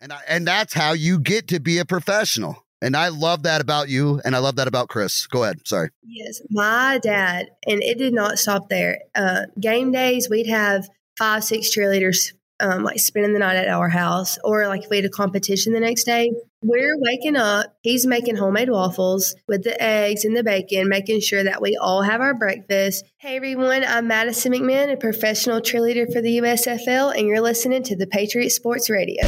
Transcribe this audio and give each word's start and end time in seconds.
And 0.00 0.12
I, 0.12 0.20
and 0.28 0.46
that's 0.46 0.74
how 0.74 0.92
you 0.92 1.18
get 1.18 1.48
to 1.48 1.60
be 1.60 1.78
a 1.78 1.84
professional. 1.84 2.64
And 2.82 2.94
I 2.94 3.08
love 3.08 3.44
that 3.44 3.62
about 3.62 3.88
you, 3.88 4.20
and 4.24 4.36
I 4.36 4.38
love 4.38 4.56
that 4.56 4.68
about 4.68 4.88
Chris. 4.88 5.26
Go 5.26 5.44
ahead. 5.44 5.66
Sorry. 5.66 5.88
Yes, 6.04 6.42
my 6.50 7.00
dad, 7.02 7.48
and 7.66 7.82
it 7.82 7.96
did 7.96 8.12
not 8.12 8.38
stop 8.38 8.68
there. 8.68 8.98
Uh, 9.14 9.46
game 9.58 9.92
days, 9.92 10.28
we'd 10.28 10.46
have 10.46 10.86
five, 11.16 11.42
six 11.42 11.74
cheerleaders 11.74 12.32
um, 12.60 12.84
like 12.84 12.98
spending 12.98 13.32
the 13.32 13.38
night 13.38 13.56
at 13.56 13.68
our 13.68 13.88
house, 13.88 14.38
or 14.44 14.66
like 14.68 14.84
if 14.84 14.90
we 14.90 14.96
had 14.96 15.04
a 15.06 15.10
competition 15.10 15.72
the 15.72 15.80
next 15.80 16.04
day, 16.04 16.32
we're 16.62 16.98
waking 16.98 17.36
up. 17.36 17.74
He's 17.82 18.06
making 18.06 18.36
homemade 18.36 18.70
waffles 18.70 19.34
with 19.48 19.64
the 19.64 19.80
eggs 19.82 20.24
and 20.24 20.36
the 20.36 20.44
bacon, 20.44 20.88
making 20.88 21.20
sure 21.20 21.44
that 21.44 21.62
we 21.62 21.78
all 21.80 22.02
have 22.02 22.20
our 22.20 22.34
breakfast. 22.34 23.04
Hey 23.18 23.36
everyone, 23.36 23.84
I'm 23.84 24.06
Madison 24.06 24.52
McMinn, 24.52 24.92
a 24.92 24.96
professional 24.96 25.60
cheerleader 25.60 26.10
for 26.12 26.20
the 26.20 26.38
USFL, 26.38 27.16
and 27.16 27.26
you're 27.26 27.40
listening 27.40 27.82
to 27.84 27.96
the 27.96 28.06
Patriot 28.06 28.50
Sports 28.50 28.90
Radio. 28.90 29.24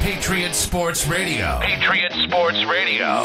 Patriot 0.00 0.54
Sports 0.54 1.06
Radio. 1.06 1.58
Patriot 1.60 2.12
Sports 2.26 2.64
Radio. 2.64 3.22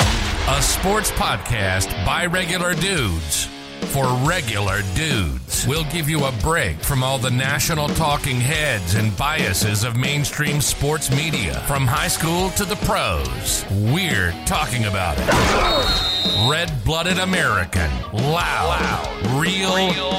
A 0.50 0.62
sports 0.62 1.10
podcast 1.12 1.90
by 2.06 2.26
regular 2.26 2.74
dudes 2.74 3.48
for 3.86 4.06
regular 4.28 4.82
dudes. 4.94 5.66
We'll 5.66 5.86
give 5.86 6.10
you 6.10 6.26
a 6.26 6.34
break 6.42 6.78
from 6.80 7.02
all 7.02 7.18
the 7.18 7.32
national 7.32 7.88
talking 7.90 8.42
heads 8.42 8.96
and 8.96 9.16
biases 9.16 9.86
of 9.86 9.96
mainstream 9.96 10.60
sports 10.60 11.10
media. 11.12 11.62
From 11.62 11.88
high 11.88 12.10
school 12.10 12.50
to 12.52 12.66
the 12.66 12.76
pros, 12.78 13.64
we're 13.94 14.34
talking 14.46 14.86
about 14.86 15.16
it. 15.18 16.50
Red 16.50 16.84
blooded 16.84 17.20
American, 17.20 17.90
loud, 18.12 19.42
real, 19.42 19.78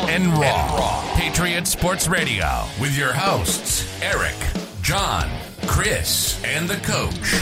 and 0.09 0.29
raw. 0.39 1.03
Patriot 1.17 1.67
Sports 1.67 2.09
Radio 2.09 2.65
with 2.81 2.97
your 2.97 3.13
hosts, 3.13 3.85
Eric, 4.03 4.35
John, 4.81 5.29
Chris, 5.67 6.43
and 6.45 6.69
the 6.69 6.77
coach. 6.77 7.35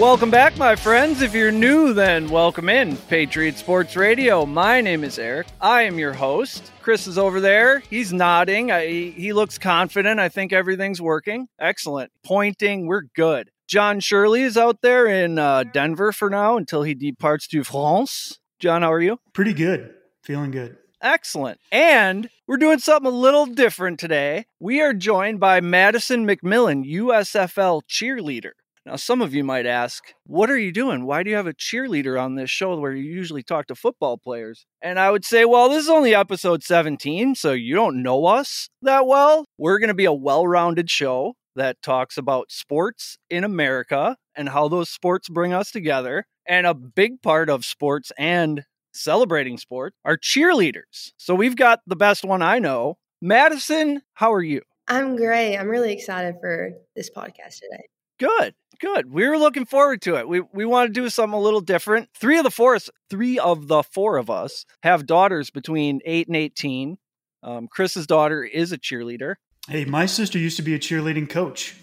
Welcome 0.00 0.30
back, 0.30 0.56
my 0.56 0.74
friends. 0.74 1.22
If 1.22 1.34
you're 1.34 1.52
new, 1.52 1.92
then 1.92 2.28
welcome 2.28 2.68
in 2.68 2.96
Patriot 2.96 3.56
Sports 3.56 3.94
Radio. 3.94 4.46
My 4.46 4.80
name 4.80 5.04
is 5.04 5.18
Eric. 5.18 5.46
I 5.60 5.82
am 5.82 5.98
your 5.98 6.12
host. 6.12 6.72
Chris 6.80 7.06
is 7.06 7.18
over 7.18 7.40
there. 7.40 7.80
He's 7.80 8.12
nodding. 8.12 8.72
I, 8.72 8.86
he 8.86 9.32
looks 9.32 9.58
confident. 9.58 10.18
I 10.18 10.28
think 10.28 10.52
everything's 10.52 11.00
working. 11.00 11.46
Excellent. 11.60 12.10
Pointing. 12.24 12.86
We're 12.86 13.04
good. 13.14 13.50
John 13.68 14.00
Shirley 14.00 14.42
is 14.42 14.56
out 14.56 14.80
there 14.82 15.06
in 15.06 15.38
uh, 15.38 15.64
Denver 15.64 16.10
for 16.12 16.28
now 16.30 16.56
until 16.56 16.82
he 16.82 16.94
departs 16.94 17.46
to 17.48 17.62
France. 17.62 18.38
John, 18.58 18.82
how 18.82 18.92
are 18.92 19.00
you? 19.00 19.18
Pretty 19.32 19.54
good. 19.54 19.94
Feeling 20.22 20.50
good. 20.50 20.76
Excellent. 21.02 21.58
And 21.72 22.30
we're 22.46 22.58
doing 22.58 22.78
something 22.78 23.10
a 23.10 23.14
little 23.14 23.46
different 23.46 23.98
today. 23.98 24.46
We 24.60 24.80
are 24.80 24.94
joined 24.94 25.40
by 25.40 25.60
Madison 25.60 26.24
McMillan, 26.24 26.88
USFL 26.88 27.82
cheerleader. 27.90 28.52
Now, 28.86 28.96
some 28.96 29.20
of 29.20 29.34
you 29.34 29.42
might 29.42 29.66
ask, 29.66 30.14
what 30.26 30.48
are 30.48 30.58
you 30.58 30.72
doing? 30.72 31.04
Why 31.04 31.22
do 31.22 31.30
you 31.30 31.36
have 31.36 31.46
a 31.48 31.54
cheerleader 31.54 32.20
on 32.20 32.36
this 32.36 32.50
show 32.50 32.78
where 32.78 32.92
you 32.92 33.02
usually 33.02 33.42
talk 33.42 33.66
to 33.66 33.74
football 33.74 34.16
players? 34.16 34.64
And 34.80 34.98
I 34.98 35.10
would 35.10 35.24
say, 35.24 35.44
well, 35.44 35.68
this 35.68 35.84
is 35.84 35.90
only 35.90 36.14
episode 36.14 36.62
17, 36.62 37.34
so 37.34 37.52
you 37.52 37.74
don't 37.74 38.02
know 38.02 38.26
us 38.26 38.68
that 38.82 39.06
well. 39.06 39.44
We're 39.58 39.78
going 39.78 39.88
to 39.88 39.94
be 39.94 40.04
a 40.04 40.12
well 40.12 40.46
rounded 40.46 40.88
show 40.88 41.34
that 41.56 41.82
talks 41.82 42.16
about 42.16 42.50
sports 42.50 43.18
in 43.28 43.44
America 43.44 44.16
and 44.36 44.48
how 44.48 44.68
those 44.68 44.88
sports 44.88 45.28
bring 45.28 45.52
us 45.52 45.70
together. 45.70 46.26
And 46.46 46.66
a 46.66 46.74
big 46.74 47.22
part 47.22 47.48
of 47.48 47.64
sports 47.64 48.10
and 48.18 48.64
celebrating 48.92 49.58
sport 49.58 49.94
are 50.04 50.16
cheerleaders. 50.16 51.12
So 51.16 51.34
we've 51.34 51.56
got 51.56 51.80
the 51.86 51.96
best 51.96 52.24
one 52.24 52.42
I 52.42 52.58
know. 52.58 52.98
Madison, 53.20 54.02
how 54.14 54.32
are 54.32 54.42
you? 54.42 54.62
I'm 54.88 55.16
great. 55.16 55.56
I'm 55.56 55.68
really 55.68 55.92
excited 55.92 56.36
for 56.40 56.72
this 56.96 57.10
podcast 57.10 57.60
today. 57.60 57.86
Good, 58.18 58.54
good. 58.80 59.12
We 59.12 59.28
were 59.28 59.38
looking 59.38 59.64
forward 59.64 60.02
to 60.02 60.16
it. 60.16 60.28
We 60.28 60.42
we 60.52 60.64
want 60.64 60.92
to 60.92 61.00
do 61.00 61.08
something 61.08 61.38
a 61.38 61.42
little 61.42 61.60
different. 61.60 62.10
Three 62.14 62.38
of 62.38 62.44
the 62.44 62.50
four, 62.50 62.78
three 63.10 63.38
of 63.38 63.68
the 63.68 63.82
four 63.82 64.16
of 64.16 64.30
us 64.30 64.64
have 64.82 65.06
daughters 65.06 65.50
between 65.50 66.00
eight 66.04 66.28
and 66.28 66.36
eighteen. 66.36 66.98
Um, 67.42 67.68
Chris's 67.68 68.06
daughter 68.06 68.44
is 68.44 68.70
a 68.70 68.78
cheerleader. 68.78 69.36
Hey, 69.68 69.84
my 69.84 70.06
sister 70.06 70.38
used 70.38 70.56
to 70.56 70.62
be 70.62 70.74
a 70.74 70.78
cheerleading 70.78 71.28
coach. 71.28 71.76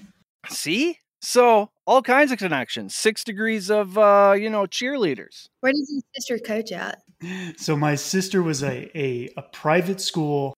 See, 0.47 0.99
so 1.21 1.69
all 1.85 2.01
kinds 2.01 2.31
of 2.31 2.37
connections. 2.37 2.95
Six 2.95 3.23
degrees 3.23 3.69
of 3.69 3.97
uh, 3.97 4.35
you 4.37 4.49
know 4.49 4.63
cheerleaders. 4.63 5.47
Where 5.59 5.71
does 5.71 5.89
your 5.91 6.01
sister 6.15 6.39
coach 6.39 6.71
at? 6.71 7.01
So 7.57 7.75
my 7.75 7.95
sister 7.95 8.41
was 8.41 8.63
a, 8.63 8.89
a, 8.97 9.29
a 9.35 9.41
private 9.51 9.99
school 9.99 10.53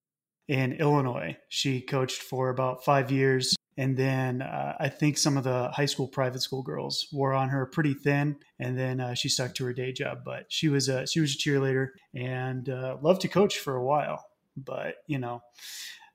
in 0.47 0.73
Illinois. 0.73 1.37
She 1.49 1.81
coached 1.81 2.21
for 2.21 2.49
about 2.49 2.83
five 2.83 3.09
years. 3.11 3.55
And 3.77 3.95
then 3.95 4.41
uh, 4.41 4.75
I 4.79 4.89
think 4.89 5.17
some 5.17 5.37
of 5.37 5.45
the 5.45 5.69
high 5.69 5.85
school 5.85 6.07
private 6.07 6.41
school 6.41 6.61
girls 6.61 7.07
wore 7.11 7.33
on 7.33 7.49
her 7.49 7.65
pretty 7.65 7.93
thin, 7.93 8.35
and 8.59 8.77
then 8.77 8.99
uh, 8.99 9.13
she 9.13 9.29
stuck 9.29 9.55
to 9.55 9.65
her 9.65 9.73
day 9.73 9.93
job. 9.93 10.19
But 10.25 10.45
she 10.49 10.67
was 10.67 10.89
a 10.89 11.07
she 11.07 11.21
was 11.21 11.33
a 11.33 11.37
cheerleader 11.37 11.87
and 12.13 12.67
uh, 12.69 12.97
loved 13.01 13.21
to 13.21 13.27
coach 13.29 13.59
for 13.59 13.75
a 13.75 13.83
while. 13.83 14.25
But 14.57 14.95
you 15.07 15.19
know, 15.19 15.41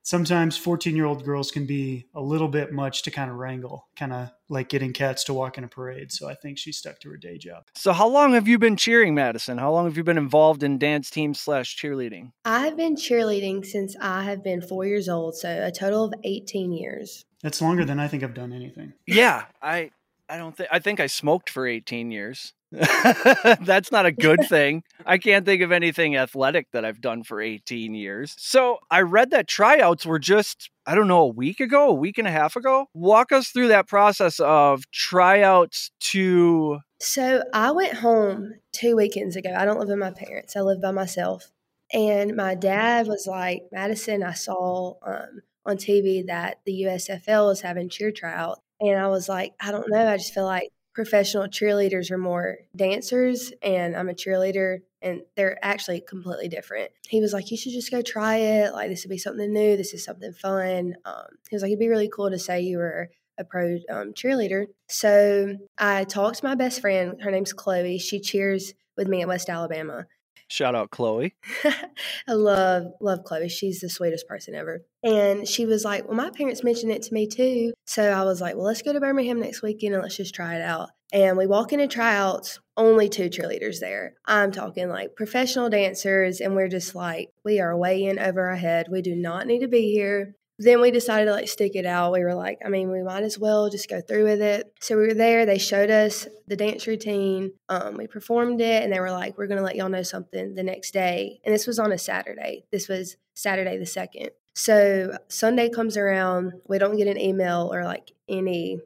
sometimes 0.07 0.57
14 0.57 0.95
year 0.95 1.05
old 1.05 1.25
girls 1.25 1.51
can 1.51 1.67
be 1.67 2.07
a 2.15 2.21
little 2.21 2.47
bit 2.47 2.73
much 2.73 3.03
to 3.03 3.11
kind 3.11 3.29
of 3.29 3.37
wrangle, 3.37 3.89
kind 3.97 4.13
of 4.13 4.31
like 4.49 4.69
getting 4.69 4.93
cats 4.93 5.25
to 5.25 5.35
walk 5.35 5.59
in 5.59 5.65
a 5.65 5.69
parade. 5.69 6.13
So 6.13 6.29
I 6.29 6.35
think 6.35 6.59
she 6.59 6.71
stuck 6.73 7.01
to 7.01 7.11
her 7.11 7.17
day 7.17 7.39
job. 7.39 7.65
So 7.75 7.93
how 7.93 8.07
long 8.07 8.33
have 8.35 8.47
you 8.47 8.59
been 8.59 8.77
cheering, 8.77 9.15
Madison? 9.15 9.59
How 9.59 9.73
long 9.73 9.85
have 9.85 9.97
you 9.97 10.05
been 10.05 10.17
involved 10.17 10.63
in 10.63 10.79
dance 10.79 11.11
team 11.11 11.35
slash 11.35 11.77
cheerleading? 11.77 12.31
I've 12.45 12.77
been 12.77 12.95
cheerleading 12.95 13.67
since 13.67 13.97
I 14.01 14.23
have 14.23 14.45
been 14.45 14.63
four 14.63 14.87
years 14.87 15.09
old, 15.09 15.37
so 15.37 15.67
a 15.67 15.73
total 15.73 16.05
of 16.05 16.15
18 16.23 16.73
years. 16.73 17.25
That's 17.43 17.61
longer 17.61 17.85
than 17.85 17.99
I 17.99 18.09
think 18.09 18.23
I've 18.23 18.35
done 18.35 18.53
anything. 18.53 18.93
Yeah, 19.07 19.45
I 19.61 19.91
I 20.29 20.39
don't 20.39 20.57
think 20.57 20.69
I 20.73 20.79
think 20.79 21.01
I 21.01 21.07
smoked 21.07 21.51
for 21.51 21.67
18 21.67 22.11
years. 22.11 22.53
That's 22.73 23.93
not 23.93 24.07
a 24.07 24.13
good 24.13 24.41
thing. 24.49 24.83
I 25.05 25.19
can't 25.19 25.47
think 25.47 25.63
of 25.63 25.71
anything 25.71 26.17
athletic 26.17 26.69
that 26.73 26.85
I've 26.85 27.01
done 27.01 27.23
for 27.23 27.41
18 27.41 27.95
years. 27.95 28.35
So 28.39 28.79
I 28.91 29.03
read 29.03 29.31
that 29.31 29.47
tryouts 29.47 30.05
were 30.05 30.19
just, 30.19 30.71
I 30.85 30.95
don't 30.95 31.09
know, 31.09 31.23
a 31.23 31.29
week 31.29 31.61
ago, 31.61 31.89
a 31.89 31.95
week 31.95 32.19
and 32.19 32.27
a 32.27 32.33
half 32.33 32.57
ago. 32.57 32.87
Walk 32.93 33.31
us 33.31 33.49
through 33.49 33.69
that 33.69 33.87
process 33.87 34.41
of 34.41 34.91
tryouts 34.91 35.91
to. 36.01 36.81
So 37.01 37.45
I 37.55 37.71
went 37.71 37.95
home 37.95 38.55
two 38.73 38.97
weekends 38.97 39.37
ago. 39.37 39.55
I 39.57 39.65
don't 39.65 39.79
live 39.79 39.89
with 39.89 39.99
my 39.99 40.11
parents, 40.11 40.57
I 40.57 40.61
live 40.61 40.83
by 40.83 40.91
myself. 40.91 41.51
And 41.93 42.35
my 42.35 42.57
dad 42.57 43.07
was 43.07 43.29
like, 43.29 43.63
Madison, 43.71 44.25
I 44.25 44.33
saw 44.33 44.95
um, 45.07 45.43
on 45.65 45.77
TV 45.77 46.27
that 46.27 46.59
the 46.67 46.83
USFL 46.83 47.53
is 47.53 47.61
having 47.61 47.89
cheer 47.89 48.11
tryout. 48.11 48.61
And 48.81 48.99
I 48.99 49.09
was 49.09 49.29
like, 49.29 49.55
I 49.61 49.71
don't 49.71 49.91
know. 49.91 50.09
I 50.09 50.17
just 50.17 50.35
feel 50.35 50.45
like 50.45 50.71
professional 50.95 51.47
cheerleaders 51.47 52.11
are 52.11 52.19
more 52.19 52.57
dancers 52.75 53.53
and 53.63 53.95
I'm 53.95 54.09
a 54.09 54.15
cheerleader 54.15 54.79
and 55.03 55.21
they're 55.37 55.59
actually 55.63 56.01
completely 56.01 56.49
different. 56.49 56.91
He 57.09 57.21
was 57.21 57.33
like, 57.33 57.51
You 57.51 57.57
should 57.57 57.73
just 57.73 57.91
go 57.91 58.03
try 58.03 58.37
it. 58.37 58.73
Like, 58.73 58.89
this 58.89 59.05
would 59.05 59.11
be 59.11 59.19
something 59.19 59.53
new. 59.53 59.77
This 59.77 59.93
is 59.93 60.05
something 60.05 60.33
fun. 60.33 60.95
Um, 61.05 61.27
he 61.49 61.55
was 61.55 61.63
like, 61.63 61.71
It'd 61.71 61.79
be 61.79 61.89
really 61.89 62.11
cool 62.13 62.31
to 62.31 62.39
say 62.39 62.63
you 62.63 62.79
were 62.79 63.11
a 63.39 63.45
pro 63.45 63.79
um, 63.91 64.13
cheerleader. 64.15 64.67
So 64.89 65.57
I 65.79 66.05
talked 66.05 66.39
to 66.39 66.45
my 66.45 66.55
best 66.55 66.81
friend. 66.81 67.21
Her 67.23 67.31
name's 67.31 67.53
Chloe. 67.53 67.99
She 67.99 68.21
cheers 68.21 68.73
with 68.97 69.09
me 69.09 69.23
at 69.23 69.29
West 69.29 69.51
Alabama. 69.51 70.07
Shout 70.49 70.75
out 70.75 70.91
Chloe. 70.91 71.35
I 72.29 72.33
love 72.33 72.93
love 73.01 73.25
Chloe. 73.25 73.49
She's 73.49 73.81
the 73.81 73.89
sweetest 73.89 74.29
person 74.29 74.55
ever. 74.55 74.85
And 75.03 75.47
she 75.47 75.67
was 75.67 75.85
like, 75.85 76.07
"Well, 76.07 76.17
my 76.17 76.31
parents 76.31 76.63
mentioned 76.63 76.93
it 76.93 77.03
to 77.03 77.15
me 77.15 77.27
too." 77.27 77.73
So 77.85 78.11
I 78.11 78.23
was 78.23 78.41
like, 78.41 78.55
"Well, 78.55 78.65
let's 78.65 78.83
go 78.83 78.93
to 78.93 79.01
Birmingham 79.01 79.41
next 79.41 79.63
weekend 79.63 79.95
and 79.95 80.03
let's 80.03 80.17
just 80.17 80.35
try 80.35 80.55
it 80.55 80.63
out." 80.63 80.91
And 81.13 81.37
we 81.37 81.47
walk 81.47 81.73
into 81.73 81.89
tryouts, 81.89 82.61
only 82.77 83.09
two 83.09 83.29
cheerleaders 83.29 83.81
there. 83.81 84.15
I'm 84.25 84.53
talking 84.53 84.89
like 84.89 85.17
professional 85.17 85.69
dancers, 85.69 86.41
and 86.41 86.55
we're 86.55 86.69
just 86.69 86.95
like, 86.95 87.31
we 87.45 87.61
are 87.61 87.77
way 87.77 88.05
in 88.05 88.19
over 88.19 88.49
our 88.49 88.57
head. 88.57 88.87
We 88.91 89.03
do 89.03 89.15
not 89.15 89.47
need 89.47 89.61
to 89.61 89.69
be 89.69 89.93
here 89.93 90.35
then 90.59 90.81
we 90.81 90.91
decided 90.91 91.27
to 91.27 91.33
like 91.33 91.49
stick 91.49 91.73
it 91.75 91.85
out. 91.85 92.13
We 92.13 92.25
were 92.25 92.35
like, 92.35 92.61
I 92.65 92.69
mean, 92.69 92.91
we 92.91 93.03
might 93.03 93.23
as 93.23 93.39
well 93.39 93.69
just 93.69 93.91
go 93.91 94.01
through 94.01 94.25
with 94.25 94.41
it. 94.41 94.73
So 94.81 94.97
we 94.97 95.09
were 95.09 95.15
there. 95.15 95.45
They 95.45 95.59
showed 95.59 95.91
us 95.91 96.27
the 96.47 96.57
dance 96.57 96.87
routine. 96.87 97.53
Um, 97.69 97.97
we 97.97 98.07
performed 98.07 98.61
it, 98.61 98.83
and 98.83 98.93
they 98.93 99.01
were 99.01 99.11
like, 99.11 99.37
"We're 99.37 99.49
gonna 99.49 99.63
let 99.63 99.77
y'all 99.77 99.89
know 99.89 100.03
something 100.03 100.55
the 100.55 100.63
next 100.63 100.93
day." 100.93 101.41
And 101.45 101.55
this 101.55 101.67
was 101.67 101.79
on 101.79 101.93
a 101.93 101.99
Saturday. 101.99 102.65
This 102.71 102.89
was 102.89 103.17
Saturday 103.35 103.77
the 103.77 103.87
second. 103.87 104.31
So 104.55 105.19
Sunday 105.29 105.69
comes 105.69 105.99
around, 105.99 106.55
we 106.67 106.79
don't 106.79 106.97
get 106.97 107.09
an 107.09 107.21
email 107.21 107.69
or 107.71 107.85
like 107.85 108.13
any 108.27 108.79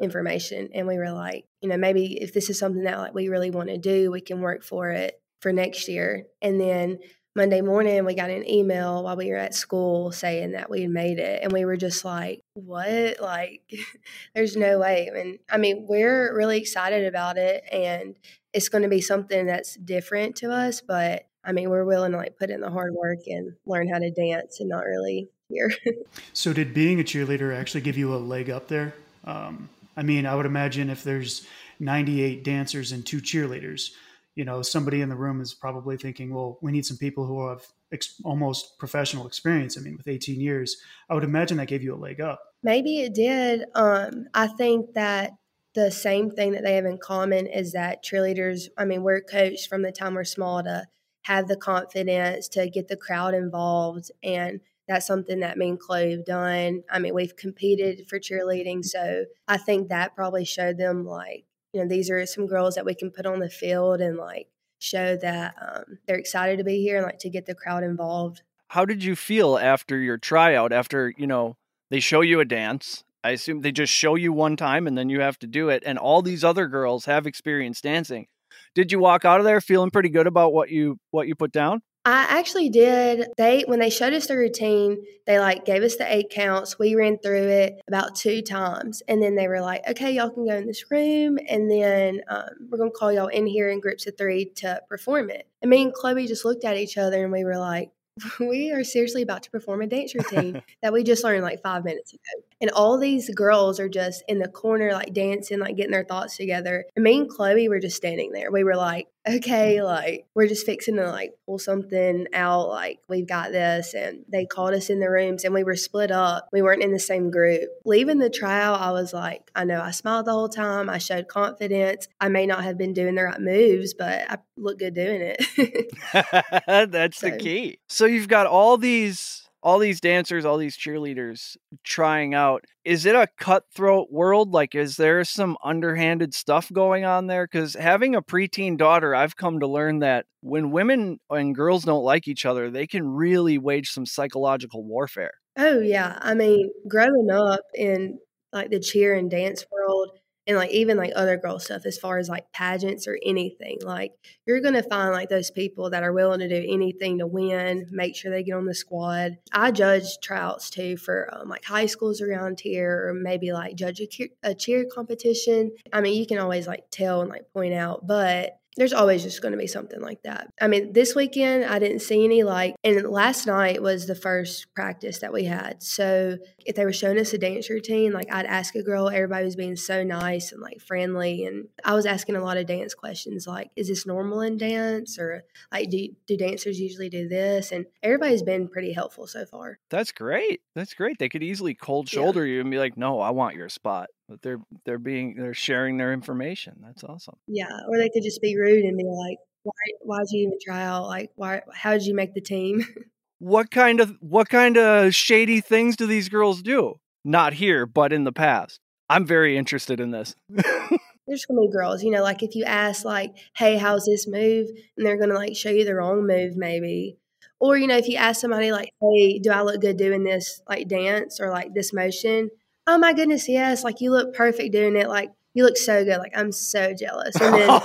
information, 0.00 0.68
and 0.72 0.86
we 0.86 0.98
were 0.98 1.10
like, 1.10 1.46
you 1.60 1.68
know, 1.68 1.76
maybe 1.76 2.22
if 2.22 2.32
this 2.32 2.48
is 2.48 2.58
something 2.58 2.84
that 2.84 2.98
like 2.98 3.14
we 3.14 3.28
really 3.28 3.50
want 3.50 3.68
to 3.70 3.78
do, 3.78 4.12
we 4.12 4.20
can 4.20 4.40
work 4.40 4.62
for 4.62 4.90
it 4.90 5.20
for 5.40 5.52
next 5.52 5.88
year. 5.88 6.26
And 6.40 6.60
then 6.60 6.98
Monday 7.36 7.60
morning, 7.60 8.06
we 8.06 8.14
got 8.14 8.30
an 8.30 8.48
email 8.48 9.04
while 9.04 9.14
we 9.14 9.28
were 9.28 9.36
at 9.36 9.54
school 9.54 10.10
saying 10.10 10.52
that 10.52 10.70
we 10.70 10.80
had 10.80 10.90
made 10.90 11.18
it. 11.18 11.42
And 11.42 11.52
we 11.52 11.66
were 11.66 11.76
just 11.76 12.02
like, 12.02 12.40
what? 12.54 13.20
Like, 13.20 13.60
there's 14.34 14.56
no 14.56 14.78
way. 14.78 15.10
And 15.14 15.38
I 15.50 15.58
mean, 15.58 15.86
we're 15.86 16.34
really 16.34 16.58
excited 16.58 17.06
about 17.06 17.36
it. 17.36 17.62
And 17.70 18.16
it's 18.54 18.70
going 18.70 18.84
to 18.84 18.88
be 18.88 19.02
something 19.02 19.44
that's 19.44 19.76
different 19.76 20.36
to 20.36 20.50
us. 20.50 20.80
But 20.80 21.26
I 21.44 21.52
mean, 21.52 21.68
we're 21.68 21.84
willing 21.84 22.12
to 22.12 22.16
like 22.16 22.38
put 22.38 22.48
in 22.48 22.62
the 22.62 22.70
hard 22.70 22.94
work 22.94 23.18
and 23.26 23.52
learn 23.66 23.86
how 23.86 23.98
to 23.98 24.10
dance 24.10 24.58
and 24.60 24.70
not 24.70 24.86
really 24.86 25.28
here. 25.50 25.70
so, 26.32 26.54
did 26.54 26.72
being 26.72 27.00
a 27.00 27.04
cheerleader 27.04 27.54
actually 27.54 27.82
give 27.82 27.98
you 27.98 28.14
a 28.14 28.16
leg 28.16 28.48
up 28.48 28.66
there? 28.66 28.94
Um, 29.24 29.68
I 29.94 30.02
mean, 30.02 30.24
I 30.24 30.34
would 30.34 30.46
imagine 30.46 30.88
if 30.88 31.04
there's 31.04 31.46
98 31.80 32.42
dancers 32.44 32.92
and 32.92 33.04
two 33.04 33.20
cheerleaders, 33.20 33.90
you 34.36 34.44
know, 34.44 34.62
somebody 34.62 35.00
in 35.00 35.08
the 35.08 35.16
room 35.16 35.40
is 35.40 35.54
probably 35.54 35.96
thinking, 35.96 36.32
well, 36.32 36.58
we 36.60 36.70
need 36.70 36.84
some 36.84 36.98
people 36.98 37.26
who 37.26 37.48
have 37.48 37.66
ex- 37.90 38.20
almost 38.22 38.78
professional 38.78 39.26
experience. 39.26 39.76
I 39.76 39.80
mean, 39.80 39.96
with 39.96 40.06
18 40.06 40.40
years, 40.40 40.76
I 41.08 41.14
would 41.14 41.24
imagine 41.24 41.56
that 41.56 41.68
gave 41.68 41.82
you 41.82 41.94
a 41.94 41.96
leg 41.96 42.20
up. 42.20 42.40
Maybe 42.62 43.00
it 43.00 43.14
did. 43.14 43.64
Um, 43.74 44.26
I 44.34 44.46
think 44.46 44.92
that 44.92 45.32
the 45.74 45.90
same 45.90 46.30
thing 46.30 46.52
that 46.52 46.62
they 46.62 46.74
have 46.74 46.84
in 46.84 46.98
common 46.98 47.46
is 47.46 47.72
that 47.72 48.04
cheerleaders, 48.04 48.68
I 48.76 48.84
mean, 48.84 49.02
we're 49.02 49.22
coached 49.22 49.68
from 49.68 49.82
the 49.82 49.92
time 49.92 50.14
we're 50.14 50.24
small 50.24 50.62
to 50.62 50.86
have 51.22 51.48
the 51.48 51.56
confidence 51.56 52.48
to 52.48 52.68
get 52.68 52.88
the 52.88 52.96
crowd 52.96 53.34
involved. 53.34 54.10
And 54.22 54.60
that's 54.86 55.06
something 55.06 55.40
that 55.40 55.58
me 55.58 55.70
and 55.70 55.80
Chloe 55.80 56.12
have 56.12 56.24
done. 56.26 56.82
I 56.90 56.98
mean, 56.98 57.14
we've 57.14 57.36
competed 57.36 58.08
for 58.08 58.20
cheerleading. 58.20 58.84
So 58.84 59.24
I 59.48 59.56
think 59.56 59.88
that 59.88 60.14
probably 60.14 60.44
showed 60.44 60.78
them 60.78 61.04
like, 61.06 61.46
you 61.76 61.82
know, 61.82 61.88
these 61.88 62.10
are 62.10 62.24
some 62.26 62.46
girls 62.46 62.74
that 62.74 62.84
we 62.84 62.94
can 62.94 63.10
put 63.10 63.26
on 63.26 63.38
the 63.38 63.50
field 63.50 64.00
and 64.00 64.16
like 64.16 64.48
show 64.78 65.16
that 65.16 65.54
um, 65.60 65.98
they're 66.06 66.16
excited 66.16 66.58
to 66.58 66.64
be 66.64 66.80
here 66.82 66.96
and 66.96 67.06
like 67.06 67.18
to 67.20 67.30
get 67.30 67.46
the 67.46 67.54
crowd 67.54 67.84
involved. 67.84 68.42
How 68.68 68.84
did 68.84 69.04
you 69.04 69.14
feel 69.14 69.56
after 69.56 69.98
your 69.98 70.18
tryout? 70.18 70.72
After, 70.72 71.12
you 71.16 71.26
know, 71.26 71.56
they 71.90 72.00
show 72.00 72.20
you 72.20 72.40
a 72.40 72.44
dance 72.44 73.04
I 73.26 73.30
assume 73.30 73.60
they 73.60 73.72
just 73.72 73.92
show 73.92 74.14
you 74.14 74.32
one 74.32 74.56
time 74.56 74.86
and 74.86 74.96
then 74.96 75.08
you 75.08 75.20
have 75.20 75.36
to 75.40 75.48
do 75.48 75.68
it. 75.68 75.82
And 75.84 75.98
all 75.98 76.22
these 76.22 76.44
other 76.44 76.68
girls 76.68 77.06
have 77.06 77.26
experience 77.26 77.80
dancing. 77.80 78.28
Did 78.72 78.92
you 78.92 79.00
walk 79.00 79.24
out 79.24 79.40
of 79.40 79.44
there 79.44 79.60
feeling 79.60 79.90
pretty 79.90 80.10
good 80.10 80.28
about 80.28 80.52
what 80.52 80.70
you 80.70 80.98
what 81.10 81.26
you 81.26 81.34
put 81.34 81.50
down? 81.50 81.82
I 82.06 82.38
actually 82.38 82.68
did. 82.68 83.30
They 83.36 83.64
when 83.66 83.80
they 83.80 83.90
showed 83.90 84.12
us 84.12 84.28
the 84.28 84.36
routine, 84.36 85.04
they 85.26 85.40
like 85.40 85.64
gave 85.64 85.82
us 85.82 85.96
the 85.96 86.06
eight 86.14 86.30
counts. 86.30 86.78
We 86.78 86.94
ran 86.94 87.18
through 87.18 87.48
it 87.48 87.82
about 87.88 88.14
two 88.14 88.42
times, 88.42 89.02
and 89.08 89.20
then 89.20 89.34
they 89.34 89.48
were 89.48 89.60
like, 89.60 89.82
"Okay, 89.90 90.12
y'all 90.12 90.30
can 90.30 90.46
go 90.46 90.54
in 90.54 90.68
this 90.68 90.88
room, 90.88 91.36
and 91.48 91.68
then 91.68 92.20
um, 92.28 92.48
we're 92.70 92.78
gonna 92.78 92.92
call 92.92 93.12
y'all 93.12 93.26
in 93.26 93.44
here 93.44 93.68
in 93.70 93.80
groups 93.80 94.06
of 94.06 94.16
three 94.16 94.44
to 94.56 94.80
perform 94.88 95.30
it." 95.30 95.48
And 95.62 95.68
me 95.68 95.82
and 95.82 95.92
Chloe 95.92 96.28
just 96.28 96.44
looked 96.44 96.64
at 96.64 96.76
each 96.76 96.96
other, 96.96 97.24
and 97.24 97.32
we 97.32 97.44
were 97.44 97.58
like, 97.58 97.90
we 98.40 98.72
are 98.72 98.84
seriously 98.84 99.22
about 99.22 99.42
to 99.42 99.50
perform 99.50 99.82
a 99.82 99.86
dance 99.86 100.14
routine 100.14 100.62
that 100.82 100.92
we 100.92 101.02
just 101.02 101.24
learned 101.24 101.42
like 101.42 101.60
five 101.60 101.84
minutes 101.84 102.12
ago. 102.12 102.20
And 102.60 102.70
all 102.70 102.98
these 102.98 103.28
girls 103.30 103.78
are 103.80 103.88
just 103.88 104.22
in 104.28 104.38
the 104.38 104.48
corner, 104.48 104.92
like 104.92 105.12
dancing, 105.12 105.58
like 105.58 105.76
getting 105.76 105.92
their 105.92 106.04
thoughts 106.04 106.36
together. 106.36 106.86
And 106.96 107.04
me 107.04 107.18
and 107.18 107.28
Chloe 107.28 107.68
were 107.68 107.80
just 107.80 107.96
standing 107.96 108.32
there. 108.32 108.50
We 108.50 108.64
were 108.64 108.76
like, 108.76 109.08
okay, 109.28 109.76
mm-hmm. 109.76 109.84
like 109.84 110.26
we're 110.34 110.46
just 110.46 110.64
fixing 110.64 110.96
to 110.96 111.10
like 111.10 111.34
pull 111.44 111.58
something 111.58 112.26
out, 112.32 112.68
like 112.68 113.00
we've 113.08 113.26
got 113.26 113.52
this. 113.52 113.94
And 113.94 114.24
they 114.28 114.46
called 114.46 114.74
us 114.74 114.88
in 114.88 115.00
the 115.00 115.10
rooms 115.10 115.44
and 115.44 115.52
we 115.52 115.64
were 115.64 115.76
split 115.76 116.10
up. 116.10 116.48
We 116.52 116.62
weren't 116.62 116.82
in 116.82 116.92
the 116.92 116.98
same 116.98 117.30
group. 117.30 117.68
Leaving 117.84 118.18
the 118.18 118.30
trial, 118.30 118.74
I 118.74 118.92
was 118.92 119.12
like, 119.12 119.50
I 119.54 119.64
know 119.64 119.80
I 119.80 119.90
smiled 119.90 120.26
the 120.26 120.32
whole 120.32 120.48
time. 120.48 120.88
I 120.88 120.98
showed 120.98 121.28
confidence. 121.28 122.08
I 122.20 122.28
may 122.28 122.46
not 122.46 122.64
have 122.64 122.78
been 122.78 122.92
doing 122.92 123.16
the 123.16 123.24
right 123.24 123.40
moves, 123.40 123.94
but 123.94 124.30
I 124.30 124.38
look 124.56 124.78
good 124.78 124.94
doing 124.94 125.34
it. 125.36 125.92
That's 126.90 127.18
so. 127.18 127.30
the 127.30 127.36
key. 127.36 127.78
So 127.88 128.06
you've 128.06 128.28
got 128.28 128.46
all 128.46 128.76
these 128.76 129.45
all 129.66 129.80
these 129.80 130.00
dancers, 130.00 130.44
all 130.44 130.58
these 130.58 130.78
cheerleaders 130.78 131.56
trying 131.82 132.34
out. 132.34 132.64
Is 132.84 133.04
it 133.04 133.16
a 133.16 133.26
cutthroat 133.36 134.12
world? 134.12 134.52
Like, 134.52 134.76
is 134.76 134.96
there 134.96 135.24
some 135.24 135.56
underhanded 135.64 136.34
stuff 136.34 136.72
going 136.72 137.04
on 137.04 137.26
there? 137.26 137.48
Because 137.50 137.74
having 137.74 138.14
a 138.14 138.22
preteen 138.22 138.78
daughter, 138.78 139.12
I've 139.12 139.34
come 139.34 139.58
to 139.58 139.66
learn 139.66 139.98
that 139.98 140.26
when 140.40 140.70
women 140.70 141.18
and 141.30 141.52
girls 141.52 141.82
don't 141.82 142.04
like 142.04 142.28
each 142.28 142.46
other, 142.46 142.70
they 142.70 142.86
can 142.86 143.08
really 143.08 143.58
wage 143.58 143.90
some 143.90 144.06
psychological 144.06 144.84
warfare. 144.84 145.32
Oh, 145.56 145.80
yeah. 145.80 146.16
I 146.20 146.34
mean, 146.34 146.70
growing 146.86 147.28
up 147.32 147.62
in 147.74 148.20
like 148.52 148.70
the 148.70 148.78
cheer 148.78 149.14
and 149.14 149.28
dance 149.28 149.66
world, 149.72 150.10
and 150.46 150.56
like 150.56 150.70
even 150.70 150.96
like 150.96 151.12
other 151.16 151.36
girl 151.36 151.58
stuff 151.58 151.84
as 151.84 151.98
far 151.98 152.18
as 152.18 152.28
like 152.28 152.50
pageants 152.52 153.06
or 153.06 153.18
anything 153.24 153.78
like 153.82 154.12
you're 154.46 154.60
gonna 154.60 154.82
find 154.82 155.12
like 155.12 155.28
those 155.28 155.50
people 155.50 155.90
that 155.90 156.02
are 156.02 156.12
willing 156.12 156.40
to 156.40 156.48
do 156.48 156.66
anything 156.68 157.18
to 157.18 157.26
win 157.26 157.86
make 157.90 158.16
sure 158.16 158.30
they 158.30 158.42
get 158.42 158.54
on 158.54 158.66
the 158.66 158.74
squad. 158.74 159.38
I 159.52 159.70
judge 159.70 160.18
tryouts 160.22 160.70
too 160.70 160.96
for 160.96 161.28
um, 161.32 161.48
like 161.48 161.64
high 161.64 161.86
schools 161.86 162.20
around 162.20 162.60
here 162.60 163.08
or 163.08 163.14
maybe 163.14 163.52
like 163.52 163.74
judge 163.74 164.00
a, 164.00 164.08
a 164.42 164.54
cheer 164.54 164.86
competition. 164.92 165.72
I 165.92 166.00
mean 166.00 166.18
you 166.18 166.26
can 166.26 166.38
always 166.38 166.66
like 166.66 166.84
tell 166.90 167.20
and 167.22 167.30
like 167.30 167.52
point 167.52 167.74
out 167.74 168.06
but 168.06 168.58
there's 168.76 168.92
always 168.92 169.22
just 169.22 169.40
going 169.42 169.52
to 169.52 169.58
be 169.58 169.66
something 169.66 170.00
like 170.00 170.22
that. 170.22 170.48
I 170.60 170.68
mean, 170.68 170.92
this 170.92 171.14
weekend 171.14 171.64
I 171.64 171.78
didn't 171.78 172.00
see 172.00 172.24
any 172.24 172.42
like, 172.42 172.74
and 172.84 173.08
last 173.08 173.46
night 173.46 173.82
was 173.82 174.06
the 174.06 174.14
first 174.14 174.66
practice 174.74 175.20
that 175.20 175.32
we 175.32 175.44
had. 175.44 175.82
So 175.82 176.36
if 176.64 176.76
they 176.76 176.84
were 176.84 176.92
showing 176.92 177.18
us 177.18 177.32
a 177.32 177.38
dance 177.38 177.70
routine, 177.70 178.12
like 178.12 178.32
I'd 178.32 178.46
ask 178.46 178.74
a 178.74 178.82
girl, 178.82 179.08
everybody 179.08 179.44
was 179.44 179.56
being 179.56 179.76
so 179.76 180.02
nice 180.02 180.52
and 180.52 180.60
like 180.60 180.80
friendly. 180.80 181.44
And 181.44 181.68
I 181.84 181.94
was 181.94 182.06
asking 182.06 182.36
a 182.36 182.44
lot 182.44 182.56
of 182.56 182.66
dance 182.66 182.94
questions 182.94 183.46
like, 183.46 183.70
is 183.76 183.88
this 183.88 184.06
normal 184.06 184.40
in 184.42 184.58
dance? 184.58 185.18
Or 185.18 185.44
like, 185.72 185.90
do, 185.90 186.08
do 186.26 186.36
dancers 186.36 186.78
usually 186.78 187.08
do 187.08 187.28
this? 187.28 187.72
And 187.72 187.86
everybody's 188.02 188.42
been 188.42 188.68
pretty 188.68 188.92
helpful 188.92 189.26
so 189.26 189.46
far. 189.46 189.78
That's 189.90 190.12
great. 190.12 190.60
That's 190.74 190.94
great. 190.94 191.18
They 191.18 191.28
could 191.28 191.42
easily 191.42 191.74
cold 191.74 192.08
shoulder 192.08 192.44
yeah. 192.44 192.54
you 192.54 192.60
and 192.60 192.70
be 192.70 192.78
like, 192.78 192.96
no, 192.96 193.20
I 193.20 193.30
want 193.30 193.56
your 193.56 193.68
spot 193.68 194.08
but 194.28 194.42
they're 194.42 194.60
they're 194.84 194.98
being 194.98 195.34
they're 195.36 195.54
sharing 195.54 195.96
their 195.96 196.12
information. 196.12 196.76
That's 196.82 197.04
awesome. 197.04 197.36
Yeah, 197.46 197.68
or 197.88 197.98
they 197.98 198.10
could 198.10 198.22
just 198.22 198.40
be 198.40 198.56
rude 198.56 198.84
and 198.84 198.96
be 198.96 199.04
like, 199.04 199.38
"Why 199.62 199.72
why 200.02 200.18
did 200.18 200.30
you 200.32 200.46
even 200.46 200.58
try 200.64 200.82
out? 200.82 201.06
Like, 201.06 201.30
why 201.36 201.62
how 201.72 201.92
did 201.92 202.06
you 202.06 202.14
make 202.14 202.34
the 202.34 202.40
team?" 202.40 202.84
what 203.38 203.70
kind 203.70 204.00
of 204.00 204.16
what 204.20 204.48
kind 204.48 204.76
of 204.76 205.14
shady 205.14 205.60
things 205.60 205.96
do 205.96 206.06
these 206.06 206.28
girls 206.28 206.62
do? 206.62 206.96
Not 207.24 207.54
here, 207.54 207.86
but 207.86 208.12
in 208.12 208.24
the 208.24 208.32
past. 208.32 208.80
I'm 209.08 209.24
very 209.24 209.56
interested 209.56 210.00
in 210.00 210.10
this. 210.10 210.34
There's 210.48 211.44
gonna 211.44 211.60
be 211.60 211.70
girls, 211.72 212.02
you 212.02 212.10
know, 212.10 212.22
like 212.22 212.42
if 212.42 212.54
you 212.54 212.64
ask 212.64 213.04
like, 213.04 213.36
"Hey, 213.56 213.76
how's 213.76 214.06
this 214.06 214.26
move?" 214.26 214.68
and 214.96 215.06
they're 215.06 215.18
gonna 215.18 215.34
like 215.34 215.56
show 215.56 215.70
you 215.70 215.84
the 215.84 215.94
wrong 215.94 216.26
move, 216.26 216.56
maybe. 216.56 217.18
Or 217.58 217.76
you 217.76 217.86
know, 217.86 217.96
if 217.96 218.08
you 218.08 218.16
ask 218.16 218.40
somebody 218.40 218.70
like, 218.72 218.90
"Hey, 219.00 219.38
do 219.38 219.50
I 219.50 219.62
look 219.62 219.80
good 219.80 219.96
doing 219.96 220.24
this 220.24 220.60
like 220.68 220.88
dance 220.88 221.40
or 221.40 221.50
like 221.50 221.74
this 221.74 221.92
motion?" 221.92 222.50
Oh 222.86 222.98
my 222.98 223.12
goodness, 223.12 223.48
yes, 223.48 223.84
like 223.84 224.00
you 224.00 224.10
look 224.10 224.34
perfect 224.34 224.72
doing 224.72 224.96
it. 224.96 225.08
Like 225.08 225.30
you 225.54 225.64
look 225.64 225.76
so 225.76 226.04
good. 226.04 226.18
Like 226.18 226.36
I'm 226.36 226.52
so 226.52 226.92
jealous. 226.94 227.34
And 227.40 227.54
then 227.54 227.80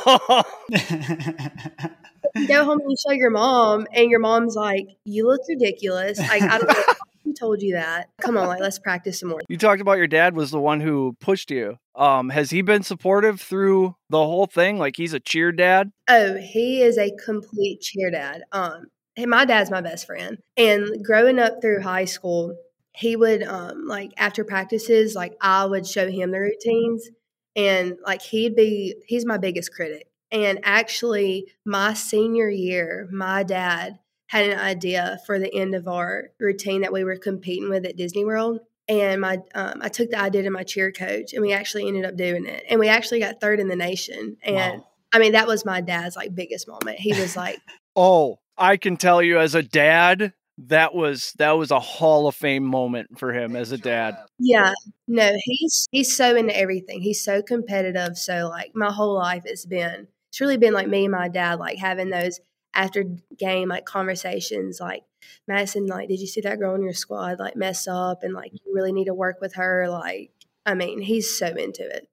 you 2.35 2.47
go 2.47 2.65
home 2.65 2.79
and 2.81 2.91
you 2.91 2.97
show 2.97 3.13
your 3.13 3.29
mom, 3.31 3.87
and 3.93 4.09
your 4.09 4.19
mom's 4.19 4.55
like, 4.55 4.87
you 5.05 5.27
look 5.27 5.41
ridiculous. 5.47 6.19
Like 6.19 6.41
I 6.41 6.57
don't 6.57 6.67
know. 6.67 6.83
Who 7.23 7.33
told 7.35 7.61
you 7.61 7.75
that? 7.75 8.09
Come 8.19 8.35
on, 8.35 8.47
like 8.47 8.59
let's 8.61 8.79
practice 8.79 9.19
some 9.19 9.29
more. 9.29 9.41
You 9.47 9.55
talked 9.55 9.79
about 9.79 9.99
your 9.99 10.07
dad 10.07 10.35
was 10.35 10.49
the 10.49 10.59
one 10.59 10.79
who 10.79 11.15
pushed 11.21 11.51
you. 11.51 11.77
Um, 11.95 12.29
has 12.29 12.49
he 12.49 12.63
been 12.63 12.81
supportive 12.81 13.39
through 13.39 13.95
the 14.09 14.17
whole 14.17 14.47
thing? 14.47 14.79
Like 14.79 14.97
he's 14.97 15.13
a 15.13 15.19
cheer 15.19 15.51
dad? 15.51 15.91
Oh, 16.09 16.37
he 16.37 16.81
is 16.81 16.97
a 16.97 17.11
complete 17.23 17.81
cheer 17.81 18.09
dad. 18.09 18.41
Um, 18.51 18.87
hey, 19.15 19.27
my 19.27 19.45
dad's 19.45 19.69
my 19.69 19.81
best 19.81 20.07
friend. 20.07 20.39
And 20.57 21.05
growing 21.05 21.37
up 21.37 21.61
through 21.61 21.81
high 21.81 22.05
school, 22.05 22.55
he 22.93 23.15
would 23.15 23.43
um 23.43 23.87
like 23.87 24.11
after 24.17 24.43
practices 24.43 25.15
like 25.15 25.35
i 25.41 25.65
would 25.65 25.87
show 25.87 26.09
him 26.09 26.31
the 26.31 26.39
routines 26.39 27.09
and 27.55 27.97
like 28.05 28.21
he'd 28.21 28.55
be 28.55 28.95
he's 29.07 29.25
my 29.25 29.37
biggest 29.37 29.73
critic 29.73 30.07
and 30.31 30.59
actually 30.63 31.51
my 31.65 31.93
senior 31.93 32.49
year 32.49 33.07
my 33.11 33.43
dad 33.43 33.99
had 34.27 34.49
an 34.49 34.59
idea 34.59 35.19
for 35.25 35.39
the 35.39 35.53
end 35.53 35.75
of 35.75 35.87
our 35.87 36.29
routine 36.39 36.81
that 36.81 36.93
we 36.93 37.03
were 37.03 37.17
competing 37.17 37.69
with 37.69 37.85
at 37.85 37.97
disney 37.97 38.25
world 38.25 38.59
and 38.87 39.21
my 39.21 39.37
um, 39.55 39.79
i 39.81 39.89
took 39.89 40.09
the 40.09 40.19
idea 40.19 40.43
to 40.43 40.49
my 40.49 40.63
cheer 40.63 40.91
coach 40.91 41.33
and 41.33 41.41
we 41.41 41.53
actually 41.53 41.87
ended 41.87 42.05
up 42.05 42.15
doing 42.15 42.45
it 42.45 42.63
and 42.69 42.79
we 42.79 42.87
actually 42.87 43.19
got 43.19 43.39
third 43.39 43.59
in 43.59 43.67
the 43.67 43.75
nation 43.75 44.37
and 44.43 44.79
wow. 44.81 44.87
i 45.13 45.19
mean 45.19 45.31
that 45.33 45.47
was 45.47 45.65
my 45.65 45.81
dad's 45.81 46.15
like 46.15 46.33
biggest 46.35 46.67
moment 46.67 46.99
he 46.99 47.13
was 47.19 47.35
like 47.35 47.59
oh 47.95 48.39
i 48.57 48.75
can 48.77 48.97
tell 48.97 49.21
you 49.21 49.37
as 49.37 49.55
a 49.55 49.63
dad 49.63 50.33
that 50.67 50.93
was 50.93 51.33
that 51.37 51.51
was 51.51 51.71
a 51.71 51.79
hall 51.79 52.27
of 52.27 52.35
fame 52.35 52.63
moment 52.63 53.17
for 53.17 53.33
him 53.33 53.55
as 53.55 53.71
a 53.71 53.77
dad. 53.77 54.17
Yeah. 54.37 54.73
No, 55.07 55.31
he's 55.43 55.87
he's 55.91 56.15
so 56.15 56.35
into 56.35 56.55
everything. 56.55 57.01
He's 57.01 57.23
so 57.23 57.41
competitive. 57.41 58.17
So 58.17 58.47
like 58.49 58.71
my 58.75 58.91
whole 58.91 59.15
life 59.15 59.43
has 59.47 59.65
been 59.65 60.07
it's 60.29 60.41
really 60.41 60.57
been 60.57 60.73
like 60.73 60.87
me 60.87 61.05
and 61.05 61.11
my 61.11 61.27
dad 61.27 61.59
like 61.59 61.77
having 61.77 62.09
those 62.09 62.39
after 62.73 63.03
game 63.37 63.67
like 63.67 63.85
conversations 63.85 64.79
like 64.79 65.03
Madison 65.45 65.87
like 65.87 66.07
did 66.07 66.21
you 66.21 66.27
see 66.27 66.39
that 66.41 66.57
girl 66.57 66.73
in 66.73 66.83
your 66.83 66.93
squad 66.93 67.37
like 67.37 67.55
mess 67.55 67.85
up 67.85 68.23
and 68.23 68.33
like 68.33 68.53
you 68.53 68.73
really 68.73 68.93
need 68.93 69.05
to 69.05 69.13
work 69.13 69.41
with 69.41 69.55
her 69.55 69.89
like 69.89 70.31
I 70.65 70.73
mean 70.73 71.01
he's 71.01 71.37
so 71.37 71.47
into 71.47 71.83
it. 71.83 72.07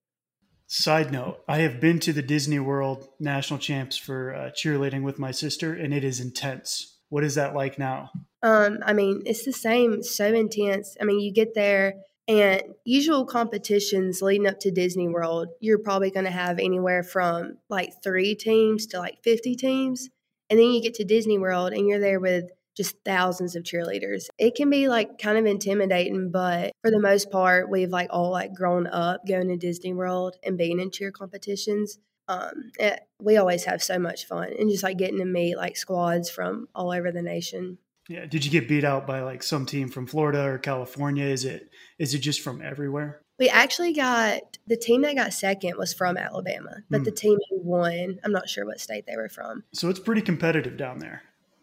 Side 0.71 1.11
note, 1.11 1.39
I 1.49 1.59
have 1.59 1.81
been 1.81 1.99
to 2.01 2.13
the 2.13 2.21
Disney 2.21 2.59
World 2.59 3.09
National 3.19 3.59
Champs 3.59 3.97
for 3.97 4.35
uh, 4.35 4.51
cheerleading 4.51 5.03
with 5.03 5.19
my 5.19 5.31
sister 5.31 5.73
and 5.75 5.95
it 5.95 6.05
is 6.05 6.21
intense. 6.21 6.98
What 7.09 7.25
is 7.25 7.37
that 7.37 7.55
like 7.55 7.79
now? 7.79 8.11
Um, 8.43 8.79
I 8.85 8.93
mean, 8.93 9.23
it's 9.27 9.45
the 9.45 9.53
same, 9.53 10.03
so 10.03 10.33
intense. 10.33 10.97
I 11.01 11.05
mean, 11.05 11.21
you 11.21 11.33
get 11.33 11.55
there 11.55 11.95
and 12.29 12.63
usual 12.85 13.25
competitions 13.25 14.21
leading 14.21 14.47
up 14.47 14.61
to 14.61 14.71
Disney 14.71 15.09
World, 15.09 15.49
you're 15.61 15.79
probably 15.79 16.11
going 16.11 16.27
to 16.27 16.31
have 16.31 16.59
anywhere 16.59 17.03
from 17.03 17.57
like 17.71 18.03
three 18.03 18.35
teams 18.35 18.87
to 18.89 18.99
like 18.99 19.23
50 19.25 19.57
teams. 19.57 20.11
And 20.51 20.59
then 20.59 20.71
you 20.71 20.83
get 20.83 20.95
to 20.95 21.05
Disney 21.05 21.39
World 21.39 21.73
and 21.73 21.89
you're 21.89 21.99
there 21.99 22.21
with 22.21 22.51
just 22.77 22.97
thousands 23.05 23.57
of 23.57 23.65
cheerleaders. 23.65 24.27
It 24.39 24.55
can 24.55 24.69
be 24.69 24.89
like 24.89 25.19
kind 25.19 25.39
of 25.39 25.47
intimidating, 25.47 26.31
but 26.31 26.73
for 26.83 26.91
the 26.91 27.01
most 27.01 27.31
part, 27.31 27.71
we've 27.71 27.91
like 27.91 28.09
all 28.11 28.31
like 28.31 28.55
grown 28.55 28.87
up 28.87 29.27
going 29.27 29.49
to 29.49 29.57
Disney 29.57 29.95
World 29.95 30.37
and 30.45 30.59
being 30.59 30.81
in 30.81 30.91
cheer 30.91 31.11
competitions. 31.11 31.99
Um, 32.29 32.71
it, 32.79 32.83
eh, 32.83 32.97
we 33.21 33.37
always 33.37 33.65
have 33.65 33.83
so 33.83 33.99
much 33.99 34.27
fun 34.27 34.53
and 34.59 34.71
just 34.71 34.83
like 34.83 34.99
getting 34.99 35.19
to 35.19 35.25
meet 35.25 35.57
like 35.57 35.77
squads 35.77 36.31
from 36.31 36.69
all 36.75 36.93
over 36.93 37.11
the 37.11 37.23
nation. 37.23 37.79
Yeah. 38.09 38.27
Did 38.27 38.45
you 38.45 38.51
get 38.51 38.69
beat 38.69 38.85
out 38.85 39.07
by 39.07 39.21
like 39.21 39.43
some 39.43 39.67
team 39.67 39.89
from 39.89 40.07
Florida 40.07 40.43
or 40.43 40.59
California? 40.59 41.25
Is 41.25 41.45
it 41.45 41.71
is 41.99 42.15
it 42.15 42.21
just 42.21 42.41
from 42.41 42.63
everywhere? 42.63 43.23
We 43.39 43.49
actually 43.49 43.93
got 43.93 44.59
the 44.67 44.77
team 44.77 45.03
that 45.03 45.15
got 45.15 45.33
second 45.33 45.77
was 45.79 45.95
from 45.95 46.17
Alabama, 46.17 46.79
but 46.91 47.03
mm. 47.03 47.05
the 47.05 47.13
team 47.13 47.39
who 47.51 47.61
won, 47.63 48.19
I'm 48.25 48.33
not 48.33 48.49
sure 48.49 48.67
what 48.67 48.81
state 48.81 49.07
they 49.07 49.17
were 49.17 49.29
from. 49.29 49.63
So 49.73 49.89
it's 49.89 50.01
pretty 50.01 50.23
competitive 50.23 50.77
down 50.77 50.99
there. 50.99 51.23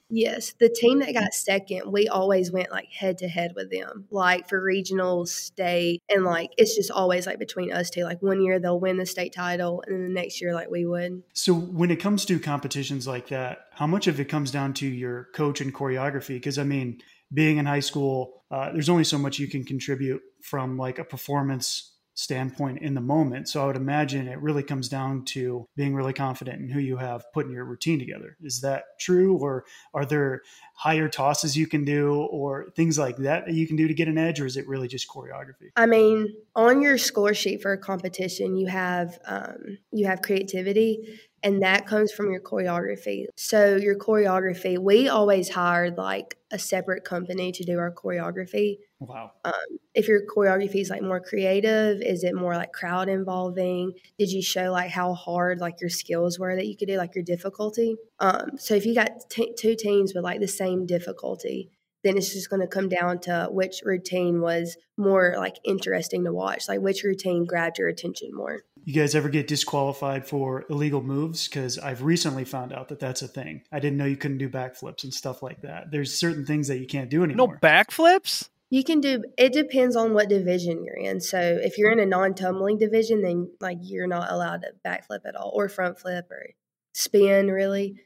Yes, 0.10 0.54
the 0.60 0.70
team 0.70 1.00
that 1.00 1.14
got 1.14 1.34
second, 1.34 1.92
we 1.92 2.08
always 2.08 2.52
went 2.52 2.72
like 2.72 2.90
head 2.92 3.18
to 3.20 3.28
head 3.28 3.54
with 3.56 3.72
them, 3.72 4.06
like 4.12 4.48
for 4.48 4.62
regional, 4.62 5.26
state, 5.26 6.04
and 6.10 6.24
like 6.24 6.52
it's 6.58 6.76
just 6.76 6.92
always 6.92 7.26
like 7.26 7.40
between 7.40 7.72
us 7.72 7.90
two. 7.90 8.04
Like 8.04 8.22
one 8.22 8.42
year 8.42 8.60
they'll 8.60 8.80
win 8.80 8.98
the 8.98 9.06
state 9.06 9.34
title, 9.34 9.84
and 9.86 9.96
then 9.96 10.04
the 10.04 10.14
next 10.14 10.42
year 10.42 10.54
like 10.54 10.70
we 10.70 10.86
would. 10.86 11.24
So 11.34 11.54
when 11.54 11.90
it 11.90 11.98
comes 11.98 12.26
to 12.26 12.40
competitions 12.40 13.08
like 13.08 13.30
that, 13.30 13.68
how 13.72 13.88
much 13.88 14.08
of 14.08 14.20
it 14.20 14.26
comes 14.26 14.52
down 14.52 14.74
to 14.76 14.88
your 14.88 15.30
coach 15.34 15.60
and 15.60 15.74
choreography? 15.74 16.36
Because 16.36 16.60
I 16.60 16.64
mean, 16.64 17.02
being 17.34 17.58
in 17.58 17.66
high 17.66 17.80
school, 17.80 18.44
uh, 18.52 18.72
there's 18.72 18.90
only 18.90 19.04
so 19.04 19.18
much 19.18 19.40
you 19.40 19.48
can 19.48 19.64
contribute 19.64 20.22
from 20.42 20.78
like 20.78 21.00
a 21.00 21.04
performance 21.04 21.95
standpoint 22.16 22.82
in 22.82 22.94
the 22.94 23.02
moment. 23.02 23.48
So 23.50 23.62
I 23.62 23.68
would 23.68 23.76
imagine 23.76 24.28
it 24.28 24.42
really 24.42 24.64
comes 24.64 24.90
down 24.90 25.26
to 25.26 25.68
being 25.76 25.94
really 25.94 26.14
confident 26.14 26.62
in 26.62 26.70
who 26.70 26.80
you 26.80 26.98
have 26.98 27.26
putting 27.34 27.52
your 27.52 27.66
routine 27.66 28.00
together. 28.00 28.38
Is 28.42 28.62
that 28.62 28.98
true? 29.00 29.38
Or 29.38 29.66
are 29.94 30.06
there 30.06 30.42
higher 30.74 31.10
tosses 31.10 31.58
you 31.58 31.68
can 31.68 31.84
do 31.84 32.14
or 32.14 32.72
things 32.76 32.98
like 32.98 33.18
that 33.18 33.46
that 33.46 33.54
you 33.54 33.68
can 33.68 33.76
do 33.76 33.88
to 33.88 33.94
get 33.94 34.08
an 34.08 34.18
edge? 34.18 34.40
Or 34.40 34.46
is 34.46 34.58
it 34.58 34.68
really 34.68 34.88
just 34.88 35.10
choreography? 35.10 35.72
I 35.76 35.86
mean, 35.86 36.34
on 36.56 36.82
your 36.82 36.98
score 36.98 37.34
sheet 37.34 37.62
for 37.62 37.74
a 37.74 37.78
competition, 37.78 38.56
you 38.56 38.68
have 38.68 39.20
um, 39.26 39.78
you 39.92 40.06
have 40.08 40.22
creativity 40.22 41.20
and 41.46 41.62
that 41.62 41.86
comes 41.86 42.12
from 42.12 42.32
your 42.32 42.42
choreography. 42.42 43.28
So 43.36 43.76
your 43.76 43.96
choreography, 43.96 44.80
we 44.80 45.10
always 45.10 45.48
hired 45.48 45.96
like 45.96 46.40
a 46.52 46.58
separate 46.58 47.04
company 47.04 47.52
to 47.52 47.64
do 47.64 47.78
our 47.78 47.94
choreography. 47.94 48.80
Wow. 49.00 49.32
Um, 49.44 49.54
if 49.94 50.08
your 50.08 50.22
choreography 50.26 50.82
is 50.82 50.90
like 50.90 51.04
more 51.04 51.20
creative, 51.20 52.02
is 52.02 52.24
it 52.24 52.34
more 52.34 52.56
like 52.56 52.74
crowd 52.74 53.10
involving? 53.10 53.94
Did 54.18 54.32
you 54.32 54.42
show 54.42 54.72
like 54.72 54.90
how 54.90 55.14
hard 55.14 55.60
like 55.60 55.80
your 55.80 55.92
skills 55.92 56.40
were 56.40 56.56
that 56.56 56.66
you 56.66 56.76
could 56.76 56.88
do, 56.88 56.98
like 56.98 57.14
your 57.14 57.24
difficulty? 57.24 57.96
Um, 58.20 58.58
so 58.58 58.74
if 58.74 58.84
you 58.88 58.96
got 58.96 59.30
t- 59.30 59.54
two 59.56 59.76
teams 59.76 60.16
with 60.16 60.24
like 60.24 60.40
the 60.40 60.48
same 60.48 60.88
difficulty, 60.88 61.70
then 62.04 62.18
it's 62.18 62.34
just 62.34 62.50
going 62.50 62.62
to 62.62 62.68
come 62.68 62.90
down 62.90 63.20
to 63.20 63.50
which 63.52 63.82
routine 63.84 64.42
was 64.42 64.78
more 64.98 65.36
like 65.38 65.58
interesting 65.64 66.24
to 66.24 66.34
watch, 66.34 66.68
like 66.68 66.80
which 66.80 67.04
routine 67.04 67.46
grabbed 67.46 67.78
your 67.78 67.88
attention 67.88 68.30
more 68.34 68.62
you 68.86 68.94
guys 68.94 69.16
ever 69.16 69.30
get 69.30 69.48
disqualified 69.48 70.28
for 70.28 70.66
illegal 70.70 71.02
moves? 71.02 71.48
Because 71.48 71.78
I've 71.80 72.04
recently 72.04 72.46
found 72.46 72.72
out 72.72 72.90
that 72.90 73.00
that's 73.00 73.24
a 73.24 73.28
thing. 73.28 73.64
I 73.72 73.80
didn't 73.80 73.98
know 73.98 74.06
you 74.06 74.16
couldn't 74.16 74.38
do 74.38 74.48
backflips 74.48 75.04
and 75.04 75.14
stuff 75.14 75.42
like 75.42 75.62
that. 75.64 75.92
There's 75.92 76.14
certain 76.14 76.46
things 76.46 76.68
that 76.68 76.78
you 76.78 76.86
can't 76.86 77.10
do 77.10 77.24
anymore. 77.24 77.48
No 77.48 77.68
backflips? 77.68 78.50
You 78.70 78.84
can 78.84 79.02
do 79.02 79.24
it 79.38 79.54
depends 79.54 79.96
on 79.96 80.14
what 80.14 80.30
division 80.30 80.84
you're 80.84 80.96
in. 80.96 81.20
So 81.20 81.40
if 81.40 81.78
you're 81.78 81.92
in 81.92 82.00
a 82.00 82.06
non-tumbling 82.06 82.78
division, 82.78 83.22
then 83.22 83.52
like 83.60 83.80
you're 83.82 84.08
not 84.08 84.32
allowed 84.32 84.62
to 84.62 84.72
backflip 84.86 85.26
at 85.26 85.36
all 85.36 85.52
or 85.54 85.68
front 85.68 86.00
flip 86.00 86.30
or 86.30 86.48
spin 86.94 87.52
really 87.52 88.00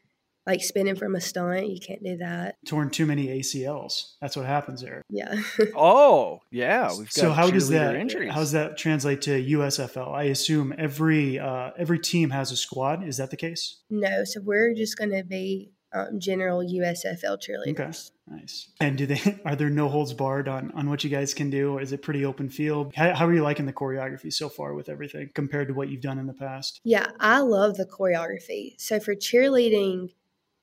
like 0.49 0.63
spinning 0.63 0.95
from 0.95 1.15
a 1.15 1.21
stunt. 1.21 1.69
You 1.69 1.79
can't 1.79 2.03
do 2.03 2.17
that. 2.17 2.55
Torn 2.65 2.89
too 2.89 3.05
many 3.05 3.27
ACLs. 3.27 4.15
That's 4.19 4.35
what 4.35 4.45
happens 4.47 4.81
there. 4.81 5.03
Yeah. 5.09 5.41
oh, 5.75 6.41
yeah. 6.49 6.91
We've 6.97 7.11
so 7.11 7.31
how 7.31 7.49
does 7.49 7.69
that 7.69 7.95
injuries. 7.95 8.33
how 8.33 8.39
does 8.39 8.53
that 8.53 8.77
translate 8.77 9.21
to 9.23 9.31
USFL? 9.31 10.11
I 10.11 10.23
assume 10.23 10.73
every 10.77 11.37
uh, 11.37 11.71
every 11.77 11.99
team 11.99 12.31
has 12.31 12.51
a 12.51 12.57
squad. 12.57 13.07
Is 13.07 13.17
that 13.17 13.29
the 13.29 13.37
case? 13.37 13.81
No. 13.89 14.23
So 14.23 14.41
we're 14.41 14.73
just 14.73 14.97
going 14.97 15.11
to 15.11 15.23
be 15.23 15.71
um, 15.93 16.19
general 16.19 16.63
USFL 16.63 17.37
cheerleaders. 17.39 17.69
Okay. 17.69 17.91
Nice. 18.27 18.69
And 18.79 18.97
do 18.97 19.05
they 19.05 19.39
are 19.45 19.55
there 19.55 19.69
no 19.69 19.89
holds 19.89 20.13
barred 20.13 20.47
on 20.47 20.71
on 20.71 20.89
what 20.89 21.03
you 21.03 21.09
guys 21.09 21.33
can 21.33 21.49
do, 21.49 21.73
or 21.73 21.81
is 21.81 21.91
it 21.91 22.01
pretty 22.01 22.25
open 22.25 22.49
field? 22.49 22.93
How, 22.95 23.13
how, 23.13 23.25
are 23.25 23.33
you 23.33 23.41
liking 23.41 23.65
the 23.65 23.73
choreography 23.73 24.31
so 24.31 24.49
far 24.49 24.73
with 24.73 24.89
everything 24.89 25.31
compared 25.33 25.67
to 25.67 25.73
what 25.73 25.89
you've 25.89 26.01
done 26.01 26.19
in 26.19 26.27
the 26.27 26.33
past? 26.33 26.79
Yeah, 26.83 27.07
I 27.19 27.39
love 27.39 27.77
the 27.77 27.85
choreography. 27.85 28.75
So 28.77 28.99
for 28.99 29.15
cheerleading, 29.15 30.11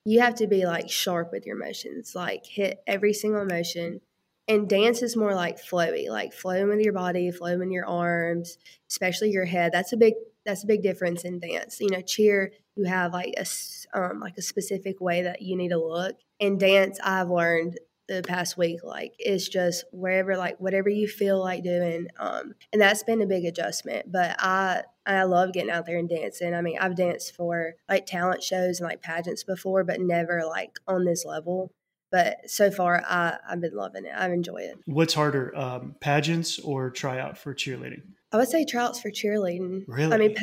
you 0.06 0.20
have 0.20 0.36
to 0.36 0.46
be 0.46 0.64
like 0.64 0.88
sharp 0.88 1.32
with 1.32 1.44
your 1.44 1.56
motions, 1.56 2.14
like 2.14 2.46
hit 2.46 2.80
every 2.86 3.12
single 3.12 3.44
motion. 3.44 4.00
And 4.46 4.68
dance 4.68 5.02
is 5.02 5.16
more 5.16 5.34
like 5.34 5.58
flowy, 5.58 6.08
like 6.08 6.32
flowing 6.32 6.68
with 6.68 6.80
your 6.80 6.92
body, 6.92 7.32
flowing 7.32 7.58
with 7.58 7.70
your 7.70 7.86
arms, 7.86 8.56
especially 8.88 9.30
your 9.32 9.46
head. 9.46 9.72
That's 9.72 9.92
a 9.92 9.96
big 9.96 10.14
that's 10.44 10.62
a 10.62 10.68
big 10.68 10.84
difference 10.84 11.24
in 11.24 11.40
dance. 11.40 11.80
You 11.80 11.90
know, 11.90 12.02
cheer 12.02 12.52
you 12.76 12.84
have 12.84 13.12
like 13.12 13.34
a 13.36 13.44
um, 13.98 14.20
like 14.20 14.38
a 14.38 14.42
specific 14.42 15.00
way 15.00 15.22
that 15.22 15.42
you 15.42 15.56
need 15.56 15.70
to 15.70 15.84
look. 15.84 16.14
In 16.38 16.56
dance, 16.56 17.00
I've 17.02 17.30
learned 17.30 17.76
the 18.08 18.22
past 18.22 18.56
week 18.56 18.84
like 18.84 19.14
it's 19.18 19.48
just 19.48 19.84
wherever 19.90 20.36
like 20.36 20.56
whatever 20.60 20.88
you 20.88 21.08
feel 21.08 21.40
like 21.40 21.64
doing 21.64 22.06
um 22.20 22.54
and 22.72 22.80
that's 22.80 23.02
been 23.02 23.20
a 23.20 23.26
big 23.26 23.44
adjustment 23.44 24.10
but 24.12 24.36
i 24.38 24.80
i 25.06 25.22
love 25.22 25.52
getting 25.52 25.70
out 25.70 25.86
there 25.86 25.98
and 25.98 26.08
dancing. 26.08 26.54
I 26.54 26.60
mean 26.60 26.78
i've 26.80 26.96
danced 26.96 27.34
for 27.34 27.74
like 27.88 28.06
talent 28.06 28.42
shows 28.42 28.80
and 28.80 28.88
like 28.88 29.02
pageants 29.02 29.44
before 29.44 29.84
but 29.84 30.00
never 30.00 30.44
like 30.46 30.78
on 30.86 31.04
this 31.04 31.24
level. 31.24 31.72
But 32.12 32.48
so 32.48 32.70
far 32.70 33.02
I, 33.08 33.38
i've 33.48 33.60
been 33.60 33.74
loving 33.74 34.04
it. 34.04 34.12
I've 34.16 34.32
enjoyed 34.32 34.62
it. 34.62 34.78
What's 34.86 35.14
harder 35.14 35.56
um, 35.56 35.96
pageants 36.00 36.58
or 36.58 36.90
tryout 36.90 37.36
for 37.38 37.54
cheerleading? 37.54 38.02
I 38.32 38.38
would 38.38 38.48
say 38.48 38.64
tryouts 38.64 39.00
for 39.00 39.10
cheerleading. 39.10 39.84
Really 39.86 40.12
i 40.14 40.18
mean 40.18 40.34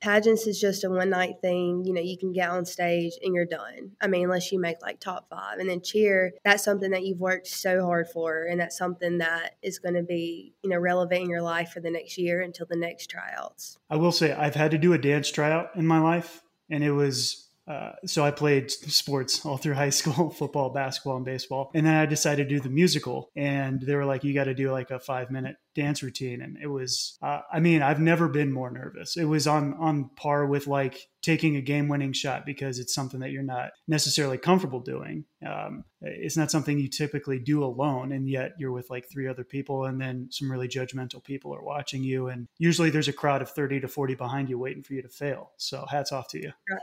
pageants 0.00 0.46
is 0.46 0.60
just 0.60 0.84
a 0.84 0.90
one 0.90 1.10
night 1.10 1.36
thing. 1.40 1.84
You 1.84 1.92
know, 1.92 2.00
you 2.00 2.16
can 2.16 2.32
get 2.32 2.50
on 2.50 2.64
stage 2.64 3.12
and 3.22 3.34
you're 3.34 3.46
done. 3.46 3.92
I 4.00 4.06
mean, 4.06 4.24
unless 4.24 4.50
you 4.50 4.60
make 4.60 4.82
like 4.82 5.00
top 5.00 5.28
five. 5.28 5.58
And 5.58 5.68
then 5.68 5.82
cheer, 5.82 6.32
that's 6.44 6.64
something 6.64 6.90
that 6.90 7.04
you've 7.04 7.20
worked 7.20 7.46
so 7.46 7.84
hard 7.84 8.08
for. 8.08 8.44
And 8.44 8.60
that's 8.60 8.76
something 8.76 9.18
that 9.18 9.56
is 9.62 9.78
going 9.78 9.94
to 9.94 10.02
be, 10.02 10.54
you 10.62 10.70
know, 10.70 10.78
relevant 10.78 11.22
in 11.22 11.30
your 11.30 11.42
life 11.42 11.70
for 11.70 11.80
the 11.80 11.90
next 11.90 12.18
year 12.18 12.40
until 12.40 12.66
the 12.66 12.76
next 12.76 13.08
tryouts. 13.08 13.78
I 13.88 13.96
will 13.96 14.12
say, 14.12 14.32
I've 14.32 14.54
had 14.54 14.70
to 14.70 14.78
do 14.78 14.92
a 14.92 14.98
dance 14.98 15.30
tryout 15.30 15.76
in 15.76 15.86
my 15.86 16.00
life. 16.00 16.42
And 16.70 16.84
it 16.84 16.92
was 16.92 17.49
uh, 17.70 17.92
so 18.04 18.24
I 18.24 18.32
played 18.32 18.68
sports 18.68 19.46
all 19.46 19.56
through 19.56 19.74
high 19.74 19.90
school, 19.90 20.30
football, 20.38 20.70
basketball, 20.70 21.16
and 21.16 21.24
baseball. 21.24 21.70
And 21.72 21.86
then 21.86 21.94
I 21.94 22.04
decided 22.04 22.48
to 22.48 22.54
do 22.56 22.60
the 22.60 22.68
musical. 22.68 23.30
And 23.36 23.80
they 23.80 23.94
were 23.94 24.04
like, 24.04 24.24
you 24.24 24.34
got 24.34 24.44
to 24.44 24.54
do 24.54 24.72
like 24.72 24.90
a 24.90 24.98
five 24.98 25.30
minute 25.30 25.56
dance 25.76 26.02
routine. 26.02 26.42
And 26.42 26.58
it 26.60 26.66
was, 26.66 27.16
uh, 27.22 27.42
I 27.52 27.60
mean, 27.60 27.80
I've 27.80 28.00
never 28.00 28.26
been 28.26 28.52
more 28.52 28.72
nervous. 28.72 29.16
It 29.16 29.26
was 29.26 29.46
on, 29.46 29.74
on 29.74 30.10
par 30.16 30.46
with 30.46 30.66
like 30.66 31.08
taking 31.22 31.54
a 31.54 31.60
game 31.60 31.86
winning 31.86 32.12
shot 32.12 32.44
because 32.44 32.80
it's 32.80 32.92
something 32.92 33.20
that 33.20 33.30
you're 33.30 33.42
not 33.44 33.70
necessarily 33.86 34.36
comfortable 34.36 34.80
doing. 34.80 35.24
Um, 35.46 35.84
it's 36.00 36.36
not 36.36 36.50
something 36.50 36.76
you 36.76 36.88
typically 36.88 37.38
do 37.38 37.62
alone. 37.62 38.10
And 38.10 38.28
yet 38.28 38.54
you're 38.58 38.72
with 38.72 38.90
like 38.90 39.08
three 39.08 39.28
other 39.28 39.44
people 39.44 39.84
and 39.84 40.00
then 40.00 40.26
some 40.32 40.50
really 40.50 40.66
judgmental 40.66 41.22
people 41.22 41.54
are 41.54 41.62
watching 41.62 42.02
you. 42.02 42.26
And 42.26 42.48
usually 42.58 42.90
there's 42.90 43.06
a 43.06 43.12
crowd 43.12 43.42
of 43.42 43.50
30 43.50 43.78
to 43.82 43.88
40 43.88 44.16
behind 44.16 44.48
you 44.48 44.58
waiting 44.58 44.82
for 44.82 44.94
you 44.94 45.02
to 45.02 45.08
fail. 45.08 45.52
So 45.56 45.86
hats 45.88 46.10
off 46.10 46.26
to 46.28 46.38
you. 46.38 46.52
Right 46.68 46.80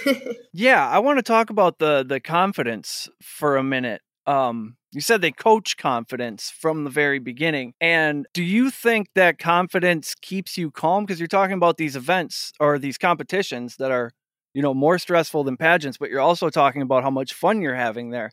yeah, 0.52 0.88
I 0.88 0.98
want 0.98 1.18
to 1.18 1.22
talk 1.22 1.50
about 1.50 1.78
the 1.78 2.04
the 2.06 2.20
confidence 2.20 3.08
for 3.22 3.56
a 3.56 3.62
minute. 3.62 4.02
Um, 4.26 4.76
you 4.92 5.00
said 5.00 5.20
they 5.20 5.32
coach 5.32 5.76
confidence 5.76 6.52
from 6.56 6.84
the 6.84 6.90
very 6.90 7.18
beginning. 7.18 7.72
And 7.80 8.26
do 8.34 8.42
you 8.42 8.70
think 8.70 9.08
that 9.14 9.38
confidence 9.38 10.14
keeps 10.20 10.56
you 10.56 10.70
calm? 10.70 11.04
Because 11.04 11.18
you're 11.18 11.26
talking 11.26 11.54
about 11.54 11.76
these 11.76 11.96
events 11.96 12.52
or 12.60 12.78
these 12.78 12.98
competitions 12.98 13.76
that 13.78 13.90
are, 13.90 14.12
you 14.54 14.62
know, 14.62 14.74
more 14.74 14.98
stressful 14.98 15.44
than 15.44 15.56
pageants, 15.56 15.96
but 15.98 16.10
you're 16.10 16.20
also 16.20 16.50
talking 16.50 16.82
about 16.82 17.02
how 17.02 17.10
much 17.10 17.32
fun 17.32 17.62
you're 17.62 17.74
having 17.74 18.10
there. 18.10 18.30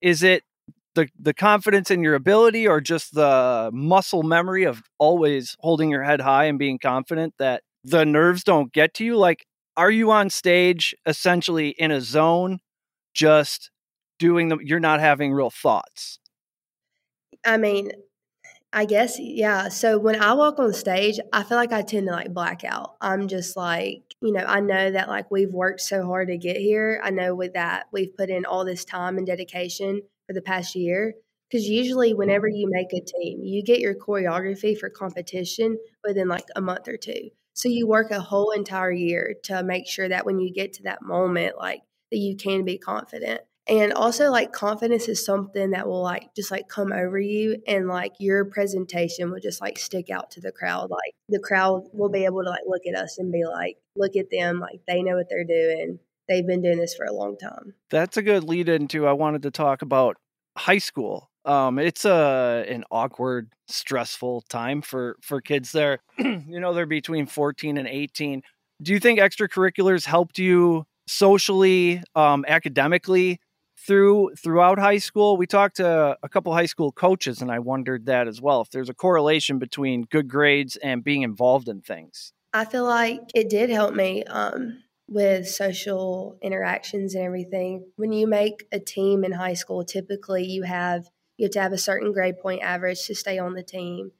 Is 0.00 0.22
it 0.22 0.44
the 0.94 1.08
the 1.18 1.34
confidence 1.34 1.90
in 1.90 2.02
your 2.02 2.14
ability 2.14 2.66
or 2.66 2.80
just 2.80 3.14
the 3.14 3.70
muscle 3.72 4.22
memory 4.22 4.64
of 4.64 4.82
always 4.98 5.56
holding 5.60 5.90
your 5.90 6.02
head 6.02 6.20
high 6.20 6.44
and 6.44 6.58
being 6.58 6.78
confident 6.78 7.34
that 7.38 7.62
the 7.84 8.04
nerves 8.04 8.44
don't 8.44 8.72
get 8.72 8.94
to 8.94 9.04
you? 9.04 9.16
Like 9.16 9.46
are 9.76 9.90
you 9.90 10.10
on 10.10 10.30
stage 10.30 10.94
essentially 11.06 11.70
in 11.70 11.90
a 11.90 12.00
zone 12.00 12.60
just 13.14 13.70
doing 14.18 14.48
the 14.48 14.58
you're 14.62 14.80
not 14.80 15.00
having 15.00 15.32
real 15.32 15.50
thoughts? 15.50 16.18
I 17.44 17.56
mean 17.56 17.90
i 18.74 18.86
guess 18.86 19.16
yeah 19.18 19.68
so 19.68 19.98
when 19.98 20.20
i 20.22 20.32
walk 20.32 20.58
on 20.58 20.72
stage 20.72 21.20
i 21.32 21.42
feel 21.42 21.58
like 21.58 21.72
i 21.72 21.82
tend 21.82 22.06
to 22.06 22.12
like 22.12 22.32
black 22.32 22.64
out. 22.64 22.94
I'm 23.00 23.28
just 23.28 23.56
like 23.56 24.02
you 24.22 24.32
know 24.32 24.44
i 24.44 24.60
know 24.60 24.90
that 24.90 25.08
like 25.08 25.30
we've 25.30 25.52
worked 25.52 25.80
so 25.80 26.06
hard 26.06 26.28
to 26.28 26.38
get 26.38 26.56
here. 26.56 27.00
I 27.04 27.10
know 27.10 27.34
with 27.34 27.54
that 27.54 27.86
we've 27.92 28.16
put 28.16 28.30
in 28.30 28.44
all 28.44 28.64
this 28.64 28.84
time 28.84 29.18
and 29.18 29.26
dedication 29.26 30.02
for 30.26 30.32
the 30.32 30.42
past 30.42 30.74
year 30.74 31.14
because 31.50 31.68
usually 31.68 32.14
whenever 32.14 32.48
mm-hmm. 32.48 32.56
you 32.56 32.70
make 32.70 32.92
a 32.94 33.04
team 33.04 33.42
you 33.42 33.62
get 33.62 33.80
your 33.80 33.94
choreography 33.94 34.78
for 34.78 34.88
competition 34.88 35.78
within 36.06 36.28
like 36.28 36.46
a 36.56 36.60
month 36.60 36.88
or 36.88 36.96
two 36.96 37.30
so 37.54 37.68
you 37.68 37.86
work 37.86 38.10
a 38.10 38.20
whole 38.20 38.50
entire 38.50 38.92
year 38.92 39.34
to 39.44 39.62
make 39.62 39.86
sure 39.86 40.08
that 40.08 40.26
when 40.26 40.38
you 40.38 40.52
get 40.52 40.72
to 40.74 40.84
that 40.84 41.02
moment, 41.02 41.56
like 41.58 41.82
that 42.10 42.18
you 42.18 42.36
can 42.36 42.64
be 42.64 42.78
confident. 42.78 43.40
And 43.68 43.92
also 43.92 44.30
like 44.30 44.52
confidence 44.52 45.08
is 45.08 45.24
something 45.24 45.70
that 45.70 45.86
will 45.86 46.02
like 46.02 46.34
just 46.34 46.50
like 46.50 46.68
come 46.68 46.92
over 46.92 47.18
you 47.18 47.62
and 47.66 47.86
like 47.86 48.12
your 48.18 48.44
presentation 48.44 49.30
will 49.30 49.38
just 49.38 49.60
like 49.60 49.78
stick 49.78 50.10
out 50.10 50.32
to 50.32 50.40
the 50.40 50.50
crowd. 50.50 50.90
Like 50.90 51.14
the 51.28 51.38
crowd 51.38 51.84
will 51.92 52.08
be 52.08 52.24
able 52.24 52.42
to 52.42 52.50
like 52.50 52.64
look 52.66 52.82
at 52.88 53.00
us 53.00 53.18
and 53.18 53.30
be 53.30 53.44
like, 53.44 53.76
look 53.94 54.16
at 54.16 54.30
them, 54.30 54.58
like 54.58 54.80
they 54.88 55.02
know 55.02 55.16
what 55.16 55.28
they're 55.30 55.44
doing. 55.44 56.00
They've 56.28 56.46
been 56.46 56.62
doing 56.62 56.78
this 56.78 56.94
for 56.94 57.04
a 57.04 57.12
long 57.12 57.36
time. 57.36 57.74
That's 57.90 58.16
a 58.16 58.22
good 58.22 58.44
lead 58.44 58.68
into 58.68 59.06
I 59.06 59.12
wanted 59.12 59.42
to 59.42 59.50
talk 59.50 59.82
about 59.82 60.16
high 60.56 60.78
school. 60.78 61.30
Um, 61.44 61.78
it's 61.78 62.04
a 62.04 62.64
an 62.68 62.84
awkward, 62.90 63.52
stressful 63.66 64.42
time 64.48 64.82
for 64.82 65.16
for 65.20 65.40
kids 65.40 65.72
there. 65.72 66.00
you 66.18 66.60
know, 66.60 66.72
they're 66.72 66.86
between 66.86 67.26
14 67.26 67.76
and 67.78 67.88
18. 67.88 68.42
Do 68.80 68.92
you 68.92 69.00
think 69.00 69.18
extracurriculars 69.18 70.06
helped 70.06 70.38
you 70.38 70.86
socially, 71.06 72.02
um, 72.14 72.44
academically 72.46 73.40
through 73.76 74.30
throughout 74.36 74.78
high 74.78 74.98
school? 74.98 75.36
We 75.36 75.46
talked 75.46 75.76
to 75.76 76.16
a 76.22 76.28
couple 76.28 76.52
high 76.52 76.66
school 76.66 76.92
coaches, 76.92 77.42
and 77.42 77.50
I 77.50 77.58
wondered 77.58 78.06
that 78.06 78.28
as 78.28 78.40
well. 78.40 78.60
If 78.60 78.70
there's 78.70 78.88
a 78.88 78.94
correlation 78.94 79.58
between 79.58 80.04
good 80.04 80.28
grades 80.28 80.76
and 80.76 81.02
being 81.02 81.22
involved 81.22 81.68
in 81.68 81.80
things. 81.80 82.32
I 82.52 82.66
feel 82.66 82.84
like 82.84 83.20
it 83.34 83.48
did 83.48 83.70
help 83.70 83.94
me. 83.94 84.24
Um, 84.24 84.82
with 85.08 85.46
social 85.46 86.38
interactions 86.42 87.14
and 87.14 87.24
everything. 87.24 87.84
When 87.96 88.12
you 88.12 88.26
make 88.26 88.64
a 88.72 88.80
team 88.80 89.24
in 89.24 89.32
high 89.32 89.54
school, 89.54 89.84
typically 89.84 90.44
you 90.44 90.62
have 90.62 91.08
you 91.42 91.46
have 91.46 91.52
to 91.52 91.60
have 91.60 91.72
a 91.72 91.78
certain 91.78 92.12
grade 92.12 92.38
point 92.38 92.62
average 92.62 93.04
to 93.06 93.14
stay 93.14 93.38
on 93.38 93.54
the 93.54 93.62
team. 93.62 94.12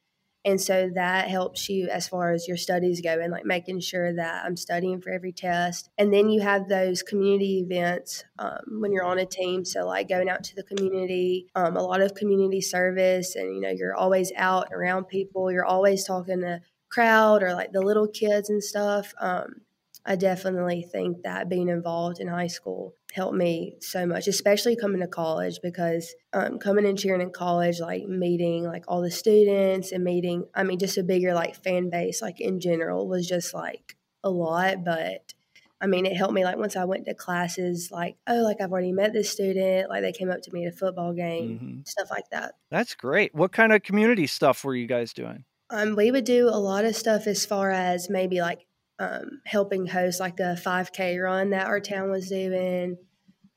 And 0.45 0.61
so 0.61 0.91
that 0.95 1.29
helps 1.29 1.69
you 1.69 1.89
as 1.89 2.09
far 2.09 2.33
as 2.33 2.49
your 2.49 2.57
studies 2.57 3.01
go 3.01 3.21
and 3.21 3.31
like 3.31 3.45
making 3.45 3.79
sure 3.79 4.13
that 4.13 4.45
I'm 4.45 4.57
studying 4.57 5.01
for 5.01 5.11
every 5.11 5.31
test. 5.31 5.89
And 5.97 6.13
then 6.13 6.31
you 6.31 6.41
have 6.41 6.69
those 6.69 7.05
community 7.05 7.61
events 7.61 8.25
um, 8.41 8.81
when 8.81 8.93
you're 8.93 9.05
on 9.05 9.21
a 9.21 9.25
team. 9.25 9.65
So, 9.65 9.87
like 9.87 10.09
going 10.09 10.29
out 10.29 10.43
to 10.43 10.57
the 10.57 10.65
community, 10.65 11.47
um, 11.55 11.77
a 11.77 11.83
lot 11.83 12.01
of 12.01 12.15
community 12.15 12.61
service, 12.61 13.37
and 13.37 13.55
you 13.55 13.61
know, 13.61 13.71
you're 13.71 13.95
always 13.95 14.33
out 14.35 14.73
around 14.73 15.05
people, 15.05 15.53
you're 15.53 15.65
always 15.65 16.05
talking 16.05 16.41
to 16.41 16.61
crowd 16.91 17.45
or 17.45 17.55
like 17.55 17.71
the 17.71 17.81
little 17.81 18.09
kids 18.09 18.51
and 18.51 18.65
stuff. 18.65 19.15
Um, 19.21 19.61
I 20.05 20.17
definitely 20.17 20.83
think 20.83 21.23
that 21.23 21.49
being 21.49 21.69
involved 21.69 22.19
in 22.19 22.27
high 22.27 22.49
school 22.49 22.95
helped 23.13 23.37
me 23.37 23.77
so 23.81 24.05
much, 24.05 24.27
especially 24.27 24.75
coming 24.75 25.01
to 25.01 25.07
college 25.07 25.61
because 25.63 26.15
um, 26.33 26.59
coming 26.59 26.87
and 26.87 26.99
cheering 26.99 27.21
in 27.21 27.31
college, 27.31 27.79
like 27.79 28.05
meeting 28.07 28.65
like 28.65 28.85
all 28.89 29.01
the 29.01 29.11
students 29.11 29.93
and 29.93 30.03
meeting, 30.03 30.45
I 30.55 30.65
mean, 30.65 30.79
just 30.79 30.99
a 30.99 31.05
bigger 31.05 31.35
like 31.35 31.63
fan 31.63 31.89
base, 31.89 32.21
like 32.21 32.41
in 32.41 32.59
general, 32.59 33.07
was 33.07 33.29
just 33.29 33.55
like 33.55 33.97
a 34.25 34.31
lot. 34.31 34.85
But 34.85 35.35
I 35.81 35.87
mean, 35.87 36.05
it 36.05 36.17
helped 36.17 36.35
me 36.35 36.45
like 36.45 36.57
once 36.57 36.75
I 36.75 36.85
went 36.85 37.05
to 37.05 37.15
classes, 37.15 37.91
like, 37.93 38.17
oh, 38.27 38.43
like 38.43 38.61
I've 38.61 38.73
already 38.73 38.93
met 38.93 39.13
this 39.13 39.31
student, 39.31 39.89
like 39.89 40.03
they 40.03 40.13
came 40.13 40.31
up 40.31 40.43
to 40.43 40.53
me 40.53 40.67
at 40.67 40.73
a 40.73 40.77
football 40.77 41.13
game, 41.13 41.51
mm-hmm. 41.51 41.81
stuff 41.85 42.11
like 42.11 42.29
that. 42.31 42.55
That's 42.71 42.95
great. 42.97 43.35
What 43.35 43.53
kind 43.53 43.73
of 43.73 43.83
community 43.83 44.27
stuff 44.27 44.65
were 44.65 44.75
you 44.75 44.87
guys 44.87 45.13
doing? 45.13 45.45
Um, 45.71 45.97
we 45.97 46.11
would 46.11 46.25
do 46.25 46.49
a 46.49 46.59
lot 46.59 46.85
of 46.85 46.97
stuff 46.97 47.27
as 47.27 47.47
far 47.47 47.71
as 47.71 48.11
maybe 48.11 48.41
like 48.41 48.67
um, 49.03 49.41
helping 49.45 49.87
host 49.87 50.21
like 50.21 50.39
a 50.39 50.55
5K 50.55 51.21
run 51.21 51.51
that 51.51 51.67
our 51.67 51.81
town 51.81 52.09
was 52.11 52.29
doing, 52.29 52.97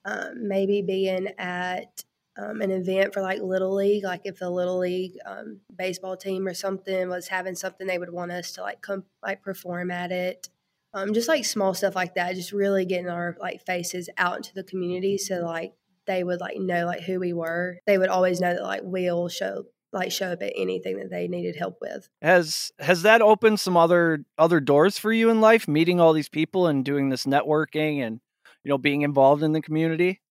um, 0.04 0.48
maybe 0.48 0.82
being 0.82 1.28
at 1.38 2.04
um, 2.36 2.62
an 2.62 2.72
event 2.72 3.14
for 3.14 3.22
like 3.22 3.42
Little 3.42 3.76
League, 3.76 4.04
like 4.04 4.22
if 4.24 4.40
the 4.40 4.50
Little 4.50 4.80
League 4.80 5.18
um, 5.24 5.60
baseball 5.74 6.18
team 6.18 6.48
or 6.48 6.56
something 6.56 7.10
was 7.10 7.28
having 7.28 7.54
something, 7.54 7.86
they 7.86 8.00
would 8.00 8.12
want 8.12 8.32
us 8.32 8.54
to 8.54 8.62
like 8.62 8.82
come 8.82 9.04
like 9.22 9.44
perform 9.44 9.92
at 9.92 10.12
it. 10.12 10.50
Um, 10.96 11.14
just 11.14 11.28
like 11.28 11.46
small 11.46 11.76
stuff 11.76 11.96
like 11.96 12.16
that, 12.16 12.36
just 12.36 12.52
really 12.52 12.86
getting 12.86 13.10
our 13.10 13.38
like 13.40 13.64
faces 13.68 14.10
out 14.18 14.38
into 14.38 14.54
the 14.56 14.64
community 14.64 15.18
so 15.20 15.42
like 15.42 15.74
they 16.08 16.24
would 16.24 16.40
like 16.40 16.58
know 16.58 16.88
like 16.88 17.02
who 17.02 17.20
we 17.20 17.34
were. 17.34 17.78
They 17.86 18.00
would 18.00 18.10
always 18.10 18.42
know 18.42 18.54
that 18.54 18.64
like 18.64 18.82
we'll 18.84 19.30
show 19.30 19.66
like 19.94 20.12
show 20.12 20.32
up 20.32 20.42
at 20.42 20.54
anything 20.56 20.98
that 20.98 21.10
they 21.10 21.28
needed 21.28 21.56
help 21.56 21.78
with. 21.82 22.10
Has 22.22 22.72
has 22.80 23.02
that 23.04 23.22
opened 23.22 23.60
some 23.60 23.78
other 23.78 24.26
other 24.38 24.60
doors 24.60 24.98
for 24.98 25.12
you 25.12 25.30
in 25.30 25.42
life, 25.42 25.68
meeting 25.68 26.00
all 26.00 26.14
these 26.14 26.30
people 26.30 26.68
and 26.68 26.84
doing 26.84 27.10
this 27.10 27.26
networking 27.26 28.00
and 28.00 28.20
you 28.64 28.70
know 28.70 28.78
being 28.78 29.02
involved 29.02 29.44
in 29.44 29.54
the 29.54 29.62
community? 29.62 30.22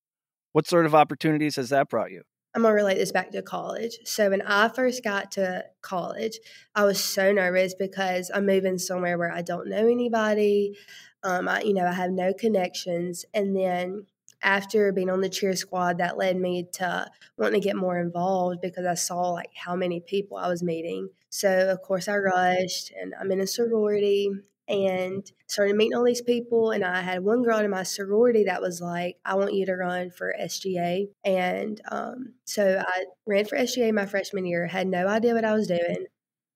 What 0.52 0.66
sort 0.66 0.86
of 0.86 0.94
opportunities 0.94 1.56
has 1.56 1.70
that 1.70 1.88
brought 1.88 2.12
you? 2.12 2.22
I'm 2.54 2.62
gonna 2.62 2.74
relate 2.74 2.98
this 2.98 3.10
back 3.10 3.32
to 3.32 3.42
college. 3.42 3.98
So 4.04 4.30
when 4.30 4.42
I 4.42 4.68
first 4.68 5.02
got 5.02 5.32
to 5.32 5.64
college, 5.82 6.38
I 6.74 6.84
was 6.84 7.02
so 7.02 7.32
nervous 7.32 7.74
because 7.74 8.30
I'm 8.32 8.46
moving 8.46 8.78
somewhere 8.78 9.18
where 9.18 9.32
I 9.32 9.42
don't 9.42 9.68
know 9.68 9.88
anybody. 9.88 10.76
Um, 11.24 11.48
I, 11.48 11.62
you 11.62 11.74
know, 11.74 11.86
I 11.86 11.92
have 11.92 12.12
no 12.12 12.32
connections, 12.32 13.24
and 13.34 13.56
then 13.56 14.06
after 14.44 14.92
being 14.92 15.10
on 15.10 15.20
the 15.20 15.28
cheer 15.28 15.56
squad, 15.56 15.98
that 15.98 16.18
led 16.18 16.36
me 16.36 16.68
to 16.74 17.10
wanting 17.36 17.60
to 17.60 17.66
get 17.66 17.76
more 17.76 17.98
involved 17.98 18.60
because 18.60 18.86
I 18.86 18.94
saw 18.94 19.30
like 19.30 19.50
how 19.56 19.74
many 19.74 20.00
people 20.00 20.36
I 20.36 20.48
was 20.48 20.62
meeting. 20.62 21.08
So 21.30 21.70
of 21.70 21.82
course 21.82 22.06
I 22.06 22.16
rushed, 22.16 22.92
and 22.92 23.14
I'm 23.20 23.32
in 23.32 23.40
a 23.40 23.46
sorority 23.46 24.30
and 24.68 25.30
started 25.46 25.76
meeting 25.76 25.94
all 25.94 26.04
these 26.04 26.22
people. 26.22 26.70
And 26.70 26.84
I 26.84 27.00
had 27.00 27.24
one 27.24 27.42
girl 27.42 27.58
in 27.58 27.70
my 27.70 27.82
sorority 27.82 28.44
that 28.44 28.62
was 28.62 28.80
like, 28.80 29.16
I 29.24 29.34
want 29.34 29.54
you 29.54 29.66
to 29.66 29.74
run 29.74 30.10
for 30.10 30.34
SGA. 30.40 31.08
And 31.24 31.80
um, 31.90 32.34
so 32.44 32.82
I 32.86 33.04
ran 33.26 33.44
for 33.44 33.58
SGA 33.58 33.92
my 33.92 34.06
freshman 34.06 34.46
year, 34.46 34.66
had 34.66 34.86
no 34.86 35.06
idea 35.06 35.34
what 35.34 35.44
I 35.44 35.54
was 35.54 35.66
doing. 35.66 36.06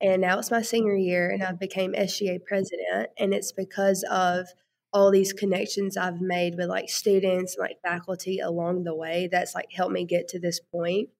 And 0.00 0.22
now 0.22 0.38
it's 0.38 0.50
my 0.50 0.62
senior 0.62 0.94
year, 0.94 1.28
and 1.28 1.42
I 1.42 1.52
became 1.52 1.92
SGA 1.92 2.44
president. 2.44 3.10
And 3.18 3.34
it's 3.34 3.52
because 3.52 4.04
of 4.10 4.46
all 4.98 5.12
these 5.12 5.32
connections 5.32 5.96
I've 5.96 6.20
made 6.20 6.56
with 6.56 6.68
like 6.68 6.88
students 6.88 7.54
and 7.54 7.62
like 7.62 7.80
faculty 7.82 8.40
along 8.40 8.82
the 8.82 8.94
way 8.94 9.28
that's 9.30 9.54
like 9.54 9.70
helped 9.72 9.92
me 9.92 10.04
get 10.04 10.26
to 10.28 10.40
this 10.40 10.58
point. 10.58 11.10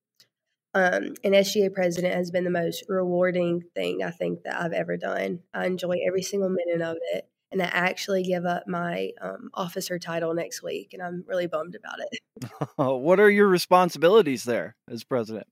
Um, 0.75 1.14
and 1.23 1.35
SGA 1.35 1.73
president 1.73 2.14
has 2.14 2.33
been 2.33 2.43
the 2.43 2.51
most 2.51 2.85
rewarding 2.88 3.62
thing 3.75 4.03
I 4.03 4.11
think 4.11 4.43
that 4.43 4.61
I've 4.61 4.73
ever 4.73 4.97
done. 4.97 5.41
I 5.55 5.67
enjoy 5.67 5.97
every 6.05 6.23
single 6.23 6.51
minute 6.51 6.83
of 6.83 6.97
it. 7.12 7.29
And 7.53 7.62
I 7.62 7.67
actually 7.67 8.25
give 8.25 8.45
up 8.45 8.64
my 8.67 9.12
um, 9.23 9.49
officer 9.55 9.99
title 9.99 10.35
next 10.35 10.62
week, 10.62 10.91
and 10.93 11.01
I'm 11.01 11.25
really 11.27 11.47
bummed 11.47 11.75
about 11.75 11.99
it. 12.01 12.51
what 12.77 13.21
are 13.21 13.31
your 13.31 13.49
responsibilities 13.49 14.45
there 14.45 14.77
as 14.91 15.03
president? 15.05 15.47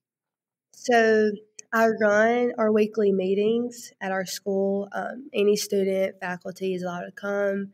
So 0.74 1.30
I 1.72 1.88
run 1.88 2.52
our 2.58 2.70
weekly 2.70 3.12
meetings 3.12 3.92
at 4.00 4.12
our 4.12 4.26
school. 4.26 4.88
Um, 4.92 5.30
any 5.32 5.56
student, 5.56 6.20
faculty 6.20 6.74
is 6.74 6.82
allowed 6.82 7.04
to 7.04 7.12
come. 7.12 7.72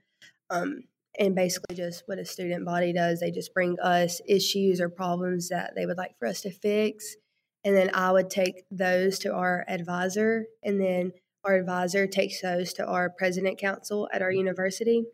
Um, 0.53 0.85
and 1.19 1.35
basically, 1.35 1.77
just 1.77 2.05
what 2.07 2.19
a 2.19 2.25
student 2.25 2.65
body 2.65 2.93
does, 2.93 3.21
they 3.21 3.31
just 3.31 3.53
bring 3.55 3.79
us 3.81 4.21
issues 4.27 4.81
or 4.81 4.88
problems 4.88 5.49
that 5.49 5.73
they 5.75 5.87
would 5.87 5.99
like 5.99 6.19
for 6.19 6.29
us 6.29 6.43
to 6.43 6.51
fix. 6.51 7.17
And 7.65 7.77
then 7.77 7.91
I 7.95 8.12
would 8.12 8.31
take 8.31 8.65
those 8.71 9.19
to 9.21 9.33
our 9.33 9.65
advisor, 9.69 10.47
and 10.62 10.81
then 10.81 11.12
our 11.45 11.55
advisor 11.55 12.07
takes 12.07 12.41
those 12.41 12.73
to 12.75 12.87
our 12.87 13.11
president 13.11 13.59
council 13.59 14.09
at 14.12 14.23
our 14.23 14.33
university. 14.33 15.05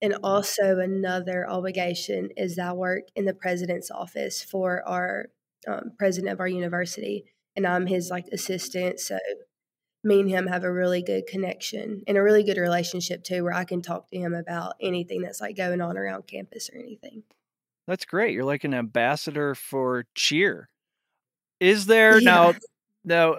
And 0.00 0.16
also, 0.22 0.78
another 0.78 1.48
obligation 1.48 2.30
is 2.36 2.56
that 2.56 2.68
I 2.68 2.72
work 2.72 3.02
in 3.16 3.24
the 3.24 3.34
president's 3.34 3.90
office 3.90 4.42
for 4.42 4.86
our 4.88 5.26
um, 5.66 5.92
president 5.98 6.32
of 6.32 6.40
our 6.40 6.48
university, 6.48 7.24
and 7.56 7.66
I'm 7.66 7.86
his 7.86 8.08
like 8.10 8.26
assistant. 8.32 9.00
So 9.00 9.18
me 10.04 10.20
and 10.20 10.30
him 10.30 10.46
have 10.46 10.64
a 10.64 10.72
really 10.72 11.02
good 11.02 11.26
connection 11.26 12.02
and 12.06 12.16
a 12.16 12.22
really 12.22 12.44
good 12.44 12.56
relationship 12.56 13.24
too, 13.24 13.42
where 13.44 13.52
I 13.52 13.64
can 13.64 13.82
talk 13.82 14.08
to 14.10 14.18
him 14.18 14.34
about 14.34 14.74
anything 14.80 15.22
that's 15.22 15.40
like 15.40 15.56
going 15.56 15.80
on 15.80 15.98
around 15.98 16.26
campus 16.26 16.70
or 16.72 16.78
anything. 16.78 17.24
That's 17.86 18.04
great. 18.04 18.34
You're 18.34 18.44
like 18.44 18.64
an 18.64 18.74
ambassador 18.74 19.54
for 19.54 20.04
cheer. 20.14 20.68
Is 21.58 21.86
there 21.86 22.18
yeah. 22.20 22.30
now? 22.30 22.54
No, 23.04 23.36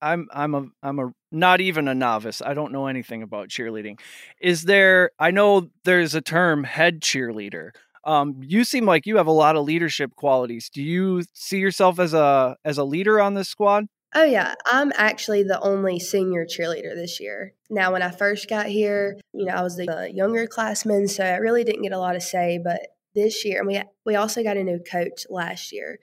I'm 0.00 0.28
I'm 0.32 0.54
a 0.54 0.66
I'm 0.82 0.98
a 0.98 1.12
not 1.30 1.60
even 1.60 1.88
a 1.88 1.94
novice. 1.94 2.42
I 2.42 2.54
don't 2.54 2.72
know 2.72 2.86
anything 2.86 3.22
about 3.22 3.48
cheerleading. 3.48 4.00
Is 4.40 4.64
there? 4.64 5.10
I 5.18 5.30
know 5.30 5.70
there's 5.84 6.14
a 6.14 6.20
term 6.20 6.64
head 6.64 7.00
cheerleader. 7.00 7.70
Um, 8.04 8.40
you 8.42 8.64
seem 8.64 8.84
like 8.84 9.06
you 9.06 9.16
have 9.16 9.28
a 9.28 9.32
lot 9.32 9.54
of 9.54 9.64
leadership 9.64 10.14
qualities. 10.16 10.68
Do 10.68 10.82
you 10.82 11.22
see 11.34 11.58
yourself 11.58 12.00
as 12.00 12.14
a 12.14 12.56
as 12.64 12.78
a 12.78 12.84
leader 12.84 13.20
on 13.20 13.34
this 13.34 13.48
squad? 13.48 13.86
Oh, 14.14 14.24
yeah. 14.24 14.54
I'm 14.66 14.92
actually 14.94 15.42
the 15.42 15.60
only 15.60 15.98
senior 15.98 16.44
cheerleader 16.44 16.94
this 16.94 17.18
year. 17.18 17.54
Now, 17.70 17.92
when 17.92 18.02
I 18.02 18.10
first 18.10 18.48
got 18.48 18.66
here, 18.66 19.18
you 19.32 19.46
know, 19.46 19.54
I 19.54 19.62
was 19.62 19.76
the 19.76 20.10
younger 20.12 20.46
classman, 20.46 21.08
so 21.08 21.24
I 21.24 21.36
really 21.36 21.64
didn't 21.64 21.82
get 21.82 21.92
a 21.92 21.98
lot 21.98 22.16
of 22.16 22.22
say. 22.22 22.60
But 22.62 22.80
this 23.14 23.44
year, 23.44 23.58
and 23.58 23.66
we, 23.66 23.82
we 24.04 24.14
also 24.16 24.42
got 24.42 24.56
a 24.56 24.64
new 24.64 24.80
coach 24.80 25.26
last 25.30 25.72
year. 25.72 25.98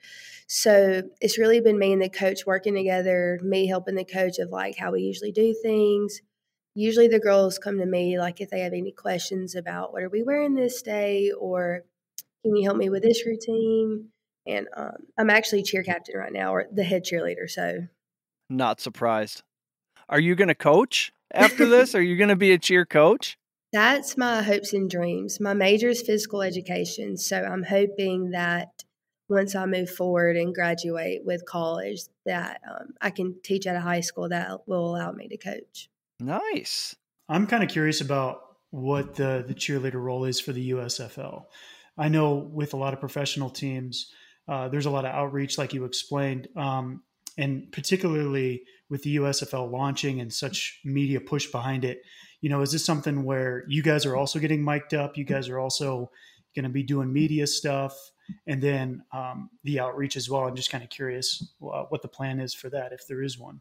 So 0.46 1.02
it's 1.20 1.38
really 1.38 1.60
been 1.60 1.78
me 1.78 1.92
and 1.92 2.02
the 2.02 2.08
coach 2.08 2.46
working 2.46 2.74
together, 2.74 3.38
me 3.42 3.66
helping 3.66 3.94
the 3.94 4.04
coach 4.04 4.38
of 4.38 4.50
like 4.50 4.76
how 4.76 4.92
we 4.92 5.02
usually 5.02 5.32
do 5.32 5.54
things. 5.62 6.20
Usually 6.74 7.08
the 7.08 7.20
girls 7.20 7.58
come 7.58 7.78
to 7.78 7.86
me 7.86 8.18
like 8.18 8.40
if 8.40 8.50
they 8.50 8.60
have 8.60 8.72
any 8.72 8.92
questions 8.92 9.54
about 9.54 9.92
what 9.92 10.02
are 10.02 10.08
we 10.08 10.22
wearing 10.22 10.54
this 10.54 10.82
day 10.82 11.32
or 11.38 11.84
can 12.42 12.56
you 12.56 12.64
help 12.64 12.76
me 12.76 12.90
with 12.90 13.02
this 13.02 13.26
routine? 13.26 14.08
And 14.46 14.68
um, 14.76 14.96
I'm 15.18 15.30
actually 15.30 15.62
cheer 15.62 15.82
captain 15.82 16.16
right 16.16 16.32
now 16.32 16.54
or 16.54 16.66
the 16.72 16.84
head 16.84 17.04
cheerleader. 17.04 17.48
So 17.48 17.86
not 18.50 18.80
surprised. 18.80 19.42
Are 20.08 20.20
you 20.20 20.34
going 20.34 20.48
to 20.48 20.54
coach 20.54 21.12
after 21.32 21.66
this? 21.66 21.94
Are 21.94 22.02
you 22.02 22.16
going 22.16 22.28
to 22.28 22.36
be 22.36 22.52
a 22.52 22.58
cheer 22.58 22.84
coach? 22.84 23.38
That's 23.72 24.16
my 24.16 24.42
hopes 24.42 24.72
and 24.72 24.90
dreams. 24.90 25.38
My 25.38 25.54
major 25.54 25.88
is 25.88 26.02
physical 26.02 26.42
education. 26.42 27.16
So 27.16 27.40
I'm 27.40 27.62
hoping 27.62 28.30
that 28.30 28.84
once 29.28 29.54
I 29.54 29.64
move 29.66 29.88
forward 29.88 30.36
and 30.36 30.52
graduate 30.52 31.22
with 31.24 31.46
college, 31.46 32.00
that 32.26 32.60
um, 32.68 32.94
I 33.00 33.10
can 33.10 33.36
teach 33.44 33.66
at 33.68 33.76
a 33.76 33.80
high 33.80 34.00
school 34.00 34.28
that 34.28 34.66
will 34.66 34.90
allow 34.90 35.12
me 35.12 35.28
to 35.28 35.36
coach. 35.36 35.88
Nice. 36.18 36.96
I'm 37.28 37.46
kind 37.46 37.62
of 37.62 37.70
curious 37.70 38.00
about 38.00 38.40
what 38.70 39.14
the, 39.14 39.44
the 39.46 39.54
cheerleader 39.54 40.02
role 40.02 40.24
is 40.24 40.40
for 40.40 40.52
the 40.52 40.72
USFL. 40.72 41.44
I 41.96 42.08
know 42.08 42.34
with 42.34 42.74
a 42.74 42.76
lot 42.76 42.92
of 42.92 43.00
professional 43.00 43.50
teams, 43.50 44.12
uh, 44.48 44.68
there's 44.68 44.86
a 44.86 44.90
lot 44.90 45.04
of 45.04 45.14
outreach, 45.14 45.58
like 45.58 45.74
you 45.74 45.84
explained, 45.84 46.48
um, 46.56 47.02
and 47.40 47.72
particularly 47.72 48.62
with 48.90 49.02
the 49.02 49.16
USFL 49.16 49.70
launching 49.70 50.20
and 50.20 50.32
such 50.32 50.80
media 50.84 51.20
push 51.20 51.46
behind 51.46 51.84
it. 51.84 52.02
You 52.42 52.50
know, 52.50 52.60
is 52.60 52.70
this 52.70 52.84
something 52.84 53.24
where 53.24 53.64
you 53.66 53.82
guys 53.82 54.04
are 54.04 54.14
also 54.14 54.38
getting 54.38 54.62
mic'd 54.62 54.94
up? 54.94 55.16
You 55.16 55.24
guys 55.24 55.48
are 55.48 55.58
also 55.58 56.10
going 56.54 56.64
to 56.64 56.68
be 56.68 56.82
doing 56.82 57.12
media 57.12 57.46
stuff, 57.46 57.94
and 58.46 58.60
then 58.62 59.02
um, 59.12 59.48
the 59.64 59.80
outreach 59.80 60.16
as 60.16 60.28
well. 60.28 60.42
I'm 60.42 60.54
just 60.54 60.70
kind 60.70 60.84
of 60.84 60.90
curious 60.90 61.52
uh, 61.62 61.84
what 61.88 62.02
the 62.02 62.08
plan 62.08 62.40
is 62.40 62.52
for 62.52 62.68
that, 62.70 62.92
if 62.92 63.06
there 63.08 63.22
is 63.22 63.38
one. 63.38 63.60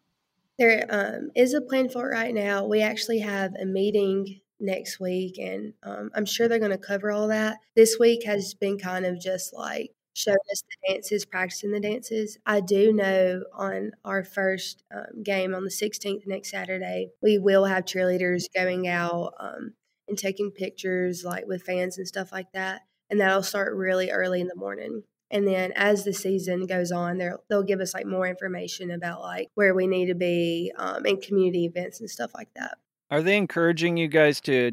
There 0.57 0.85
um, 0.89 1.31
is 1.35 1.53
a 1.53 1.61
plan 1.61 1.89
for 1.89 2.11
it 2.11 2.15
right 2.15 2.33
now. 2.33 2.65
We 2.65 2.81
actually 2.81 3.19
have 3.19 3.53
a 3.55 3.65
meeting 3.65 4.41
next 4.59 4.99
week, 4.99 5.37
and 5.37 5.73
um, 5.83 6.11
I'm 6.15 6.25
sure 6.25 6.49
they're 6.49 6.59
going 6.59 6.71
to 6.71 6.77
cover 6.77 7.11
all 7.11 7.29
that. 7.29 7.57
This 7.75 7.97
week 7.97 8.25
has 8.25 8.53
been 8.53 8.77
kind 8.77 9.05
of 9.05 9.21
just 9.21 9.53
like 9.53 9.91
showing 10.19 10.37
us 10.51 10.61
the 10.61 10.93
dances, 10.93 11.25
practicing 11.25 11.71
the 11.71 11.79
dances. 11.79 12.37
I 12.45 12.59
do 12.59 12.91
know 12.91 13.43
on 13.53 13.91
our 14.03 14.23
first 14.23 14.83
um, 14.93 15.23
game 15.23 15.55
on 15.55 15.63
the 15.63 15.69
16th 15.69 16.27
next 16.27 16.51
Saturday, 16.51 17.11
we 17.21 17.37
will 17.37 17.65
have 17.65 17.85
cheerleaders 17.85 18.45
going 18.53 18.87
out 18.87 19.33
um, 19.39 19.73
and 20.07 20.17
taking 20.17 20.51
pictures 20.51 21.23
like 21.23 21.47
with 21.47 21.63
fans 21.63 21.97
and 21.97 22.07
stuff 22.07 22.31
like 22.31 22.51
that. 22.53 22.81
And 23.09 23.21
that'll 23.21 23.43
start 23.43 23.75
really 23.75 24.11
early 24.11 24.41
in 24.41 24.47
the 24.47 24.55
morning. 24.55 25.03
And 25.31 25.47
then 25.47 25.71
as 25.75 26.03
the 26.03 26.13
season 26.13 26.65
goes 26.65 26.91
on, 26.91 27.17
they'll 27.17 27.43
they'll 27.49 27.63
give 27.63 27.79
us 27.79 27.93
like 27.93 28.05
more 28.05 28.27
information 28.27 28.91
about 28.91 29.21
like 29.21 29.47
where 29.53 29.73
we 29.73 29.87
need 29.87 30.07
to 30.07 30.15
be 30.15 30.71
um, 30.75 31.05
and 31.05 31.21
community 31.21 31.65
events 31.65 31.99
and 31.99 32.09
stuff 32.09 32.31
like 32.33 32.49
that. 32.55 32.77
Are 33.11 33.21
they 33.21 33.37
encouraging 33.37 33.97
you 33.97 34.07
guys 34.07 34.41
to 34.41 34.71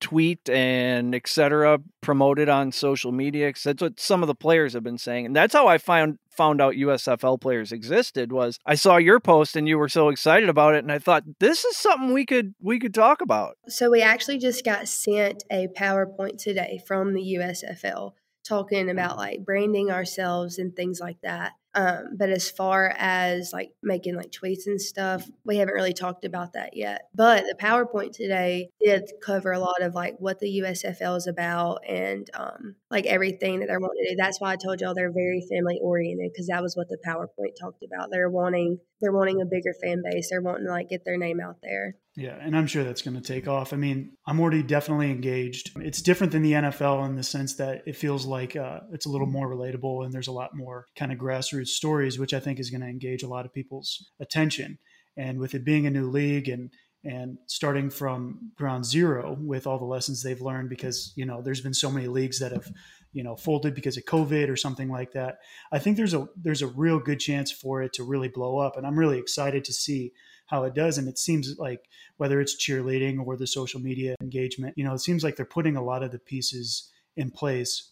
tweet 0.00 0.48
and 0.48 1.14
etc 1.14 1.78
promote 2.00 2.38
it 2.38 2.48
on 2.48 2.70
social 2.70 3.12
media 3.12 3.48
because 3.48 3.62
that's 3.62 3.82
what 3.82 3.98
some 3.98 4.22
of 4.22 4.26
the 4.26 4.34
players 4.34 4.74
have 4.74 4.82
been 4.82 4.98
saying. 4.98 5.26
And 5.26 5.36
that's 5.36 5.54
how 5.54 5.66
i 5.66 5.78
found 5.78 6.18
found 6.30 6.60
out 6.60 6.74
usfl 6.74 7.40
players 7.40 7.72
existed 7.72 8.30
was 8.30 8.58
i 8.66 8.74
saw 8.74 8.98
your 8.98 9.18
post 9.18 9.56
and 9.56 9.66
you 9.66 9.78
were 9.78 9.88
so 9.88 10.10
excited 10.10 10.50
about 10.50 10.74
it 10.74 10.84
and 10.84 10.92
i 10.92 10.98
thought 10.98 11.24
this 11.40 11.64
is 11.64 11.78
something 11.78 12.12
we 12.12 12.26
could 12.26 12.54
we 12.60 12.78
could 12.78 12.92
talk 12.94 13.20
about. 13.20 13.56
So 13.68 13.90
we 13.90 14.02
actually 14.02 14.38
just 14.38 14.64
got 14.64 14.88
sent 14.88 15.44
a 15.50 15.68
powerpoint 15.68 16.38
today 16.38 16.80
from 16.86 17.14
the 17.14 17.38
usfl 17.38 18.12
talking 18.46 18.84
hmm. 18.84 18.90
about 18.90 19.16
like 19.16 19.44
branding 19.44 19.90
ourselves 19.90 20.58
and 20.58 20.74
things 20.74 21.00
like 21.00 21.20
that 21.22 21.52
um, 21.76 22.16
but 22.16 22.30
as 22.30 22.50
far 22.50 22.94
as 22.96 23.52
like 23.52 23.70
making 23.82 24.16
like 24.16 24.30
tweets 24.30 24.66
and 24.66 24.80
stuff, 24.80 25.28
we 25.44 25.58
haven't 25.58 25.74
really 25.74 25.92
talked 25.92 26.24
about 26.24 26.54
that 26.54 26.74
yet. 26.74 27.02
But 27.14 27.44
the 27.44 27.54
PowerPoint 27.54 28.12
today 28.12 28.70
did 28.82 29.04
cover 29.22 29.52
a 29.52 29.58
lot 29.58 29.82
of 29.82 29.94
like 29.94 30.16
what 30.18 30.38
the 30.38 30.62
USFL 30.62 31.18
is 31.18 31.26
about 31.26 31.80
and 31.86 32.30
um, 32.32 32.76
like 32.90 33.04
everything 33.04 33.60
that 33.60 33.66
they're 33.66 33.78
wanting 33.78 34.04
to 34.04 34.10
do. 34.12 34.16
That's 34.16 34.40
why 34.40 34.52
I 34.52 34.56
told 34.56 34.80
y'all 34.80 34.94
they're 34.94 35.12
very 35.12 35.46
family 35.50 35.78
oriented 35.82 36.32
because 36.32 36.46
that 36.46 36.62
was 36.62 36.76
what 36.76 36.88
the 36.88 36.98
PowerPoint 37.06 37.60
talked 37.60 37.84
about. 37.84 38.08
They're 38.10 38.30
wanting 38.30 38.78
they're 39.02 39.12
wanting 39.12 39.42
a 39.42 39.46
bigger 39.46 39.74
fan 39.82 40.02
base. 40.02 40.30
They're 40.30 40.40
wanting 40.40 40.64
to 40.64 40.72
like 40.72 40.88
get 40.88 41.04
their 41.04 41.18
name 41.18 41.40
out 41.40 41.56
there. 41.62 41.96
Yeah, 42.16 42.38
and 42.40 42.56
I'm 42.56 42.66
sure 42.66 42.82
that's 42.82 43.02
going 43.02 43.20
to 43.20 43.20
take 43.20 43.46
off. 43.46 43.74
I 43.74 43.76
mean, 43.76 44.12
I'm 44.26 44.40
already 44.40 44.62
definitely 44.62 45.10
engaged. 45.10 45.72
It's 45.76 46.00
different 46.00 46.32
than 46.32 46.40
the 46.40 46.52
NFL 46.52 47.06
in 47.06 47.14
the 47.14 47.22
sense 47.22 47.56
that 47.56 47.82
it 47.86 47.94
feels 47.94 48.24
like 48.24 48.56
uh, 48.56 48.80
it's 48.90 49.04
a 49.04 49.10
little 49.10 49.26
more 49.26 49.54
relatable 49.54 50.02
and 50.02 50.14
there's 50.14 50.28
a 50.28 50.32
lot 50.32 50.56
more 50.56 50.86
kind 50.96 51.12
of 51.12 51.18
grassroots 51.18 51.68
stories, 51.68 52.18
which 52.18 52.32
I 52.32 52.40
think 52.40 52.58
is 52.58 52.70
going 52.70 52.80
to 52.80 52.86
engage 52.86 53.22
a 53.22 53.28
lot 53.28 53.44
of 53.44 53.52
people's 53.52 54.10
attention. 54.18 54.78
And 55.18 55.38
with 55.38 55.54
it 55.54 55.64
being 55.64 55.86
a 55.86 55.90
new 55.90 56.08
league 56.08 56.48
and 56.48 56.70
and 57.04 57.38
starting 57.46 57.88
from 57.88 58.50
ground 58.56 58.84
zero 58.84 59.36
with 59.40 59.66
all 59.66 59.78
the 59.78 59.84
lessons 59.84 60.22
they've 60.22 60.40
learned, 60.40 60.70
because 60.70 61.12
you 61.16 61.24
know 61.24 61.42
there's 61.42 61.60
been 61.60 61.74
so 61.74 61.90
many 61.90 62.08
leagues 62.08 62.40
that 62.40 62.52
have 62.52 62.72
you 63.12 63.22
know 63.22 63.36
folded 63.36 63.74
because 63.74 63.96
of 63.96 64.04
COVID 64.04 64.48
or 64.48 64.56
something 64.56 64.88
like 64.90 65.12
that. 65.12 65.36
I 65.70 65.78
think 65.78 65.96
there's 65.96 66.14
a 66.14 66.26
there's 66.36 66.62
a 66.62 66.66
real 66.66 66.98
good 66.98 67.20
chance 67.20 67.52
for 67.52 67.82
it 67.82 67.92
to 67.94 68.04
really 68.04 68.28
blow 68.28 68.58
up, 68.58 68.76
and 68.76 68.86
I'm 68.86 68.98
really 68.98 69.18
excited 69.18 69.64
to 69.66 69.72
see 69.72 70.12
how 70.46 70.64
it 70.64 70.74
does. 70.74 70.98
And 70.98 71.08
it 71.08 71.18
seems 71.18 71.56
like 71.58 71.88
whether 72.16 72.40
it's 72.40 72.56
cheerleading 72.56 73.24
or 73.24 73.36
the 73.36 73.46
social 73.46 73.80
media 73.80 74.14
engagement, 74.20 74.74
you 74.76 74.84
know, 74.84 74.94
it 74.94 75.00
seems 75.00 75.22
like 75.22 75.36
they're 75.36 75.46
putting 75.46 75.76
a 75.76 75.84
lot 75.84 76.02
of 76.02 76.12
the 76.12 76.18
pieces 76.18 76.90
in 77.16 77.30
place 77.30 77.90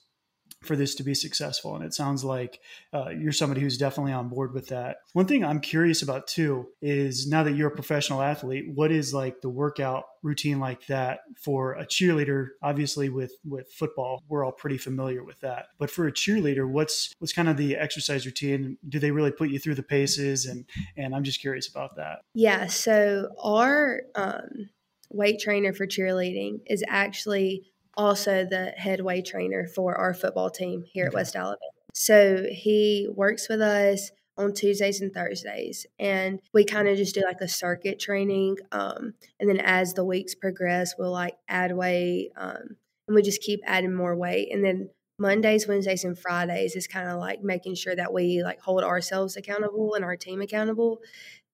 for 0.64 0.76
this 0.76 0.94
to 0.96 1.02
be 1.02 1.14
successful. 1.14 1.74
And 1.74 1.84
it 1.84 1.94
sounds 1.94 2.24
like 2.24 2.60
uh, 2.92 3.10
you're 3.10 3.32
somebody 3.32 3.60
who's 3.60 3.78
definitely 3.78 4.12
on 4.12 4.28
board 4.28 4.52
with 4.52 4.68
that. 4.68 4.98
One 5.12 5.26
thing 5.26 5.44
I'm 5.44 5.60
curious 5.60 6.02
about 6.02 6.26
too 6.26 6.68
is 6.80 7.26
now 7.26 7.42
that 7.42 7.54
you're 7.54 7.68
a 7.68 7.74
professional 7.74 8.22
athlete, 8.22 8.66
what 8.74 8.90
is 8.90 9.14
like 9.14 9.40
the 9.40 9.48
workout 9.48 10.04
routine 10.22 10.58
like 10.58 10.86
that 10.86 11.20
for 11.40 11.74
a 11.74 11.86
cheerleader? 11.86 12.48
Obviously, 12.62 13.08
with 13.08 13.32
with 13.44 13.70
football, 13.72 14.22
we're 14.28 14.44
all 14.44 14.52
pretty 14.52 14.78
familiar 14.78 15.22
with 15.22 15.40
that. 15.40 15.66
But 15.78 15.90
for 15.90 16.06
a 16.06 16.12
cheerleader, 16.12 16.68
what's 16.68 17.12
what's 17.18 17.32
kind 17.32 17.48
of 17.48 17.56
the 17.56 17.76
exercise 17.76 18.26
routine? 18.26 18.78
Do 18.88 18.98
they 18.98 19.10
really 19.10 19.32
put 19.32 19.50
you 19.50 19.58
through 19.58 19.76
the 19.76 19.82
paces? 19.82 20.46
And 20.46 20.64
and 20.96 21.14
I'm 21.14 21.24
just 21.24 21.40
curious 21.40 21.68
about 21.68 21.96
that. 21.96 22.20
Yeah. 22.34 22.66
So 22.66 23.28
our 23.42 24.02
um, 24.14 24.70
weight 25.10 25.40
trainer 25.40 25.72
for 25.72 25.86
cheerleading 25.86 26.60
is 26.66 26.82
actually 26.88 27.62
also 27.96 28.44
the 28.44 28.72
head 28.76 29.00
weight 29.00 29.26
trainer 29.26 29.66
for 29.66 29.96
our 29.96 30.14
football 30.14 30.50
team 30.50 30.84
here 30.86 31.06
at 31.06 31.14
West 31.14 31.36
Alabama. 31.36 31.58
So 31.94 32.46
he 32.50 33.08
works 33.14 33.48
with 33.48 33.60
us 33.60 34.10
on 34.36 34.52
Tuesdays 34.52 35.00
and 35.00 35.12
Thursdays, 35.12 35.86
and 35.98 36.40
we 36.52 36.64
kind 36.64 36.88
of 36.88 36.96
just 36.96 37.14
do 37.14 37.22
like 37.22 37.40
a 37.40 37.48
circuit 37.48 38.00
training. 38.00 38.56
Um, 38.72 39.14
and 39.38 39.48
then 39.48 39.60
as 39.60 39.94
the 39.94 40.04
weeks 40.04 40.34
progress, 40.34 40.94
we'll 40.98 41.12
like 41.12 41.36
add 41.48 41.76
weight, 41.76 42.30
um, 42.36 42.76
and 43.06 43.14
we 43.14 43.22
just 43.22 43.42
keep 43.42 43.60
adding 43.64 43.94
more 43.94 44.16
weight. 44.16 44.48
And 44.52 44.64
then 44.64 44.90
Mondays, 45.18 45.68
Wednesdays, 45.68 46.02
and 46.02 46.18
Fridays 46.18 46.74
is 46.74 46.88
kind 46.88 47.08
of 47.08 47.20
like 47.20 47.42
making 47.44 47.76
sure 47.76 47.94
that 47.94 48.12
we 48.12 48.42
like 48.42 48.60
hold 48.60 48.82
ourselves 48.82 49.36
accountable 49.36 49.94
and 49.94 50.04
our 50.04 50.16
team 50.16 50.40
accountable 50.40 51.00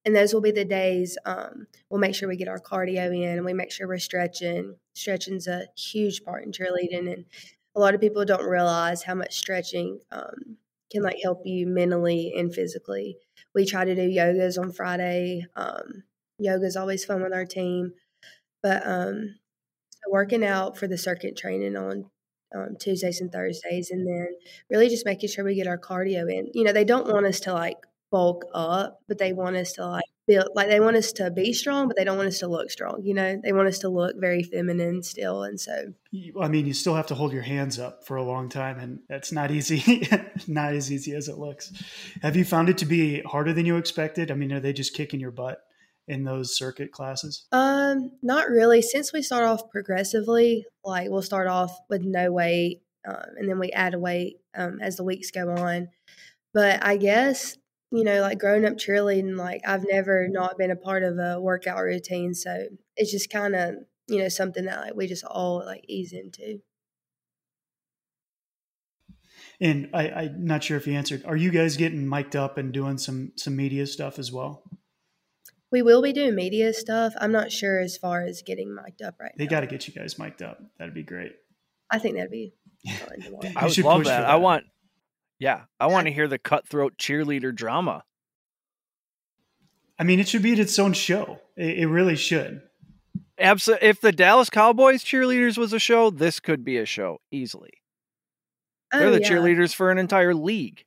and 0.05 0.17
those 0.17 0.33
will 0.33 0.41
be 0.41 0.51
the 0.51 0.65
days 0.65 1.19
um, 1.27 1.67
we'll 1.89 2.01
make 2.01 2.15
sure 2.15 2.29
we 2.29 2.37
get 2.37 2.49
our 2.49 2.61
cardio 2.61 3.15
in 3.15 3.37
and 3.37 3.45
we 3.45 3.53
make 3.53 3.71
sure 3.71 3.87
we're 3.87 3.99
stretching 3.99 4.77
stretching's 5.01 5.47
a 5.47 5.67
huge 5.77 6.25
part 6.25 6.45
in 6.45 6.53
cheerleading 6.53 7.13
and 7.13 7.25
a 7.75 7.81
lot 7.81 7.95
of 7.95 8.01
people 8.01 8.25
don't 8.25 8.45
realize 8.45 9.03
how 9.03 9.15
much 9.15 9.37
stretching 9.37 10.01
um, 10.11 10.57
can 10.91 11.03
like 11.03 11.19
help 11.23 11.43
you 11.45 11.67
mentally 11.67 12.33
and 12.37 12.55
physically 12.55 13.17
we 13.55 13.65
try 13.65 13.85
to 13.85 13.95
do 13.95 14.09
yogas 14.09 14.61
on 14.61 14.73
friday 14.73 15.47
um, 15.57 16.03
yoga 16.39 16.67
is 16.67 16.77
always 16.77 17.05
fun 17.05 17.23
with 17.23 17.33
our 17.33 17.47
team 17.47 17.93
but 18.63 18.87
um, 18.87 19.37
working 20.09 20.45
out 20.45 20.77
for 20.77 20.87
the 20.87 20.99
circuit 20.99 21.37
training 21.37 21.77
on 21.77 22.11
um, 22.55 22.77
Tuesdays 22.79 23.21
and 23.21 23.31
Thursdays, 23.31 23.91
and 23.91 24.07
then 24.07 24.29
really 24.71 24.89
just 24.89 25.07
making 25.07 25.29
sure 25.29 25.45
we 25.45 25.55
get 25.55 25.67
our 25.67 25.79
cardio 25.79 26.31
in. 26.31 26.49
You 26.53 26.65
know, 26.65 26.73
they 26.73 26.85
don't 26.85 27.07
want 27.07 27.27
us 27.27 27.41
to 27.41 27.53
like 27.53 27.77
bulk 28.11 28.45
up, 28.53 29.01
but 29.09 29.19
they 29.19 29.33
want 29.33 29.57
us 29.57 29.73
to 29.75 29.87
like 29.87 30.05
build, 30.31 30.49
like 30.55 30.69
they 30.69 30.79
want 30.79 30.97
us 30.97 31.13
to 31.13 31.31
be 31.31 31.53
strong, 31.53 31.89
but 31.89 31.97
they 31.97 32.05
don't 32.05 32.17
want 32.17 32.29
us 32.29 32.39
to 32.39 32.47
look 32.47 32.71
strong. 32.71 33.01
You 33.03 33.15
know, 33.15 33.41
they 33.43 33.53
want 33.53 33.67
us 33.67 33.81
to 33.81 33.89
look 33.89 34.15
very 34.17 34.45
feminine 34.45 35.03
still. 35.03 35.43
And 35.43 35.61
so, 35.61 35.93
I 36.41 36.49
mean, 36.49 36.67
you 36.67 36.73
still 36.73 36.95
have 36.95 37.09
to 37.09 37.15
hold 37.17 37.33
your 37.33 37.43
hands 37.43 37.79
up 37.79 38.07
for 38.07 38.17
a 38.17 38.23
long 38.23 38.49
time, 38.49 38.79
and 38.79 39.01
that's 39.09 39.33
not 39.33 39.51
easy, 39.51 40.09
not 40.47 40.75
as 40.75 40.93
easy 40.93 41.15
as 41.15 41.29
it 41.29 41.39
looks. 41.39 41.73
Have 42.23 42.37
you 42.37 42.45
found 42.45 42.69
it 42.69 42.79
to 42.79 42.87
be 42.87 43.23
harder 43.23 43.53
than 43.53 43.67
you 43.67 43.77
expected? 43.77 44.31
I 44.31 44.35
mean, 44.35 44.53
are 44.53 44.61
they 44.61 44.73
just 44.73 44.95
kicking 44.95 45.21
your 45.21 45.33
butt? 45.33 45.59
in 46.09 46.25
those 46.25 46.57
circuit 46.57 46.91
classes? 46.91 47.47
Um, 47.53 48.11
not 48.21 48.49
really. 48.49 48.83
Since 48.83 49.13
we 49.13 49.23
start 49.23 49.45
off 49.45 49.71
progressively, 49.71 50.67
like 50.85 51.09
we'll 51.09 51.23
start 51.23 51.47
off 51.47 51.79
with 51.89 52.03
no 52.03 52.33
weight, 52.33 52.83
um, 53.07 53.23
and 53.39 53.49
then 53.49 53.61
we 53.61 53.71
add 53.71 53.95
a 53.95 53.99
weight 53.99 54.39
um, 54.57 54.81
as 54.81 54.97
the 54.97 55.05
weeks 55.05 55.31
go 55.31 55.49
on. 55.51 55.89
But 56.53 56.85
I 56.85 56.97
guess 56.97 57.57
you 57.91 58.05
know, 58.05 58.21
like 58.21 58.39
growing 58.39 58.65
up 58.65 58.75
cheerleading, 58.75 59.37
like 59.37 59.63
I've 59.67 59.85
never 59.89 60.29
not 60.29 60.57
been 60.57 60.71
a 60.71 60.77
part 60.77 61.03
of 61.03 61.19
a 61.19 61.41
workout 61.41 61.83
routine. 61.83 62.35
So 62.35 62.67
it's 62.97 63.11
just 63.11 63.31
kind 63.31 63.55
of, 63.55 63.75
you 64.09 64.19
know, 64.19 64.29
something 64.29 64.65
that 64.67 64.81
like 64.81 64.95
we 64.95 65.07
just 65.07 65.25
all 65.25 65.65
like 65.65 65.85
ease 65.89 66.13
into. 66.13 66.61
And 69.61 69.91
I, 69.93 70.09
I'm 70.11 70.45
not 70.45 70.65
sure 70.65 70.77
if 70.77 70.87
you 70.87 70.95
answered. 70.95 71.25
Are 71.27 71.37
you 71.37 71.51
guys 71.51 71.77
getting 71.77 72.09
mic'd 72.09 72.37
up 72.37 72.57
and 72.57 72.73
doing 72.73 72.97
some 72.97 73.33
some 73.37 73.57
media 73.57 73.87
stuff 73.87 74.19
as 74.19 74.33
well? 74.33 74.63
We 75.73 75.83
will 75.83 76.03
be 76.03 76.13
doing 76.13 76.35
media 76.35 76.73
stuff. 76.73 77.13
I'm 77.21 77.31
not 77.31 77.53
sure 77.53 77.79
as 77.81 77.97
far 77.97 78.23
as 78.25 78.43
getting 78.43 78.75
mic'd 78.75 79.03
up 79.03 79.17
right 79.21 79.33
now. 79.37 79.39
they 79.39 79.45
now. 79.45 79.51
got 79.51 79.61
to 79.61 79.67
get 79.67 79.87
you 79.87 79.95
guys 79.95 80.19
mic'd 80.19 80.43
up. 80.43 80.59
That'd 80.79 80.95
be 80.95 81.03
great. 81.03 81.33
I 81.91 81.99
think 81.99 82.17
that'd 82.17 82.31
be 82.31 82.55
fun 82.89 83.21
to 83.21 83.31
watch. 83.33 83.57
I 83.57 83.67
would 83.67 83.79
love 83.79 83.99
push 83.99 84.07
that. 84.07 84.25
I 84.25 84.37
want, 84.37 84.65
yeah, 85.41 85.63
I 85.81 85.87
want 85.87 86.07
to 86.07 86.13
hear 86.13 86.29
the 86.29 86.39
cutthroat 86.39 86.97
cheerleader 86.99 87.53
drama. 87.53 88.05
I 89.99 90.05
mean, 90.05 90.21
it 90.21 90.29
should 90.29 90.43
be 90.43 90.53
its 90.53 90.79
own 90.79 90.93
show. 90.93 91.41
It, 91.57 91.81
it 91.81 91.87
really 91.89 92.15
should. 92.17 92.63
Absolutely. 93.39 93.89
If 93.89 94.01
the 94.01 94.13
Dallas 94.13 94.51
Cowboys 94.51 95.03
cheerleaders 95.03 95.59
was 95.59 95.73
a 95.73 95.79
show, 95.79 96.11
this 96.11 96.41
could 96.41 96.63
be 96.65 96.77
a 96.77 96.85
show 96.85 97.19
easily. 97.33 97.71
They're 98.93 99.09
Oh, 99.09 99.11
the 99.11 99.21
yeah. 99.21 99.29
cheerleaders 99.29 99.75
for 99.75 99.91
an 99.91 99.99
entire 99.99 100.35
league. 100.35 100.85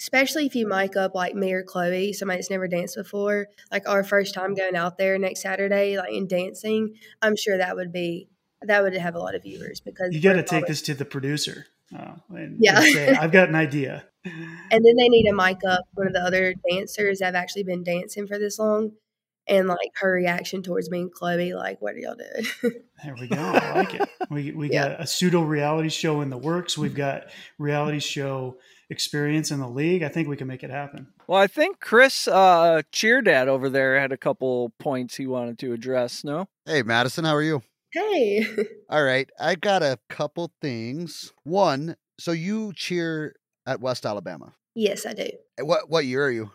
Especially 0.00 0.46
if 0.46 0.56
you 0.56 0.66
mic 0.66 0.96
up 0.96 1.14
like 1.14 1.36
me 1.36 1.52
or 1.52 1.62
Chloe, 1.62 2.12
somebody 2.12 2.38
that's 2.38 2.50
never 2.50 2.66
danced 2.66 2.96
before, 2.96 3.46
like 3.70 3.88
our 3.88 4.02
first 4.02 4.34
time 4.34 4.54
going 4.54 4.74
out 4.74 4.98
there 4.98 5.16
next 5.18 5.42
Saturday, 5.42 5.96
like 5.96 6.12
in 6.12 6.26
dancing, 6.26 6.96
I'm 7.20 7.36
sure 7.36 7.56
that 7.58 7.76
would 7.76 7.92
be 7.92 8.28
that 8.62 8.82
would 8.82 8.94
have 8.94 9.14
a 9.14 9.18
lot 9.20 9.36
of 9.36 9.42
viewers 9.44 9.80
because 9.80 10.12
You 10.12 10.20
got 10.20 10.34
to 10.34 10.42
take 10.42 10.66
this 10.66 10.82
to 10.82 10.94
the 10.94 11.04
producer. 11.04 11.66
Uh, 11.96 12.14
and, 12.30 12.56
Yeah. 12.60 12.80
say, 12.80 13.08
I've 13.12 13.32
got 13.32 13.48
an 13.48 13.54
idea. 13.54 14.04
And 14.24 14.84
then 14.84 14.96
they 14.96 15.08
need 15.08 15.28
a 15.30 15.34
mic 15.34 15.58
up 15.68 15.82
one 15.94 16.06
of 16.06 16.12
the 16.12 16.20
other 16.20 16.54
dancers 16.70 17.18
that 17.18 17.26
have 17.26 17.34
actually 17.34 17.64
been 17.64 17.82
dancing 17.82 18.26
for 18.26 18.38
this 18.38 18.58
long, 18.58 18.92
and 19.48 19.66
like 19.68 19.90
her 19.96 20.12
reaction 20.12 20.62
towards 20.62 20.90
me 20.90 21.00
and 21.00 21.12
Chloe, 21.12 21.52
like, 21.54 21.82
what 21.82 21.94
are 21.94 21.98
y'all 21.98 22.14
doing? 22.14 22.72
There 23.04 23.16
we 23.20 23.26
go. 23.26 23.34
I 23.36 23.74
like 23.74 23.94
it. 23.94 24.08
We 24.30 24.52
we 24.52 24.70
Yeah. 24.70 24.90
got 24.90 25.00
a 25.00 25.06
pseudo 25.08 25.42
reality 25.42 25.88
show 25.88 26.20
in 26.20 26.30
the 26.30 26.38
works. 26.38 26.78
We've 26.78 26.94
got 26.94 27.24
reality 27.58 27.98
show 27.98 28.58
experience 28.90 29.50
in 29.50 29.58
the 29.58 29.68
league. 29.68 30.04
I 30.04 30.08
think 30.08 30.28
we 30.28 30.36
can 30.36 30.46
make 30.46 30.62
it 30.62 30.70
happen. 30.70 31.08
Well, 31.26 31.40
I 31.40 31.48
think 31.48 31.80
Chris 31.80 32.28
uh 32.28 32.82
cheer 32.92 33.20
dad 33.20 33.48
over 33.48 33.68
there 33.68 33.98
had 33.98 34.12
a 34.12 34.16
couple 34.16 34.72
points 34.78 35.16
he 35.16 35.26
wanted 35.26 35.58
to 35.58 35.72
address, 35.72 36.22
no? 36.22 36.46
Hey, 36.64 36.82
Madison, 36.84 37.24
how 37.24 37.34
are 37.34 37.42
you? 37.42 37.62
Hey, 37.92 38.46
All 38.90 39.02
right, 39.04 39.28
I 39.40 39.54
got 39.54 39.82
a 39.82 39.98
couple 40.08 40.52
things. 40.60 41.32
One, 41.44 41.96
so 42.18 42.32
you 42.32 42.72
cheer 42.74 43.34
at 43.66 43.80
West 43.80 44.04
Alabama. 44.04 44.54
yes, 44.74 45.06
I 45.06 45.12
do. 45.14 45.28
Eh, 45.58 45.62
What 45.62 45.88
what 45.88 46.04
year 46.04 46.24
are 46.26 46.30
you? 46.30 46.50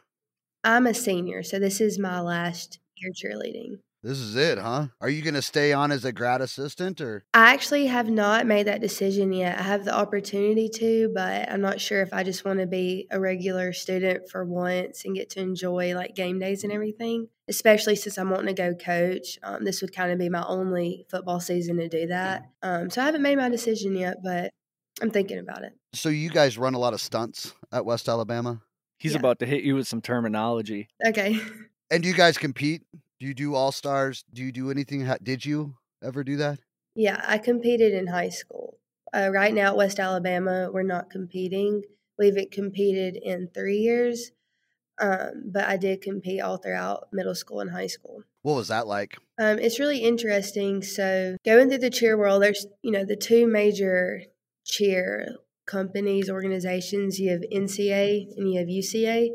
I'm 0.64 0.86
a 0.88 0.94
senior, 0.94 1.44
so 1.44 1.60
this 1.60 1.80
is 1.82 1.98
my 1.98 2.20
last 2.20 2.80
year 2.98 3.12
cheerleading. 3.14 3.80
This 4.04 4.20
is 4.20 4.36
it, 4.36 4.60
huh? 4.60 4.88
Are 5.02 5.10
you 5.10 5.22
going 5.24 5.34
to 5.34 5.42
stay 5.42 5.74
on 5.74 5.92
as 5.92 6.06
a 6.06 6.12
grad 6.12 6.40
assistant 6.40 7.02
or? 7.02 7.26
I 7.34 7.54
actually 7.54 7.88
have 7.88 8.10
not 8.10 8.46
made 8.46 8.68
that 8.68 8.80
decision 8.80 9.34
yet. 9.34 9.58
I 9.60 9.64
have 9.64 9.86
the 9.86 9.94
opportunity 9.94 10.70
to, 10.76 11.12
but 11.14 11.52
I'm 11.52 11.62
not 11.62 11.82
sure 11.82 12.02
if 12.04 12.14
I 12.14 12.24
just 12.24 12.46
want 12.46 12.60
to 12.60 12.68
be 12.68 13.08
a 13.10 13.20
regular 13.20 13.74
student 13.74 14.30
for 14.30 14.46
once 14.46 15.04
and 15.04 15.16
get 15.16 15.32
to 15.32 15.40
enjoy 15.40 15.96
like 15.96 16.16
game 16.16 16.38
days 16.40 16.64
and 16.64 16.72
everything, 16.72 17.28
especially 17.48 17.96
since 17.96 18.18
I'm 18.20 18.30
wanting 18.30 18.54
to 18.56 18.62
go 18.62 18.76
coach. 18.76 19.40
Um, 19.42 19.66
this 19.66 19.82
would 19.82 19.94
kind 19.96 20.12
of 20.12 20.20
be 20.20 20.30
my 20.30 20.46
only 20.48 21.06
football 21.10 21.40
season 21.40 21.78
to 21.78 21.90
do 21.90 22.08
that. 22.08 22.44
Um, 22.62 22.92
so 22.92 23.02
I 23.02 23.06
haven't 23.06 23.24
made 23.24 23.38
my 23.38 23.50
decision 23.50 23.96
yet, 23.96 24.18
but 24.24 24.52
I'm 25.02 25.10
thinking 25.10 25.40
about 25.40 25.64
it. 25.64 25.74
So 25.94 26.10
you 26.10 26.30
guys 26.30 26.58
run 26.58 26.76
a 26.76 26.80
lot 26.80 26.94
of 26.94 27.02
stunts 27.02 27.54
at 27.72 27.84
West 27.84 28.08
Alabama? 28.08 28.62
He's 29.00 29.14
Yeah. 29.14 29.20
about 29.20 29.40
to 29.40 29.46
hit 29.48 29.64
you 29.64 29.76
with 29.76 29.88
some 29.88 30.02
terminology. 30.02 30.88
Okay. 31.06 31.40
And 31.90 32.04
do 32.04 32.10
you 32.10 32.16
guys 32.16 32.38
compete? 32.38 32.84
Do 33.20 33.26
you 33.26 33.34
do 33.34 33.56
all 33.56 33.72
stars? 33.72 34.24
Do 34.34 34.44
you 34.44 34.52
do 34.52 34.70
anything? 34.70 35.10
Did 35.24 35.46
you 35.46 35.76
ever 36.04 36.24
do 36.24 36.38
that? 36.38 36.60
Yeah, 36.96 37.22
I 37.26 37.38
competed 37.38 37.94
in 37.94 38.08
high 38.08 38.30
school. 38.30 38.78
Uh, 39.14 39.30
right 39.32 39.54
now 39.54 39.68
at 39.68 39.78
West 39.78 40.00
Alabama, 40.00 40.70
we're 40.72 40.84
not 40.84 41.10
competing. 41.10 41.84
We 42.18 42.28
haven't 42.28 42.52
competed 42.52 43.16
in 43.16 43.50
three 43.54 43.78
years, 43.78 44.32
um, 45.00 45.44
but 45.46 45.66
I 45.66 45.78
did 45.78 46.02
compete 46.02 46.42
all 46.42 46.58
throughout 46.58 47.08
middle 47.12 47.36
school 47.36 47.60
and 47.60 47.72
high 47.72 47.88
school. 47.88 48.24
What 48.42 48.56
was 48.56 48.68
that 48.68 48.88
like? 48.88 49.18
Um, 49.40 49.60
it's 49.60 49.80
really 49.80 50.00
interesting. 50.00 50.82
So 50.82 51.38
going 51.46 51.70
through 51.70 51.80
the 51.80 51.90
cheer 51.90 52.18
world, 52.18 52.42
there's 52.42 52.66
you 52.82 52.92
know 52.92 53.06
the 53.06 53.16
two 53.16 53.48
major 53.48 54.22
cheer 54.66 55.36
companies, 55.66 56.30
organizations. 56.30 57.20
You 57.20 57.32
have 57.32 57.42
NCA 57.54 58.36
and 58.36 58.52
you 58.52 58.60
have 58.60 58.68
UCA, 58.68 59.30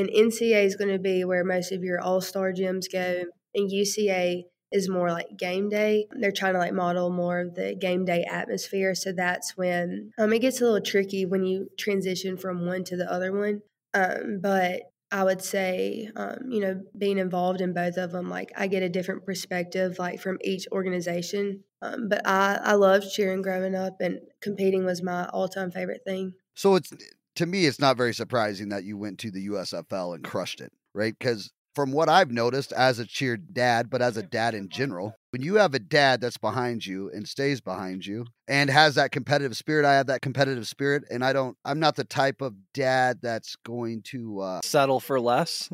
and 0.00 0.08
NCA 0.08 0.64
is 0.64 0.76
going 0.76 0.90
to 0.90 0.98
be 0.98 1.24
where 1.24 1.44
most 1.44 1.72
of 1.72 1.84
your 1.84 2.00
all 2.00 2.20
star 2.20 2.52
gyms 2.52 2.90
go, 2.90 3.24
and 3.54 3.70
UCA 3.70 4.44
is 4.72 4.88
more 4.88 5.10
like 5.10 5.36
game 5.36 5.68
day. 5.68 6.06
They're 6.12 6.32
trying 6.32 6.54
to 6.54 6.58
like 6.58 6.72
model 6.72 7.10
more 7.10 7.40
of 7.40 7.54
the 7.54 7.74
game 7.74 8.04
day 8.04 8.24
atmosphere. 8.24 8.94
So 8.94 9.12
that's 9.12 9.56
when 9.56 10.12
um, 10.18 10.32
it 10.32 10.40
gets 10.40 10.60
a 10.60 10.64
little 10.64 10.80
tricky 10.80 11.26
when 11.26 11.44
you 11.44 11.68
transition 11.78 12.36
from 12.36 12.66
one 12.66 12.84
to 12.84 12.96
the 12.96 13.10
other 13.10 13.32
one. 13.32 13.62
Um, 13.94 14.38
but 14.40 14.82
I 15.12 15.24
would 15.24 15.42
say, 15.42 16.08
um, 16.14 16.38
you 16.48 16.60
know, 16.60 16.80
being 16.96 17.18
involved 17.18 17.60
in 17.60 17.72
both 17.72 17.96
of 17.96 18.12
them, 18.12 18.30
like 18.30 18.52
I 18.56 18.68
get 18.68 18.84
a 18.84 18.88
different 18.88 19.26
perspective, 19.26 19.98
like 19.98 20.20
from 20.20 20.38
each 20.42 20.68
organization. 20.70 21.64
Um, 21.82 22.08
but 22.08 22.24
I, 22.24 22.60
I 22.62 22.74
loved 22.74 23.10
cheering 23.10 23.42
growing 23.42 23.74
up, 23.74 23.96
and 24.00 24.20
competing 24.40 24.84
was 24.84 25.02
my 25.02 25.26
all 25.26 25.48
time 25.48 25.72
favorite 25.72 26.02
thing. 26.06 26.34
So 26.54 26.76
it's 26.76 26.92
to 27.36 27.46
me, 27.46 27.66
it's 27.66 27.80
not 27.80 27.96
very 27.96 28.14
surprising 28.14 28.70
that 28.70 28.84
you 28.84 28.96
went 28.96 29.18
to 29.20 29.30
the 29.30 29.48
USFL 29.48 30.14
and 30.14 30.24
crushed 30.24 30.60
it, 30.60 30.72
right? 30.94 31.14
Because 31.18 31.50
from 31.74 31.92
what 31.92 32.08
I've 32.08 32.30
noticed 32.30 32.72
as 32.72 32.98
a 32.98 33.06
cheer 33.06 33.36
dad, 33.36 33.90
but 33.90 34.02
as 34.02 34.16
a 34.16 34.22
dad 34.22 34.54
in 34.54 34.68
general, 34.68 35.14
when 35.30 35.42
you 35.42 35.54
have 35.56 35.74
a 35.74 35.78
dad 35.78 36.20
that's 36.20 36.36
behind 36.36 36.84
you 36.84 37.10
and 37.14 37.28
stays 37.28 37.60
behind 37.60 38.04
you 38.04 38.26
and 38.48 38.68
has 38.68 38.96
that 38.96 39.12
competitive 39.12 39.56
spirit, 39.56 39.84
I 39.86 39.94
have 39.94 40.08
that 40.08 40.22
competitive 40.22 40.66
spirit, 40.66 41.04
and 41.10 41.24
I 41.24 41.32
don't. 41.32 41.56
I'm 41.64 41.78
not 41.78 41.96
the 41.96 42.04
type 42.04 42.40
of 42.40 42.54
dad 42.74 43.18
that's 43.22 43.56
going 43.64 44.02
to 44.06 44.40
uh, 44.40 44.60
Settle 44.64 45.00
for 45.00 45.20
less. 45.20 45.70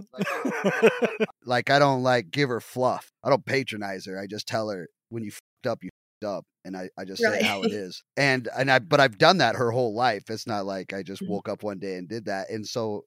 like. 1.44 1.70
I 1.70 1.78
don't 1.78 2.02
like 2.02 2.30
give 2.30 2.50
her 2.50 2.60
fluff. 2.60 3.10
I 3.24 3.30
don't 3.30 3.44
patronize 3.44 4.06
her. 4.06 4.20
I 4.20 4.26
just 4.26 4.46
tell 4.46 4.68
her 4.68 4.88
when 5.08 5.24
you 5.24 5.30
fucked 5.30 5.66
up, 5.66 5.82
you 5.82 5.90
up, 6.26 6.44
and 6.64 6.76
I, 6.76 6.90
I 6.98 7.04
just 7.06 7.22
say 7.22 7.42
how 7.42 7.62
it 7.62 7.72
is. 7.72 8.02
And 8.16 8.48
and 8.58 8.70
I 8.70 8.80
but 8.80 9.00
I've 9.00 9.16
done 9.18 9.38
that 9.38 9.56
her 9.56 9.70
whole 9.70 9.94
life. 9.94 10.28
It's 10.28 10.46
not 10.46 10.66
like 10.66 10.92
I 10.92 11.02
just 11.02 11.22
Mhm. 11.22 11.28
woke 11.28 11.48
up 11.48 11.62
one 11.62 11.78
day 11.78 11.94
and 11.96 12.06
did 12.08 12.26
that. 12.26 12.50
And 12.50 12.66
so 12.66 13.04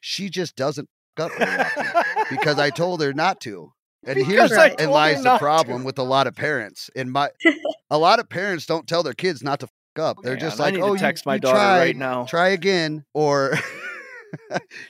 she 0.00 0.28
just 0.30 0.56
doesn't 0.56 0.88
fuck 1.16 1.38
up 1.40 1.68
because 2.30 2.58
I 2.58 2.70
told 2.82 3.00
her 3.02 3.12
not 3.12 3.40
to. 3.42 3.72
And 4.06 4.16
Because 4.16 4.50
here's 4.50 4.74
and 4.80 4.90
lies 4.90 5.18
the 5.18 5.24
not 5.24 5.38
to. 5.38 5.44
problem 5.44 5.84
with 5.84 5.98
a 5.98 6.02
lot 6.02 6.26
of 6.26 6.34
parents. 6.34 6.90
In 6.96 7.08
my 7.10 7.30
a 7.90 7.98
lot 7.98 8.18
of 8.18 8.28
parents 8.28 8.66
don't 8.66 8.86
tell 8.88 9.02
their 9.02 9.14
kids 9.14 9.42
not 9.42 9.60
to 9.60 9.66
fuck 9.66 10.04
up. 10.04 10.16
They're 10.22 10.32
Man, 10.34 10.40
just 10.40 10.58
like, 10.58 10.74
"Oh, 10.74 10.88
to 10.88 10.92
you- 10.94 10.98
text 10.98 11.24
my 11.24 11.34
you 11.34 11.40
daughter 11.40 11.56
tried, 11.58 11.78
right 11.78 11.96
now." 11.96 12.24
Try 12.24 12.48
again." 12.48 13.04
Or 13.14 13.54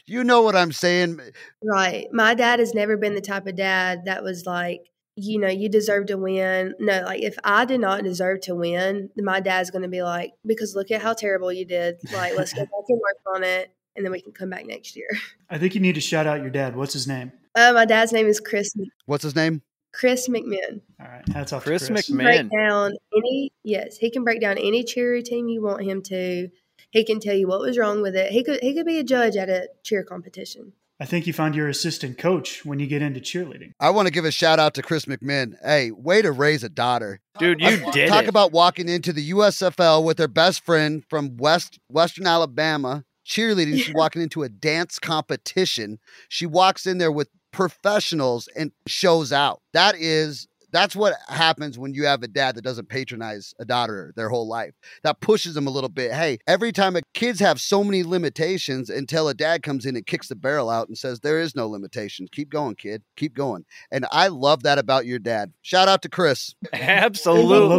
you 0.06 0.24
know 0.24 0.42
what 0.42 0.56
I'm 0.56 0.72
saying? 0.72 1.20
Right. 1.62 2.06
My 2.12 2.34
dad 2.34 2.58
has 2.60 2.74
never 2.74 2.96
been 2.96 3.14
the 3.14 3.20
type 3.20 3.46
of 3.46 3.56
dad 3.56 4.00
that 4.06 4.22
was 4.22 4.44
like, 4.46 4.80
you 5.16 5.38
know, 5.38 5.48
you 5.48 5.68
deserve 5.68 6.07
to 6.07 6.16
win. 6.16 6.74
No, 6.79 7.03
like 7.03 7.22
if 7.22 7.37
I 7.44 7.64
did 7.64 7.81
not 7.81 8.03
deserve 8.03 8.40
to 8.42 8.55
win, 8.55 9.11
my 9.16 9.40
dad's 9.40 9.70
going 9.70 9.83
to 9.83 9.88
be 9.88 10.03
like, 10.03 10.33
because 10.44 10.74
look 10.74 10.90
at 10.90 11.03
how 11.03 11.12
terrible 11.12 11.53
you 11.53 11.64
did. 11.64 11.96
Like, 12.12 12.37
let's 12.37 12.53
go 12.53 12.61
back 12.64 12.85
and 12.88 13.00
work 13.00 13.37
on 13.37 13.44
it, 13.44 13.72
and 13.94 14.05
then 14.05 14.12
we 14.12 14.20
can 14.20 14.33
come 14.33 14.50
back 14.50 14.66
next 14.66 14.96
year. 14.96 15.09
I 15.50 15.59
think 15.59 15.74
you 15.74 15.81
need 15.81 15.94
to 15.94 16.00
shout 16.00 16.27
out 16.27 16.40
your 16.40 16.50
dad. 16.50 16.77
What's 16.77 16.92
his 16.92 17.07
name? 17.07 17.33
Uh, 17.55 17.72
my 17.72 17.85
dad's 17.85 18.12
name 18.12 18.27
is 18.27 18.40
Chris 18.40 18.74
What's 19.07 19.22
his 19.22 19.37
name? 19.37 19.62
Chris 19.92 20.29
McMinn. 20.29 20.81
All 21.00 21.07
right, 21.07 21.29
hats 21.29 21.53
off 21.53 21.62
Chris 21.62 21.87
to 21.87 21.92
Chris. 21.92 22.09
He 22.09 22.14
break 22.14 22.50
down 22.50 22.94
any 23.16 23.53
yes, 23.62 23.96
he 23.96 24.11
can 24.11 24.24
break 24.24 24.40
down 24.40 24.59
any 24.59 24.83
cheer 24.83 25.12
routine 25.12 25.48
you 25.48 25.62
want 25.62 25.85
him 25.85 26.03
to. 26.03 26.48
He 26.90 27.05
can 27.05 27.20
tell 27.20 27.35
you 27.35 27.46
what 27.46 27.61
was 27.61 27.79
wrong 27.79 28.03
with 28.03 28.16
it. 28.16 28.33
He 28.33 28.42
could 28.42 28.61
he 28.61 28.74
could 28.74 28.87
be 28.87 28.98
a 28.98 29.05
judge 29.05 29.37
at 29.37 29.48
a 29.48 29.68
cheer 29.85 30.03
competition. 30.03 30.72
I 31.00 31.07
think 31.07 31.26
you 31.26 31.33
found 31.33 31.57
your 31.57 31.68
assistant 31.68 32.18
coach 32.18 32.64
when 32.64 32.78
you 32.78 32.87
get 32.87 33.02
into 33.02 33.20
cheerleading. 33.20 33.72
I 33.80 33.90
want 33.90 34.07
to 34.07 34.12
give 34.12 34.24
a 34.24 34.30
shout 34.30 34.61
out 34.61 34.74
to 34.74 34.83
Chris 34.83 35.07
McMinn. 35.07 35.54
Hey, 35.62 35.90
way 35.90 36.22
to 36.22 36.30
raise 36.30 36.62
a 36.62 36.68
daughter. 36.68 37.20
Dude, 37.38 37.61
you 37.61 37.90
did 37.90 38.09
Talk 38.09 38.24
it. 38.24 38.28
about 38.28 38.52
walking 38.52 38.88
into 38.88 39.12
the 39.12 39.30
USFL 39.30 40.04
with 40.04 40.18
her 40.18 40.28
best 40.28 40.64
friend 40.64 41.04
from 41.11 41.37
West 41.37 41.80
Western 41.88 42.26
Alabama, 42.28 43.04
cheerleading. 43.26 43.76
She's 43.78 43.94
walking 43.96 44.22
into 44.22 44.44
a 44.44 44.48
dance 44.48 45.00
competition. 45.00 45.98
She 46.28 46.46
walks 46.46 46.87
in 46.87 46.98
there 46.98 47.12
with 47.12 47.28
professionals 47.52 48.48
and 48.57 48.70
shows 48.87 49.33
out. 49.33 49.62
That 49.72 49.96
is 49.96 50.46
that's 50.74 50.96
what 50.96 51.14
happens 51.28 51.78
when 51.78 51.94
you 51.94 52.04
have 52.04 52.22
a 52.22 52.28
dad 52.28 52.56
that 52.56 52.62
doesn't 52.62 52.88
patronize 52.88 53.54
a 53.60 53.64
daughter 53.64 54.12
their 54.16 54.28
whole 54.28 54.48
life. 54.48 54.74
That 55.04 55.20
pushes 55.20 55.54
them 55.54 55.66
a 55.66 55.70
little 55.70 55.88
bit. 55.88 56.12
Hey, 56.12 56.38
every 56.46 56.72
time 56.72 56.96
a 56.96 57.02
kids 57.14 57.38
have 57.40 57.60
so 57.60 57.84
many 57.84 58.02
limitations 58.02 58.90
until 58.90 59.28
a 59.28 59.34
dad 59.34 59.62
comes 59.62 59.87
in 59.87 59.94
and 59.94 60.04
kicks 60.04 60.28
the 60.28 60.34
barrel 60.34 60.68
out 60.68 60.88
and 60.88 60.98
says 60.98 61.20
there 61.20 61.40
is 61.40 61.54
no 61.54 61.68
limitations. 61.68 62.28
Keep 62.32 62.50
going, 62.50 62.74
kid. 62.74 63.02
Keep 63.16 63.34
going. 63.34 63.64
And 63.92 64.06
I 64.10 64.28
love 64.28 64.64
that 64.64 64.78
about 64.78 65.06
your 65.06 65.20
dad. 65.20 65.52
Shout 65.62 65.88
out 65.88 66.02
to 66.02 66.08
Chris. 66.08 66.54
I 66.72 67.08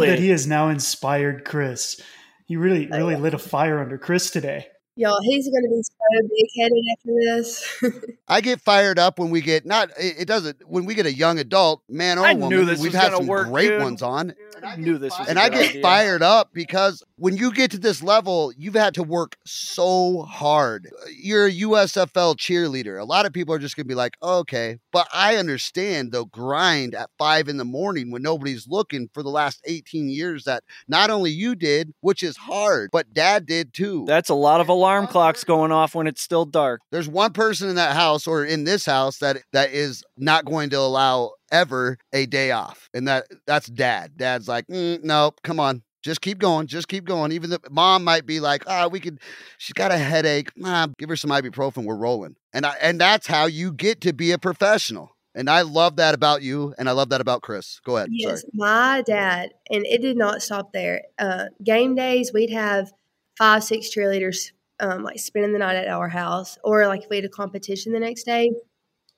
that 0.02 0.18
he 0.18 0.30
has 0.30 0.46
now 0.46 0.68
inspired 0.68 1.44
Chris. 1.44 2.00
He 2.46 2.56
really, 2.56 2.86
really 2.86 3.16
lit 3.16 3.34
a 3.34 3.38
fire 3.38 3.78
under 3.78 3.98
Chris 3.98 4.30
today. 4.30 4.68
Y'all, 4.98 5.20
he's 5.22 5.46
going 5.50 5.62
to 5.62 5.68
be 5.68 5.82
so 5.82 6.22
big 6.22 6.46
headed 6.58 6.84
after 6.92 7.12
this. 7.20 8.14
I 8.28 8.40
get 8.40 8.62
fired 8.62 8.98
up 8.98 9.18
when 9.18 9.28
we 9.28 9.42
get 9.42 9.66
not 9.66 9.90
it, 9.98 10.20
it 10.20 10.24
doesn't 10.26 10.56
when 10.66 10.86
we 10.86 10.94
get 10.94 11.04
a 11.04 11.12
young 11.12 11.38
adult 11.38 11.82
man 11.86 12.18
or 12.18 12.24
I 12.24 12.32
woman. 12.32 12.48
knew 12.48 12.64
this 12.64 12.80
we've 12.80 12.94
had 12.94 13.12
some 13.12 13.26
work, 13.26 13.48
great 13.48 13.68
dude. 13.68 13.82
ones 13.82 14.00
on, 14.00 14.34
I 14.64 14.76
knew 14.76 14.96
this 14.96 15.16
was 15.18 15.28
and 15.28 15.38
I 15.38 15.50
get 15.50 15.68
idea. 15.68 15.82
fired 15.82 16.22
up 16.22 16.50
because 16.54 17.02
when 17.16 17.36
you 17.36 17.52
get 17.52 17.70
to 17.72 17.78
this 17.78 18.02
level, 18.02 18.52
you've 18.56 18.74
had 18.74 18.94
to 18.94 19.02
work 19.02 19.36
so 19.44 20.22
hard. 20.22 20.88
You're 21.14 21.46
a 21.46 21.52
USFL 21.52 22.36
cheerleader. 22.36 22.98
A 22.98 23.04
lot 23.04 23.26
of 23.26 23.34
people 23.34 23.54
are 23.54 23.58
just 23.58 23.76
gonna 23.76 23.84
be 23.84 23.94
like, 23.94 24.16
okay, 24.22 24.78
but 24.92 25.08
I 25.12 25.36
understand 25.36 26.12
the 26.12 26.24
grind 26.24 26.94
at 26.94 27.10
five 27.18 27.48
in 27.48 27.58
the 27.58 27.64
morning 27.66 28.10
when 28.10 28.22
nobody's 28.22 28.66
looking 28.66 29.10
for 29.12 29.22
the 29.22 29.28
last 29.28 29.60
18 29.66 30.08
years 30.08 30.44
that 30.44 30.64
not 30.88 31.10
only 31.10 31.30
you 31.32 31.54
did, 31.54 31.92
which 32.00 32.22
is 32.22 32.38
hard, 32.38 32.88
but 32.92 33.12
Dad 33.12 33.44
did 33.44 33.74
too. 33.74 34.04
That's 34.06 34.30
a 34.30 34.34
lot 34.34 34.62
of 34.62 34.70
alarm 34.86 35.06
clocks 35.08 35.42
going 35.42 35.72
off 35.72 35.94
when 35.94 36.06
it's 36.06 36.22
still 36.22 36.44
dark. 36.44 36.80
there's 36.92 37.08
one 37.08 37.32
person 37.32 37.68
in 37.68 37.74
that 37.74 37.96
house 37.96 38.26
or 38.26 38.44
in 38.44 38.64
this 38.64 38.86
house 38.86 39.18
that 39.18 39.38
that 39.52 39.70
is 39.70 40.04
not 40.16 40.44
going 40.44 40.70
to 40.70 40.78
allow 40.78 41.32
ever 41.50 41.98
a 42.12 42.26
day 42.26 42.52
off. 42.52 42.88
And 42.94 43.08
that 43.08 43.26
that's 43.46 43.66
dad. 43.66 44.12
Dad's 44.16 44.48
like, 44.48 44.66
mm, 44.68 45.02
no, 45.02 45.32
come 45.42 45.58
on. 45.58 45.82
Just 46.02 46.20
keep 46.20 46.38
going. 46.38 46.68
Just 46.68 46.86
keep 46.86 47.04
going. 47.04 47.32
Even 47.32 47.50
the 47.50 47.58
mom 47.68 48.04
might 48.04 48.26
be 48.26 48.38
like, 48.38 48.62
ah, 48.68 48.86
we 48.86 49.00
could, 49.00 49.18
she's 49.58 49.72
got 49.72 49.90
a 49.90 49.98
headache. 49.98 50.50
Nah, 50.56 50.86
give 50.98 51.08
her 51.08 51.16
some 51.16 51.30
ibuprofen. 51.30 51.84
We're 51.84 51.96
rolling. 51.96 52.36
And 52.52 52.64
I, 52.64 52.76
and 52.80 53.00
that's 53.00 53.26
how 53.26 53.46
you 53.46 53.72
get 53.72 54.00
to 54.02 54.12
be 54.12 54.30
a 54.30 54.38
professional. 54.38 55.10
And 55.34 55.50
I 55.50 55.62
love 55.62 55.96
that 55.96 56.14
about 56.14 56.42
you, 56.42 56.74
and 56.78 56.88
I 56.88 56.92
love 56.92 57.10
that 57.10 57.20
about 57.20 57.42
Chris. 57.42 57.80
Go 57.84 57.96
ahead. 57.96 58.08
Yes, 58.10 58.40
Sorry. 58.40 58.50
my 58.54 59.02
dad, 59.04 59.50
and 59.68 59.84
it 59.84 60.00
did 60.00 60.16
not 60.16 60.42
stop 60.42 60.72
there. 60.72 61.02
Uh, 61.18 61.46
game 61.62 61.94
days, 61.94 62.32
we'd 62.32 62.50
have 62.50 62.90
five, 63.36 63.62
six 63.62 63.94
cheerleaders 63.94 64.52
um, 64.80 65.02
like 65.02 65.18
spending 65.18 65.52
the 65.52 65.58
night 65.58 65.76
at 65.76 65.88
our 65.88 66.08
house, 66.08 66.58
or 66.64 66.86
like 66.86 67.02
if 67.04 67.10
we 67.10 67.16
had 67.16 67.24
a 67.24 67.30
competition 67.30 67.92
the 67.92 68.00
next 68.00 68.24
day, 68.24 68.50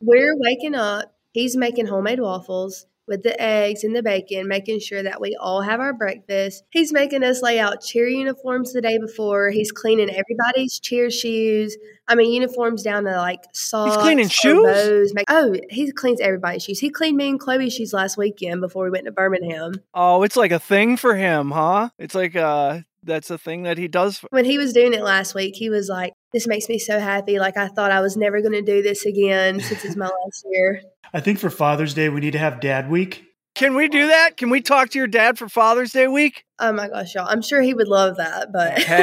we're 0.00 0.36
waking 0.36 0.74
up. 0.74 1.14
He's 1.32 1.56
making 1.56 1.86
homemade 1.86 2.20
waffles 2.20 2.86
with 3.08 3.22
the 3.22 3.40
eggs 3.40 3.82
and 3.82 3.96
the 3.96 4.02
bacon, 4.02 4.46
making 4.46 4.78
sure 4.80 5.02
that 5.02 5.20
we 5.20 5.36
all 5.40 5.62
have 5.62 5.80
our 5.80 5.94
breakfast. 5.94 6.62
He's 6.70 6.92
making 6.92 7.24
us 7.24 7.42
lay 7.42 7.58
out 7.58 7.80
cheer 7.80 8.06
uniforms 8.06 8.72
the 8.72 8.82
day 8.82 8.98
before. 8.98 9.50
He's 9.50 9.72
cleaning 9.72 10.10
everybody's 10.10 10.78
cheer 10.78 11.10
shoes. 11.10 11.76
I 12.06 12.14
mean, 12.14 12.32
uniforms 12.32 12.82
down 12.82 13.04
to 13.04 13.16
like 13.16 13.44
socks. 13.52 13.96
cleaning 13.96 14.28
shoes? 14.28 15.14
make- 15.14 15.24
oh, 15.28 15.56
he 15.70 15.90
cleans 15.90 16.20
everybody's 16.20 16.62
shoes. 16.64 16.78
He 16.78 16.90
cleaned 16.90 17.16
me 17.16 17.30
and 17.30 17.40
Chloe's 17.40 17.74
shoes 17.74 17.92
last 17.92 18.16
weekend 18.16 18.60
before 18.60 18.84
we 18.84 18.90
went 18.90 19.06
to 19.06 19.12
Birmingham. 19.12 19.72
Oh, 19.94 20.22
it's 20.22 20.36
like 20.36 20.52
a 20.52 20.60
thing 20.60 20.96
for 20.96 21.16
him, 21.16 21.50
huh? 21.50 21.88
It's 21.98 22.14
like 22.14 22.36
uh 22.36 22.80
that's 23.08 23.30
a 23.30 23.38
thing 23.38 23.64
that 23.64 23.76
he 23.78 23.88
does. 23.88 24.18
For- 24.18 24.28
When 24.30 24.44
he 24.44 24.56
was 24.58 24.72
doing 24.72 24.94
it 24.94 25.02
last 25.02 25.34
week, 25.34 25.56
he 25.56 25.68
was 25.70 25.88
like, 25.88 26.12
This 26.32 26.46
makes 26.46 26.68
me 26.68 26.78
so 26.78 27.00
happy. 27.00 27.40
Like, 27.40 27.56
I 27.56 27.66
thought 27.66 27.90
I 27.90 28.00
was 28.00 28.16
never 28.16 28.40
going 28.40 28.52
to 28.52 28.62
do 28.62 28.80
this 28.82 29.04
again 29.04 29.58
since 29.60 29.84
it's 29.84 29.96
my 29.96 30.04
last 30.24 30.44
year. 30.52 30.82
I 31.12 31.18
think 31.20 31.40
for 31.40 31.50
Father's 31.50 31.94
Day, 31.94 32.08
we 32.08 32.20
need 32.20 32.32
to 32.34 32.38
have 32.38 32.60
Dad 32.60 32.88
Week. 32.88 33.24
Can 33.54 33.74
we 33.74 33.88
do 33.88 34.06
that? 34.06 34.36
Can 34.36 34.50
we 34.50 34.60
talk 34.60 34.90
to 34.90 34.98
your 34.98 35.08
dad 35.08 35.36
for 35.36 35.48
Father's 35.48 35.90
Day 35.90 36.06
week? 36.06 36.44
Oh 36.60 36.70
my 36.72 36.86
gosh, 36.86 37.16
y'all. 37.16 37.26
I'm 37.28 37.42
sure 37.42 37.60
he 37.60 37.74
would 37.74 37.88
love 37.88 38.16
that, 38.18 38.52
but 38.52 38.78
Hell 38.82 38.96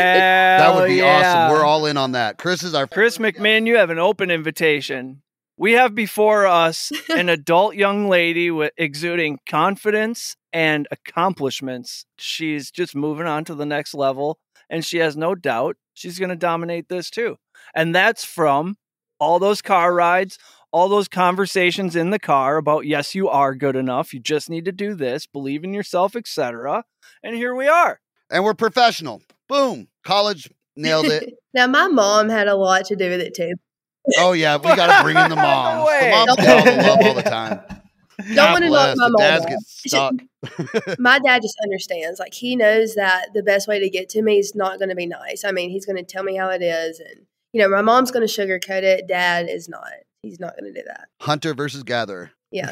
That 0.73 0.75
would 0.79 0.87
be 0.87 0.95
yeah. 0.95 1.47
awesome. 1.47 1.57
We're 1.57 1.65
all 1.65 1.85
in 1.87 1.97
on 1.97 2.13
that. 2.13 2.37
Chris 2.37 2.63
is 2.63 2.73
our 2.73 2.87
Chris 2.87 3.17
McMinn, 3.17 3.67
you 3.67 3.75
have 3.75 3.89
an 3.89 3.99
open 3.99 4.31
invitation. 4.31 5.21
We 5.57 5.73
have 5.73 5.95
before 5.95 6.45
us 6.45 6.91
an 7.09 7.29
adult 7.29 7.75
young 7.75 8.09
lady 8.09 8.51
with 8.51 8.73
exuding 8.77 9.39
confidence 9.47 10.35
and 10.51 10.87
accomplishments. 10.91 12.05
She's 12.17 12.71
just 12.71 12.95
moving 12.95 13.25
on 13.27 13.45
to 13.45 13.55
the 13.55 13.65
next 13.65 13.93
level, 13.93 14.39
and 14.69 14.85
she 14.85 14.97
has 14.97 15.15
no 15.15 15.33
doubt 15.33 15.77
she's 15.93 16.19
going 16.19 16.29
to 16.29 16.35
dominate 16.35 16.89
this 16.89 17.09
too. 17.09 17.37
And 17.73 17.95
that's 17.95 18.25
from 18.25 18.75
all 19.19 19.39
those 19.39 19.61
car 19.61 19.93
rides, 19.93 20.37
all 20.71 20.89
those 20.89 21.07
conversations 21.07 21.95
in 21.95 22.09
the 22.09 22.19
car 22.19 22.57
about 22.57 22.85
yes, 22.85 23.15
you 23.15 23.29
are 23.29 23.55
good 23.55 23.77
enough. 23.77 24.13
You 24.13 24.19
just 24.19 24.49
need 24.49 24.65
to 24.65 24.73
do 24.73 24.93
this, 24.93 25.25
believe 25.25 25.63
in 25.63 25.73
yourself, 25.73 26.15
etc. 26.17 26.83
And 27.23 27.35
here 27.35 27.55
we 27.55 27.67
are. 27.67 28.01
and 28.29 28.43
we're 28.43 28.53
professional. 28.55 29.21
Boom. 29.47 29.87
College 30.03 30.49
nailed 30.75 31.05
it. 31.05 31.33
now 31.53 31.67
my 31.67 31.87
mom 31.87 32.27
had 32.27 32.47
a 32.47 32.55
lot 32.55 32.85
to 32.85 32.95
do 32.95 33.09
with 33.09 33.21
it 33.21 33.33
too. 33.33 33.53
Oh 34.17 34.33
yeah, 34.33 34.57
we 34.57 34.63
got 34.75 34.97
to 34.97 35.03
bring 35.03 35.17
in 35.17 35.29
the 35.29 35.35
No 35.35 35.41
moms. 35.41 35.87
way. 35.87 36.11
the 36.11 36.25
moms 36.25 36.35
get 36.35 36.49
all 36.49 36.65
the 36.65 36.83
love 36.83 36.99
all 37.03 37.13
the 37.13 37.21
time. 37.23 37.61
Don't 38.33 38.51
want 38.51 38.63
to 38.63 38.69
knock 38.69 38.95
bless. 38.95 38.97
my 38.97 39.07
mom 39.09 39.13
dads 39.19 39.45
get 39.45 39.59
stuck. 39.65 40.13
my 40.99 41.19
dad 41.19 41.41
just 41.41 41.57
understands. 41.63 42.19
Like 42.19 42.33
he 42.33 42.55
knows 42.55 42.95
that 42.95 43.33
the 43.33 43.43
best 43.43 43.67
way 43.67 43.79
to 43.79 43.89
get 43.89 44.07
to 44.09 44.21
me 44.21 44.39
is 44.39 44.53
not 44.55 44.79
going 44.79 44.89
to 44.89 44.95
be 44.95 45.05
nice. 45.05 45.43
I 45.43 45.51
mean, 45.51 45.69
he's 45.69 45.85
going 45.85 45.97
to 45.97 46.03
tell 46.03 46.23
me 46.23 46.35
how 46.35 46.49
it 46.49 46.61
is, 46.61 46.99
and 46.99 47.25
you 47.51 47.61
know, 47.61 47.69
my 47.69 47.81
mom's 47.81 48.11
going 48.11 48.25
to 48.25 48.31
sugarcoat 48.33 48.83
it. 48.83 49.07
Dad 49.07 49.49
is 49.49 49.67
not. 49.67 49.89
He's 50.21 50.39
not 50.39 50.53
going 50.59 50.73
to 50.73 50.79
do 50.79 50.85
that. 50.87 51.07
Hunter 51.21 51.53
versus 51.53 51.83
gatherer. 51.83 52.31
Yeah. 52.51 52.71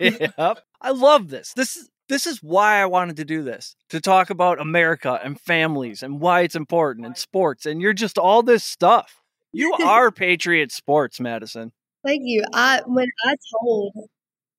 yep. 0.00 0.60
I 0.80 0.90
love 0.90 1.28
this. 1.28 1.52
This 1.54 1.76
is 1.76 1.90
this 2.08 2.26
is 2.26 2.40
why 2.42 2.80
I 2.80 2.86
wanted 2.86 3.16
to 3.16 3.24
do 3.24 3.42
this. 3.42 3.74
To 3.90 4.00
talk 4.00 4.30
about 4.30 4.60
America 4.60 5.18
and 5.22 5.40
families 5.40 6.02
and 6.02 6.20
why 6.20 6.42
it's 6.42 6.54
important 6.54 7.06
and 7.06 7.16
sports 7.16 7.66
and 7.66 7.82
you're 7.82 7.92
just 7.92 8.18
all 8.18 8.42
this 8.44 8.62
stuff. 8.62 9.20
You 9.56 9.72
are 9.84 10.10
Patriot 10.10 10.72
Sports, 10.72 11.20
Madison. 11.20 11.72
Thank 12.04 12.22
you. 12.24 12.44
I 12.52 12.82
when 12.86 13.08
I 13.24 13.36
told 13.52 13.94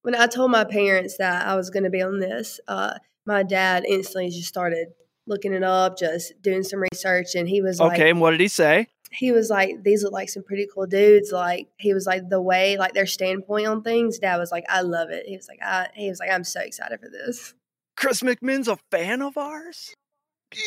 when 0.02 0.16
I 0.16 0.28
told 0.28 0.52
my 0.52 0.64
parents 0.64 1.18
that 1.18 1.48
I 1.48 1.56
was 1.56 1.70
going 1.70 1.84
to 1.84 1.90
be 1.90 2.02
on 2.02 2.20
this, 2.20 2.60
uh, 2.68 2.96
my 3.26 3.44
dad 3.44 3.86
instantly 3.88 4.30
just 4.30 4.48
started 4.48 4.88
looking 5.26 5.54
it 5.54 5.64
up, 5.64 5.98
just 5.98 6.34
doing 6.42 6.64
some 6.64 6.84
research, 6.92 7.36
and 7.36 7.48
he 7.48 7.62
was 7.62 7.80
like, 7.80 7.94
Okay, 7.94 8.10
and 8.10 8.22
what 8.22 8.32
did 8.32 8.40
he 8.40 8.48
say? 8.48 8.88
he 9.12 9.32
was 9.32 9.50
like, 9.50 9.84
these 9.84 10.04
look 10.04 10.14
like 10.14 10.30
some 10.30 10.44
pretty 10.44 10.68
cool 10.74 10.86
dudes. 10.86 11.32
Like 11.32 11.68
he 11.78 11.94
was 11.94 12.06
like 12.06 12.30
the 12.30 12.42
way, 12.42 12.78
like 12.78 12.94
their 12.94 13.06
standpoint 13.06 13.68
on 13.68 13.82
things. 13.82 14.20
Dad 14.20 14.38
was 14.38 14.52
like, 14.52 14.66
I 14.70 14.82
love 14.82 15.10
it. 15.10 15.26
He 15.26 15.38
was 15.38 15.48
like, 15.48 15.60
I, 15.62 15.88
he 15.96 16.10
was 16.10 16.20
like, 16.20 16.30
I'm 16.30 16.44
so 16.44 16.60
excited 16.62 17.00
for 17.00 17.10
this. 17.10 17.54
Chris 17.96 18.22
McMinn's 18.22 18.68
a 18.68 18.78
fan 18.92 19.22
of 19.22 19.38
ours? 19.38 19.94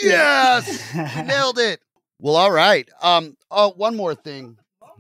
Yes, 0.03 0.95
nailed 1.27 1.59
it. 1.59 1.81
Well, 2.21 2.37
all 2.37 2.53
right. 2.53 2.89
Um. 3.03 3.37
Oh, 3.51 3.73
one 3.77 3.97
more 3.97 4.15
thing. 4.15 4.59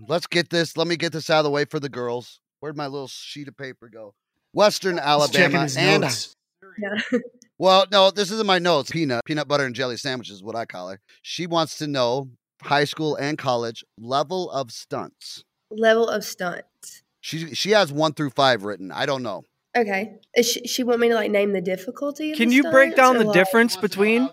Let's 0.09 0.27
get 0.27 0.51
this. 0.51 0.77
Let 0.77 0.87
me 0.87 0.97
get 0.97 1.13
this 1.13 1.29
out 1.29 1.41
of 1.41 1.45
the 1.45 1.51
way 1.51 1.67
for 1.67 1.79
the 1.79 1.89
girls. 1.89 2.41
Where'd 2.61 2.77
my 2.77 2.87
little 2.87 3.09
sheet 3.09 3.49
of 3.49 3.57
paper 3.57 3.89
go? 3.89 4.15
Western 4.53 4.99
Alabama 4.99 5.63
his 5.63 5.77
and 5.77 6.03
notes. 6.03 6.35
Yeah. 6.79 7.19
well, 7.59 7.87
no, 7.93 8.11
this 8.11 8.31
isn't 8.31 8.47
my 8.47 8.59
notes. 8.59 8.91
Peanut, 8.91 9.25
peanut 9.25 9.49
butter 9.49 9.65
and 9.65 9.75
jelly 9.75 9.97
sandwiches 9.97 10.37
is 10.37 10.43
what 10.43 10.57
I 10.57 10.65
call 10.65 10.89
her. 10.89 11.01
She 11.23 11.47
wants 11.47 11.79
to 11.79 11.87
know 11.87 12.31
high 12.63 12.85
school 12.85 13.17
and 13.17 13.39
college 13.39 13.85
level 13.99 14.51
of 14.51 14.71
stunts. 14.71 15.45
Level 15.71 16.09
of 16.09 16.25
stunts. 16.25 17.03
She 17.21 17.55
she 17.55 17.71
has 17.73 17.93
one 17.93 18.15
through 18.15 18.31
five 18.31 18.65
written. 18.65 18.91
I 18.91 19.07
don't 19.07 19.23
know. 19.23 19.43
Okay. 19.77 20.15
Is 20.35 20.51
she, 20.51 20.67
she 20.67 20.83
want 20.83 21.01
me 21.01 21.09
to 21.11 21.15
like 21.15 21.31
name 21.31 21.53
the 21.53 21.61
difficulty? 21.61 22.33
Of 22.33 22.39
Can 22.39 22.49
the 22.49 22.57
you 22.57 22.63
break 22.71 22.97
down 22.97 23.19
the 23.19 23.27
what? 23.27 23.35
difference 23.35 23.77
between 23.77 24.31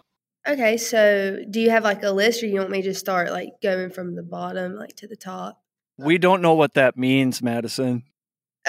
Okay, 0.48 0.78
so 0.78 1.44
do 1.50 1.60
you 1.60 1.70
have 1.72 1.84
like 1.84 2.04
a 2.04 2.12
list, 2.12 2.42
or 2.42 2.48
you 2.48 2.60
want 2.60 2.70
me 2.72 2.82
to 2.84 2.94
start 2.94 3.32
like 3.32 3.50
going 3.62 3.90
from 3.90 4.16
the 4.16 4.24
bottom 4.24 4.76
like 4.76 4.96
to 4.98 5.08
the 5.08 5.18
top? 5.18 5.62
We 5.98 6.18
don't 6.18 6.42
know 6.42 6.54
what 6.54 6.74
that 6.76 6.98
means, 6.98 7.42
Madison. 7.42 8.04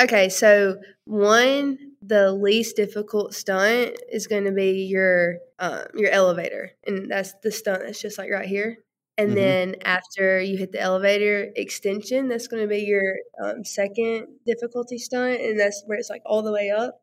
Okay, 0.01 0.29
so 0.29 0.77
one, 1.05 1.79
the 2.03 2.33
least 2.33 2.77
difficult 2.77 3.35
stunt 3.35 3.97
is 4.13 4.27
going 4.27 4.45
to 4.45 4.53
be 4.53 4.85
your 4.85 5.39
um, 5.59 5.85
your 5.97 6.11
elevator, 6.11 6.73
and 6.87 7.11
that's 7.11 7.35
the 7.43 7.51
stunt 7.51 7.83
that's 7.85 8.01
just 8.01 8.19
like 8.19 8.31
right 8.31 8.47
here. 8.49 8.79
And 9.17 9.31
Mhm. 9.31 9.35
then 9.35 9.75
after 9.83 10.41
you 10.41 10.57
hit 10.57 10.71
the 10.73 10.81
elevator 10.81 11.53
extension, 11.57 12.29
that's 12.29 12.47
going 12.47 12.63
to 12.63 12.69
be 12.69 12.83
your 12.85 13.17
um, 13.43 13.65
second 13.65 14.29
difficulty 14.47 14.99
stunt, 14.99 15.41
and 15.41 15.59
that's 15.59 15.83
where 15.87 15.99
it's 15.99 16.11
like 16.11 16.23
all 16.25 16.43
the 16.43 16.53
way 16.53 16.71
up. 16.71 17.03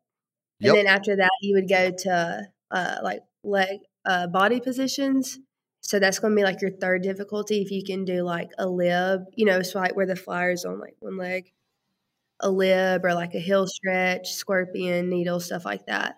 Yep. 0.60 0.70
And 0.70 0.78
then 0.78 0.86
after 0.86 1.16
that, 1.16 1.30
you 1.42 1.54
would 1.56 1.68
go 1.68 1.90
to 1.90 2.48
uh, 2.70 2.96
like 3.02 3.20
leg 3.44 3.80
uh, 4.06 4.26
body 4.28 4.60
positions. 4.60 5.38
So 5.80 5.98
that's 5.98 6.18
going 6.18 6.32
to 6.32 6.36
be 6.36 6.42
like 6.42 6.60
your 6.60 6.72
third 6.72 7.02
difficulty. 7.02 7.62
If 7.62 7.70
you 7.70 7.84
can 7.84 8.04
do 8.04 8.22
like 8.22 8.50
a 8.58 8.68
lib, 8.68 9.22
you 9.34 9.44
know, 9.44 9.62
so 9.62 9.78
like 9.78 9.94
where 9.94 10.06
the 10.06 10.16
flyer's 10.16 10.64
on 10.64 10.80
like 10.80 10.96
one 10.98 11.16
leg, 11.16 11.52
a 12.40 12.50
lib 12.50 13.04
or 13.04 13.14
like 13.14 13.34
a 13.34 13.38
heel 13.38 13.66
stretch, 13.66 14.32
scorpion, 14.32 15.08
needle, 15.08 15.38
stuff 15.38 15.64
like 15.64 15.86
that. 15.86 16.16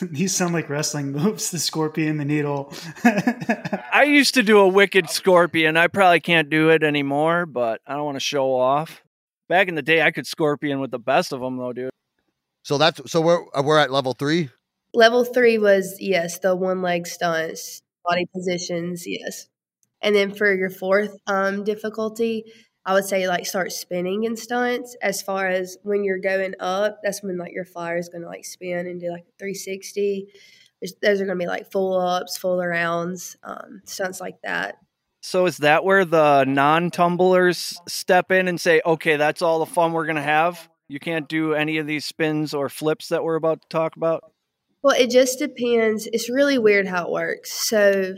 These 0.02 0.34
sound 0.34 0.54
like 0.54 0.68
wrestling 0.68 1.12
moves. 1.12 1.50
The 1.50 1.58
scorpion, 1.58 2.16
the 2.16 2.24
needle. 2.24 2.72
I 3.04 4.04
used 4.06 4.34
to 4.34 4.42
do 4.42 4.58
a 4.58 4.68
wicked 4.68 5.08
scorpion. 5.08 5.76
I 5.76 5.86
probably 5.86 6.20
can't 6.20 6.50
do 6.50 6.70
it 6.70 6.82
anymore, 6.82 7.46
but 7.46 7.80
I 7.86 7.94
don't 7.94 8.04
want 8.04 8.16
to 8.16 8.20
show 8.20 8.54
off. 8.54 9.02
Back 9.48 9.68
in 9.68 9.74
the 9.74 9.82
day, 9.82 10.02
I 10.02 10.10
could 10.10 10.26
scorpion 10.26 10.80
with 10.80 10.90
the 10.90 10.98
best 10.98 11.32
of 11.32 11.40
them, 11.40 11.58
though, 11.58 11.72
dude. 11.72 11.90
So 12.62 12.78
that's 12.78 13.10
so 13.10 13.20
we're 13.20 13.44
uh, 13.54 13.62
we're 13.62 13.78
at 13.78 13.92
level 13.92 14.14
three. 14.14 14.48
Level 14.94 15.24
three 15.24 15.58
was 15.58 15.96
yes, 16.00 16.38
the 16.38 16.54
one 16.54 16.80
leg 16.80 17.06
stunts, 17.06 17.82
body 18.04 18.26
positions, 18.32 19.04
yes. 19.06 19.48
And 20.00 20.14
then 20.14 20.32
for 20.34 20.54
your 20.54 20.70
fourth 20.70 21.16
um, 21.26 21.64
difficulty, 21.64 22.44
I 22.86 22.92
would 22.92 23.04
say 23.04 23.26
like 23.26 23.46
start 23.46 23.72
spinning 23.72 24.24
in 24.24 24.36
stunts. 24.36 24.96
As 25.02 25.20
far 25.20 25.48
as 25.48 25.78
when 25.82 26.04
you're 26.04 26.18
going 26.18 26.54
up, 26.60 27.00
that's 27.02 27.22
when 27.22 27.38
like 27.38 27.52
your 27.52 27.64
flyer 27.64 27.96
is 27.96 28.08
going 28.08 28.22
to 28.22 28.28
like 28.28 28.44
spin 28.44 28.86
and 28.86 29.00
do 29.00 29.10
like 29.10 29.22
a 29.22 29.38
360. 29.38 30.28
There's, 30.80 30.94
those 31.02 31.20
are 31.20 31.26
going 31.26 31.38
to 31.38 31.42
be 31.42 31.48
like 31.48 31.72
full 31.72 31.98
ups, 31.98 32.36
full 32.36 32.58
arounds, 32.58 33.36
um, 33.42 33.80
stunts 33.86 34.20
like 34.20 34.36
that. 34.44 34.76
So 35.22 35.46
is 35.46 35.56
that 35.58 35.84
where 35.84 36.04
the 36.04 36.44
non-tumblers 36.44 37.80
step 37.88 38.30
in 38.30 38.46
and 38.46 38.60
say, 38.60 38.82
"Okay, 38.84 39.16
that's 39.16 39.40
all 39.40 39.58
the 39.58 39.64
fun 39.64 39.94
we're 39.94 40.04
gonna 40.04 40.20
have. 40.20 40.68
You 40.86 41.00
can't 41.00 41.26
do 41.30 41.54
any 41.54 41.78
of 41.78 41.86
these 41.86 42.04
spins 42.04 42.52
or 42.52 42.68
flips 42.68 43.08
that 43.08 43.24
we're 43.24 43.36
about 43.36 43.62
to 43.62 43.68
talk 43.68 43.96
about." 43.96 44.33
Well, 44.84 44.94
it 44.96 45.10
just 45.10 45.38
depends. 45.40 46.06
It's 46.12 46.28
really 46.30 46.58
weird 46.58 46.86
how 46.86 47.06
it 47.06 47.10
works. 47.10 47.50
So, 47.50 48.14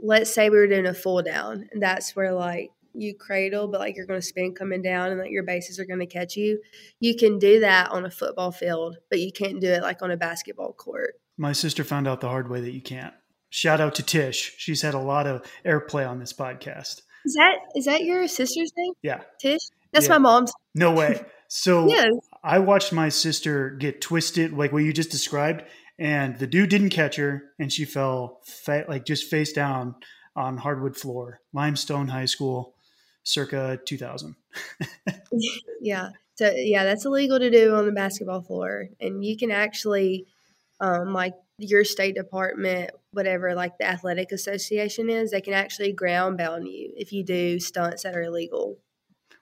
let's 0.00 0.34
say 0.34 0.50
we 0.50 0.58
were 0.58 0.66
doing 0.66 0.86
a 0.86 0.92
full 0.94 1.22
down, 1.22 1.68
and 1.72 1.80
that's 1.82 2.14
where 2.16 2.32
like 2.32 2.70
you 2.92 3.14
cradle, 3.14 3.68
but 3.68 3.80
like 3.80 3.96
you're 3.96 4.04
going 4.06 4.20
to 4.20 4.26
spin 4.26 4.52
coming 4.54 4.82
down, 4.82 5.12
and 5.12 5.20
like 5.20 5.30
your 5.30 5.44
bases 5.44 5.78
are 5.78 5.86
going 5.86 6.00
to 6.00 6.06
catch 6.06 6.36
you. 6.36 6.60
You 7.00 7.16
can 7.16 7.38
do 7.38 7.60
that 7.60 7.90
on 7.92 8.04
a 8.04 8.10
football 8.10 8.50
field, 8.50 8.96
but 9.08 9.20
you 9.20 9.30
can't 9.32 9.60
do 9.60 9.68
it 9.68 9.82
like 9.82 10.02
on 10.02 10.10
a 10.10 10.16
basketball 10.16 10.72
court. 10.72 11.14
My 11.38 11.52
sister 11.52 11.84
found 11.84 12.08
out 12.08 12.20
the 12.20 12.28
hard 12.28 12.50
way 12.50 12.60
that 12.60 12.72
you 12.72 12.82
can't. 12.82 13.14
Shout 13.50 13.80
out 13.80 13.94
to 13.94 14.02
Tish. 14.02 14.54
She's 14.58 14.82
had 14.82 14.94
a 14.94 14.98
lot 14.98 15.26
of 15.28 15.42
airplay 15.64 16.08
on 16.08 16.18
this 16.18 16.32
podcast. 16.32 17.02
Is 17.24 17.34
that 17.34 17.58
is 17.76 17.84
that 17.84 18.02
your 18.02 18.26
sister's 18.26 18.72
name, 18.76 18.94
Yeah, 19.02 19.20
Tish? 19.38 19.60
That's 19.92 20.06
Yeah. 20.06 20.14
my 20.14 20.18
mom's. 20.18 20.52
no 20.74 20.92
way. 20.92 21.24
So 21.54 21.86
Yeah, 21.86 22.06
I 22.42 22.60
watched 22.60 22.94
my 22.94 23.10
sister 23.10 23.68
get 23.78 24.00
twisted, 24.00 24.54
like 24.54 24.72
what 24.72 24.84
you 24.84 24.92
just 24.94 25.10
described, 25.10 25.64
and 25.98 26.38
the 26.38 26.46
dude 26.46 26.70
didn't 26.70 26.90
catch 26.90 27.16
her, 27.16 27.44
and 27.58 27.72
she 27.72 27.84
fell 27.84 28.40
fa- 28.44 28.84
like 28.88 29.04
just 29.04 29.28
face 29.28 29.52
down 29.52 29.94
on 30.34 30.56
hardwood 30.56 30.96
floor, 30.96 31.40
Limestone 31.52 32.08
High 32.08 32.24
School, 32.24 32.74
circa 33.22 33.78
2000. 33.84 34.34
yeah. 35.80 36.10
So 36.34 36.50
yeah, 36.50 36.84
that's 36.84 37.04
illegal 37.04 37.38
to 37.38 37.50
do 37.50 37.74
on 37.74 37.86
the 37.86 37.92
basketball 37.92 38.42
floor, 38.42 38.88
and 39.00 39.24
you 39.24 39.36
can 39.36 39.50
actually, 39.50 40.26
um, 40.80 41.12
like 41.12 41.34
your 41.58 41.84
state 41.84 42.14
department, 42.14 42.90
whatever, 43.12 43.54
like 43.54 43.78
the 43.78 43.86
athletic 43.86 44.32
association 44.32 45.10
is, 45.10 45.30
they 45.30 45.40
can 45.40 45.52
actually 45.52 45.92
ground 45.92 46.38
bound 46.38 46.66
you 46.66 46.92
if 46.96 47.12
you 47.12 47.22
do 47.22 47.60
stunts 47.60 48.02
that 48.02 48.16
are 48.16 48.22
illegal. 48.22 48.78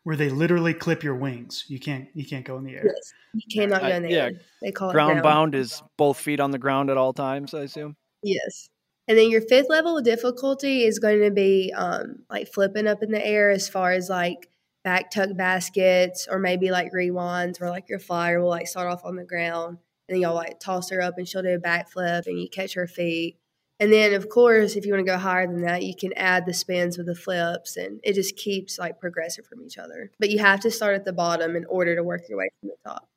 Where 0.05 0.17
they 0.17 0.31
literally 0.31 0.73
clip 0.73 1.03
your 1.03 1.15
wings. 1.15 1.65
You 1.69 1.79
can't 1.79 2.09
you 2.15 2.27
can't 2.27 2.45
go 2.45 2.57
in 2.57 2.65
the 2.65 2.75
air. 2.75 2.85
Yes, 2.87 3.13
you 3.35 3.43
cannot 3.53 3.83
go 3.83 3.89
in 3.89 4.03
the 4.03 4.11
yeah, 4.11 4.25
air. 4.25 4.33
They 4.63 4.73
call 4.73 4.93
ground, 4.93 5.19
it 5.19 5.23
ground 5.23 5.23
bound 5.23 5.55
is 5.55 5.83
both 5.99 6.19
feet 6.19 6.41
on 6.41 6.51
the 6.51 6.59
ground 6.59 6.89
at 6.91 6.97
all 6.97 7.13
times. 7.13 7.53
I 7.53 7.63
assume. 7.63 7.97
Yes. 8.23 8.71
And 9.09 9.19
then 9.19 9.31
your 9.31 9.41
fifth 9.41 9.69
level 9.69 9.99
of 9.99 10.05
difficulty 10.05 10.85
is 10.85 11.01
going 11.01 11.21
to 11.23 11.31
be 11.31 11.73
um, 11.77 12.21
like 12.31 12.47
flipping 12.47 12.87
up 12.87 13.03
in 13.03 13.11
the 13.11 13.27
air 13.27 13.51
as 13.51 13.69
far 13.69 13.93
as 13.93 14.09
like 14.09 14.49
back 14.85 15.11
tuck 15.11 15.31
baskets 15.37 16.29
or 16.31 16.39
maybe 16.39 16.71
like 16.71 16.93
rewinds 16.93 17.61
where 17.61 17.71
like 17.71 17.89
your 17.89 17.99
flyer 17.99 18.41
will 18.41 18.49
like 18.49 18.69
start 18.69 18.89
off 18.91 19.05
on 19.05 19.17
the 19.17 19.25
ground 19.25 19.79
and 20.09 20.15
then 20.15 20.21
you'll 20.23 20.35
like 20.35 20.61
toss 20.61 20.91
her 20.91 21.03
up 21.03 21.19
and 21.19 21.29
she'll 21.29 21.43
do 21.43 21.49
a 21.55 21.59
backflip 21.59 22.27
and 22.27 22.41
you 22.41 22.49
catch 22.49 22.75
her 22.75 22.87
feet. 22.87 23.37
And 23.81 23.91
then 23.91 24.13
of 24.13 24.29
course, 24.29 24.77
if 24.77 24.85
you 24.85 24.93
want 24.93 25.07
to 25.07 25.11
go 25.11 25.19
higher 25.19 25.47
than 25.47 25.63
that, 25.63 25.83
you 25.83 25.95
can 25.95 26.13
add 26.13 26.45
the 26.45 26.53
spins 26.53 26.99
with 26.99 27.07
the 27.07 27.15
flips 27.15 27.77
and 27.77 27.99
it 28.05 28.13
just 28.13 28.37
keeps 28.37 28.79
like 28.79 29.01
progressive 29.01 29.47
from 29.47 29.63
each 29.63 29.79
other. 29.79 30.11
But 30.21 30.31
you 30.31 30.39
have 30.39 30.61
to 30.61 30.71
start 30.71 30.95
at 30.95 31.07
the 31.07 31.15
bottom 31.15 31.57
in 31.57 31.65
order 31.65 31.97
to 31.97 32.05
work 32.05 32.29
your 32.29 32.39
way 32.39 32.51
from 32.61 32.69
the 32.69 32.91
top. 32.91 33.09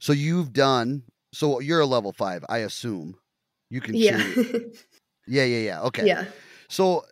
So 0.00 0.12
you've 0.12 0.52
done. 0.52 1.04
So 1.32 1.60
you're 1.60 1.80
a 1.80 1.86
level 1.86 2.12
five, 2.12 2.44
I 2.48 2.58
assume. 2.58 3.16
You 3.70 3.80
can. 3.80 3.94
Yeah. 3.94 4.18
yeah, 5.26 5.44
yeah, 5.44 5.58
yeah. 5.58 5.82
Okay. 5.82 6.06
yeah. 6.06 6.24
So 6.68 7.04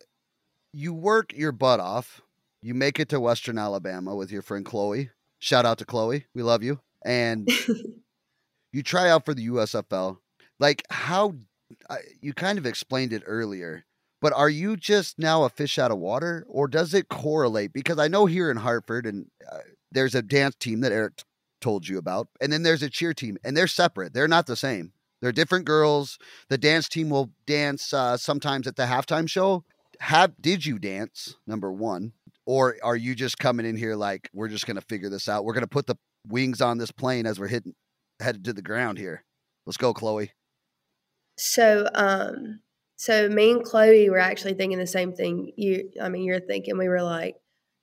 you 0.73 0.93
work 0.93 1.33
your 1.35 1.53
butt 1.53 1.81
off. 1.81 2.23
You 2.61 2.75
make 2.75 2.99
it 2.99 3.11
to 3.11 3.21
Western 3.21 3.59
Alabama 3.59 4.17
with 4.17 4.33
your 4.33 4.43
friend 4.43 4.65
Chloe. 4.65 5.11
Shout 5.39 5.65
out 5.65 5.79
to 5.79 5.85
Chloe. 5.85 6.27
We 6.35 6.43
love 6.43 6.65
you. 6.65 6.81
And 7.05 7.49
you 8.73 8.83
try 8.83 9.11
out 9.11 9.25
for 9.25 9.35
the 9.35 9.47
USFL. 9.49 10.19
Like 10.59 10.83
how 10.91 11.35
You 12.20 12.34
kind 12.34 12.59
of 12.59 12.66
explained 12.66 13.12
it 13.12 13.22
earlier, 13.26 13.84
but 14.20 14.32
are 14.32 14.49
you 14.49 14.76
just 14.76 15.18
now 15.18 15.45
a 15.45 15.49
fish 15.49 15.78
out 15.78 15.91
of 15.91 15.99
water 15.99 16.45
or 16.49 16.68
does 16.68 16.95
it 16.95 17.09
correlate? 17.09 17.72
Because 17.72 17.99
I 17.99 18.09
know 18.09 18.26
here 18.26 18.51
in 18.51 18.57
Hartford 18.57 19.07
and 19.07 19.26
uh, 19.51 19.59
there's 19.93 20.14
a 20.14 20.22
dance 20.22 20.57
team 20.57 20.80
that 20.80 20.93
Eric 20.93 21.22
told 21.61 21.89
you 21.89 21.99
about, 21.99 22.28
and 22.41 22.53
then 22.53 22.62
there's 22.62 22.82
a 22.82 22.91
cheer 22.91 23.14
team, 23.14 23.39
and 23.43 23.57
they're 23.57 23.66
separate. 23.66 24.12
They're 24.12 24.28
not 24.28 24.47
the 24.47 24.57
same. 24.57 24.93
They're 25.20 25.32
different 25.32 25.64
girls. 25.64 26.18
The 26.49 26.59
dance 26.59 26.89
team 26.89 27.09
will 27.09 27.30
dance 27.47 27.93
uh, 27.93 28.16
sometimes 28.16 28.66
at 28.66 28.76
the 28.76 28.84
halftime 28.84 29.28
show. 29.28 29.64
Have 30.01 30.34
did 30.41 30.66
you 30.66 30.78
dance? 30.78 31.37
Number 31.47 31.72
one, 31.72 32.12
or 32.45 32.76
are 32.82 32.97
you 32.97 33.14
just 33.14 33.39
coming 33.39 33.64
in 33.64 33.76
here 33.76 33.97
like 33.97 34.28
we're 34.34 34.49
just 34.49 34.66
gonna 34.66 34.82
figure 34.82 35.09
this 35.09 35.28
out? 35.28 35.45
We're 35.45 35.55
gonna 35.55 35.66
put 35.66 35.87
the 35.87 35.97
wings 36.28 36.61
on 36.61 36.78
this 36.78 36.91
plane 36.91 37.26
as 37.26 37.41
we're 37.41 37.49
hitting 37.49 37.74
headed 38.20 38.45
to 38.45 38.53
the 38.53 38.62
ground 38.62 38.99
here. 38.99 39.24
Let's 39.64 39.78
go, 39.78 39.95
Chloe. 39.95 40.32
So, 41.37 41.89
um, 41.95 42.61
so 42.97 43.28
me 43.28 43.53
and 43.53 43.64
Chloe 43.64 44.11
were 44.11 44.18
actually 44.18 44.55
thinking 44.55 44.78
the 44.78 44.87
same 44.87 45.12
thing. 45.12 45.53
You, 45.57 45.91
I 46.01 46.09
mean, 46.09 46.24
you're 46.24 46.41
thinking 46.41 46.78
we 46.78 46.89
were 46.89 47.03
like, 47.03 47.37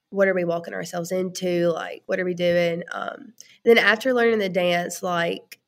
what 0.10 0.28
are 0.28 0.34
we 0.34 0.46
walking 0.46 0.74
ourselves 0.74 1.12
into? 1.12 1.70
Like, 1.70 2.04
what 2.06 2.20
are 2.20 2.26
we 2.26 2.34
doing? 2.34 2.84
Um, 2.92 3.34
then 3.66 3.78
after 3.78 4.14
learning 4.14 4.40
the 4.40 4.50
dance, 4.50 5.02
like, 5.02 5.60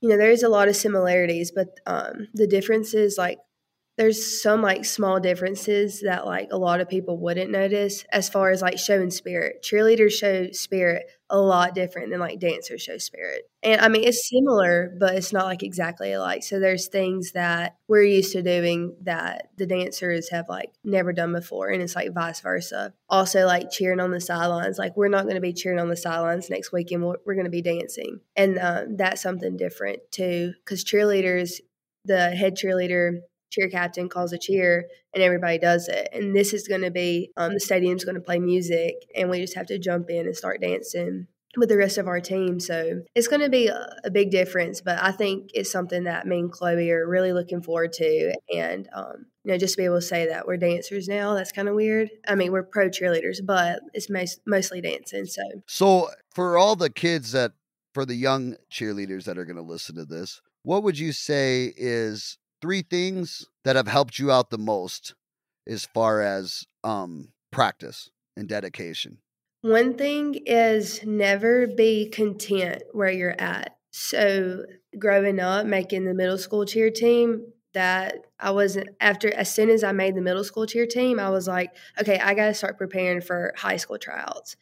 you 0.00 0.08
know, 0.08 0.16
there's 0.16 0.42
a 0.42 0.48
lot 0.48 0.68
of 0.68 0.76
similarities, 0.76 1.50
but 1.50 1.68
um, 1.86 2.28
the 2.34 2.46
differences, 2.46 3.16
like, 3.18 3.38
there's 4.02 4.42
some 4.42 4.62
like 4.62 4.84
small 4.84 5.20
differences 5.20 6.00
that 6.00 6.26
like 6.26 6.48
a 6.50 6.58
lot 6.58 6.80
of 6.80 6.88
people 6.88 7.18
wouldn't 7.18 7.52
notice 7.52 8.04
as 8.12 8.28
far 8.28 8.50
as 8.50 8.60
like 8.60 8.76
showing 8.76 9.12
spirit. 9.12 9.62
Cheerleaders 9.62 10.10
show 10.10 10.50
spirit 10.50 11.06
a 11.30 11.38
lot 11.38 11.72
different 11.72 12.10
than 12.10 12.18
like 12.18 12.40
dancers 12.40 12.82
show 12.82 12.98
spirit. 12.98 13.48
And 13.62 13.80
I 13.80 13.86
mean, 13.86 14.02
it's 14.02 14.28
similar, 14.28 14.92
but 14.98 15.14
it's 15.14 15.32
not 15.32 15.44
like 15.44 15.62
exactly 15.62 16.12
alike. 16.12 16.42
So 16.42 16.58
there's 16.58 16.88
things 16.88 17.30
that 17.32 17.76
we're 17.86 18.02
used 18.02 18.32
to 18.32 18.42
doing 18.42 18.96
that 19.02 19.50
the 19.56 19.66
dancers 19.66 20.30
have 20.30 20.48
like 20.48 20.72
never 20.82 21.12
done 21.12 21.32
before. 21.32 21.68
And 21.68 21.80
it's 21.80 21.94
like 21.94 22.12
vice 22.12 22.40
versa. 22.40 22.92
Also, 23.08 23.46
like 23.46 23.70
cheering 23.70 24.00
on 24.00 24.10
the 24.10 24.20
sidelines. 24.20 24.78
Like, 24.78 24.96
we're 24.96 25.06
not 25.06 25.26
going 25.26 25.36
to 25.36 25.40
be 25.40 25.52
cheering 25.52 25.78
on 25.78 25.88
the 25.88 25.96
sidelines 25.96 26.50
next 26.50 26.72
weekend. 26.72 27.04
We're, 27.04 27.18
we're 27.24 27.34
going 27.34 27.44
to 27.44 27.50
be 27.50 27.62
dancing. 27.62 28.18
And 28.34 28.58
um, 28.58 28.96
that's 28.96 29.22
something 29.22 29.56
different 29.56 30.00
too. 30.10 30.54
Because 30.64 30.84
cheerleaders, 30.84 31.60
the 32.04 32.32
head 32.32 32.56
cheerleader, 32.56 33.20
cheer 33.52 33.68
captain 33.68 34.08
calls 34.08 34.32
a 34.32 34.38
cheer 34.38 34.86
and 35.14 35.22
everybody 35.22 35.58
does 35.58 35.88
it. 35.88 36.08
And 36.12 36.34
this 36.34 36.52
is 36.52 36.66
going 36.66 36.80
to 36.80 36.90
be 36.90 37.30
um, 37.36 37.54
the 37.54 37.60
stadium's 37.60 38.04
going 38.04 38.14
to 38.16 38.20
play 38.20 38.38
music 38.38 38.94
and 39.14 39.30
we 39.30 39.40
just 39.40 39.54
have 39.54 39.66
to 39.66 39.78
jump 39.78 40.10
in 40.10 40.26
and 40.26 40.36
start 40.36 40.60
dancing 40.60 41.26
with 41.56 41.68
the 41.68 41.76
rest 41.76 41.98
of 41.98 42.08
our 42.08 42.20
team. 42.20 42.58
So 42.58 43.02
it's 43.14 43.28
going 43.28 43.42
to 43.42 43.50
be 43.50 43.68
a, 43.68 44.10
big 44.10 44.30
difference, 44.30 44.80
but 44.80 45.02
I 45.02 45.12
think 45.12 45.50
it's 45.54 45.70
something 45.70 46.04
that 46.04 46.26
me 46.26 46.38
and 46.38 46.52
Chloe 46.52 46.90
are 46.90 47.06
really 47.06 47.32
looking 47.32 47.62
forward 47.62 47.92
to. 47.94 48.34
And, 48.54 48.88
um, 48.94 49.26
you 49.44 49.52
know, 49.52 49.58
just 49.58 49.74
to 49.74 49.78
be 49.78 49.84
able 49.84 49.96
to 49.96 50.02
say 50.02 50.28
that 50.28 50.46
we're 50.46 50.56
dancers 50.56 51.08
now, 51.08 51.34
that's 51.34 51.52
kind 51.52 51.68
of 51.68 51.74
weird. 51.74 52.10
I 52.26 52.34
mean, 52.34 52.52
we're 52.52 52.62
pro 52.62 52.88
cheerleaders, 52.88 53.38
but 53.44 53.80
it's 53.92 54.08
most, 54.08 54.40
mostly 54.46 54.80
dancing. 54.80 55.26
So 55.26 55.42
So 55.66 56.10
for 56.34 56.56
all 56.56 56.76
the 56.76 56.90
kids 56.90 57.32
that 57.32 57.52
for 57.92 58.06
the 58.06 58.14
young 58.14 58.56
cheerleaders 58.70 59.24
that 59.24 59.36
are 59.36 59.44
going 59.44 59.56
to 59.56 59.62
listen 59.62 59.96
to 59.96 60.04
this, 60.04 60.40
what 60.62 60.82
would 60.82 60.98
you 60.98 61.12
say 61.12 61.72
is 61.76 62.38
three 62.62 62.82
things 62.82 63.46
that 63.64 63.76
have 63.76 63.88
helped 63.88 64.18
you 64.18 64.30
out 64.30 64.50
the 64.50 64.58
most 64.58 65.14
as 65.66 65.84
far 65.84 66.22
as 66.22 66.64
um 66.82 67.28
practice 67.50 68.10
and 68.36 68.48
dedication? 68.48 69.18
One 69.60 69.94
thing 69.94 70.40
is 70.46 71.04
never 71.04 71.66
be 71.66 72.08
content 72.08 72.82
where 72.92 73.10
you're 73.10 73.40
at. 73.40 73.76
So, 73.92 74.64
growing 74.98 75.38
up, 75.38 75.66
making 75.66 76.06
the 76.06 76.14
middle 76.14 76.38
school 76.38 76.64
cheer 76.64 76.90
team, 76.90 77.52
that 77.74 78.26
I 78.38 78.50
wasn't 78.50 78.90
after 79.00 79.32
as 79.32 79.52
soon 79.52 79.70
as 79.70 79.82
I 79.84 79.92
made 79.92 80.14
the 80.14 80.20
middle 80.20 80.44
school 80.44 80.66
cheer 80.66 80.86
team, 80.86 81.18
I 81.18 81.30
was 81.30 81.48
like, 81.48 81.74
okay, 82.00 82.18
I 82.18 82.34
got 82.34 82.46
to 82.46 82.54
start 82.54 82.78
preparing 82.78 83.20
for 83.20 83.54
high 83.56 83.76
school 83.76 83.98
tryouts. 83.98 84.56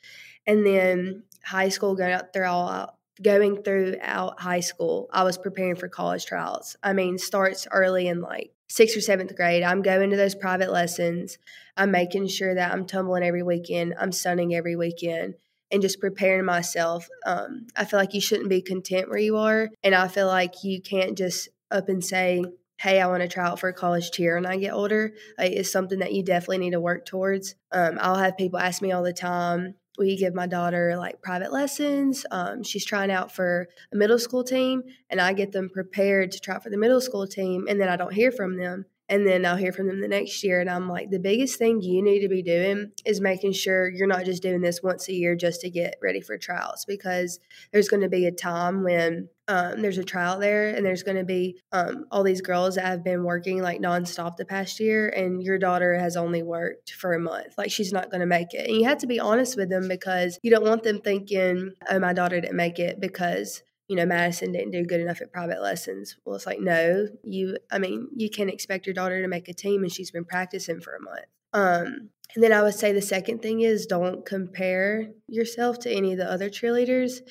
And 0.46 0.66
then 0.66 1.24
high 1.44 1.68
school 1.68 1.94
going 1.96 2.12
out 2.12 2.32
there 2.32 2.46
all 2.46 2.98
going 3.22 3.62
throughout 3.62 4.40
high 4.40 4.60
school, 4.60 5.08
I 5.12 5.24
was 5.24 5.38
preparing 5.38 5.76
for 5.76 5.88
college 5.88 6.26
trials. 6.26 6.76
I 6.82 6.92
mean, 6.92 7.18
starts 7.18 7.66
early 7.70 8.08
in 8.08 8.20
like 8.20 8.52
sixth 8.68 8.96
or 8.96 9.00
seventh 9.00 9.34
grade. 9.36 9.62
I'm 9.62 9.82
going 9.82 10.10
to 10.10 10.16
those 10.16 10.34
private 10.34 10.72
lessons. 10.72 11.38
I'm 11.76 11.90
making 11.90 12.28
sure 12.28 12.54
that 12.54 12.72
I'm 12.72 12.86
tumbling 12.86 13.22
every 13.22 13.42
weekend. 13.42 13.94
I'm 13.98 14.12
stunning 14.12 14.54
every 14.54 14.76
weekend 14.76 15.34
and 15.70 15.82
just 15.82 16.00
preparing 16.00 16.44
myself. 16.44 17.08
Um, 17.26 17.66
I 17.76 17.84
feel 17.84 17.98
like 17.98 18.14
you 18.14 18.20
shouldn't 18.20 18.48
be 18.48 18.62
content 18.62 19.08
where 19.08 19.18
you 19.18 19.36
are. 19.36 19.70
And 19.82 19.94
I 19.94 20.08
feel 20.08 20.26
like 20.26 20.64
you 20.64 20.80
can't 20.80 21.16
just 21.16 21.48
up 21.70 21.88
and 21.88 22.04
say, 22.04 22.44
hey, 22.80 23.00
I 23.00 23.06
want 23.08 23.22
to 23.22 23.28
try 23.28 23.46
out 23.46 23.60
for 23.60 23.68
a 23.68 23.74
college 23.74 24.10
cheer 24.10 24.36
when 24.36 24.46
I 24.46 24.56
get 24.56 24.72
older. 24.72 25.12
Like, 25.38 25.52
it's 25.52 25.70
something 25.70 25.98
that 25.98 26.14
you 26.14 26.22
definitely 26.22 26.58
need 26.58 26.70
to 26.70 26.80
work 26.80 27.04
towards. 27.04 27.54
Um, 27.70 27.98
I'll 28.00 28.16
have 28.16 28.38
people 28.38 28.58
ask 28.58 28.80
me 28.80 28.90
all 28.90 29.02
the 29.02 29.12
time, 29.12 29.74
we 29.98 30.16
give 30.16 30.34
my 30.34 30.46
daughter 30.46 30.96
like 30.96 31.20
private 31.22 31.52
lessons. 31.52 32.24
Um, 32.30 32.62
she's 32.62 32.84
trying 32.84 33.10
out 33.10 33.32
for 33.32 33.68
a 33.92 33.96
middle 33.96 34.18
school 34.18 34.44
team, 34.44 34.82
and 35.08 35.20
I 35.20 35.32
get 35.32 35.52
them 35.52 35.68
prepared 35.68 36.32
to 36.32 36.40
try 36.40 36.58
for 36.58 36.70
the 36.70 36.78
middle 36.78 37.00
school 37.00 37.26
team, 37.26 37.66
and 37.68 37.80
then 37.80 37.88
I 37.88 37.96
don't 37.96 38.12
hear 38.12 38.32
from 38.32 38.56
them. 38.56 38.86
And 39.08 39.26
then 39.26 39.44
I'll 39.44 39.56
hear 39.56 39.72
from 39.72 39.88
them 39.88 40.00
the 40.00 40.06
next 40.06 40.44
year. 40.44 40.60
And 40.60 40.70
I'm 40.70 40.88
like, 40.88 41.10
the 41.10 41.18
biggest 41.18 41.58
thing 41.58 41.82
you 41.82 42.00
need 42.00 42.20
to 42.20 42.28
be 42.28 42.42
doing 42.42 42.92
is 43.04 43.20
making 43.20 43.54
sure 43.54 43.90
you're 43.90 44.06
not 44.06 44.24
just 44.24 44.40
doing 44.40 44.60
this 44.60 44.84
once 44.84 45.08
a 45.08 45.12
year 45.12 45.34
just 45.34 45.62
to 45.62 45.68
get 45.70 45.96
ready 46.00 46.20
for 46.20 46.38
trials 46.38 46.84
because 46.84 47.40
there's 47.72 47.88
going 47.88 48.02
to 48.02 48.08
be 48.08 48.26
a 48.26 48.30
time 48.30 48.84
when 48.84 49.28
um, 49.50 49.82
there's 49.82 49.98
a 49.98 50.04
trial 50.04 50.38
there 50.38 50.68
and 50.68 50.86
there's 50.86 51.02
going 51.02 51.16
to 51.16 51.24
be 51.24 51.60
um, 51.72 52.06
all 52.12 52.22
these 52.22 52.40
girls 52.40 52.76
that 52.76 52.84
have 52.84 53.02
been 53.02 53.24
working 53.24 53.60
like 53.60 53.80
nonstop 53.80 54.36
the 54.36 54.44
past 54.44 54.78
year 54.78 55.08
and 55.08 55.42
your 55.42 55.58
daughter 55.58 55.98
has 55.98 56.16
only 56.16 56.40
worked 56.40 56.92
for 56.92 57.14
a 57.14 57.18
month. 57.18 57.58
Like 57.58 57.72
she's 57.72 57.92
not 57.92 58.12
going 58.12 58.20
to 58.20 58.26
make 58.26 58.54
it. 58.54 58.68
And 58.68 58.76
you 58.76 58.84
have 58.84 58.98
to 58.98 59.08
be 59.08 59.18
honest 59.18 59.56
with 59.56 59.68
them 59.68 59.88
because 59.88 60.38
you 60.44 60.52
don't 60.52 60.64
want 60.64 60.84
them 60.84 61.00
thinking 61.00 61.72
oh 61.90 61.98
my 61.98 62.12
daughter 62.12 62.40
didn't 62.40 62.56
make 62.56 62.78
it 62.78 63.00
because 63.00 63.64
you 63.88 63.96
know 63.96 64.06
madison 64.06 64.52
didn't 64.52 64.70
do 64.70 64.84
good 64.84 65.00
enough 65.00 65.20
at 65.20 65.32
private 65.32 65.60
lessons. 65.60 66.16
Well 66.24 66.36
it's 66.36 66.46
like 66.46 66.60
no 66.60 67.08
you 67.24 67.58
i 67.72 67.80
mean 67.80 68.06
you 68.14 68.30
can't 68.30 68.50
expect 68.50 68.86
your 68.86 68.94
daughter 68.94 69.20
to 69.20 69.26
make 69.26 69.48
a 69.48 69.52
team 69.52 69.82
and 69.82 69.90
she's 69.90 70.12
been 70.12 70.24
practicing 70.24 70.80
for 70.80 70.94
a 70.94 71.02
month. 71.02 71.26
Um, 71.52 72.10
and 72.36 72.44
then 72.44 72.52
i 72.52 72.62
would 72.62 72.74
say 72.74 72.92
the 72.92 73.02
second 73.02 73.42
thing 73.42 73.62
is 73.62 73.86
don't 73.86 74.24
compare 74.24 75.08
yourself 75.26 75.80
to 75.80 75.90
any 75.90 76.12
of 76.12 76.18
the 76.18 76.30
other 76.30 76.48
cheerleaders 76.48 77.22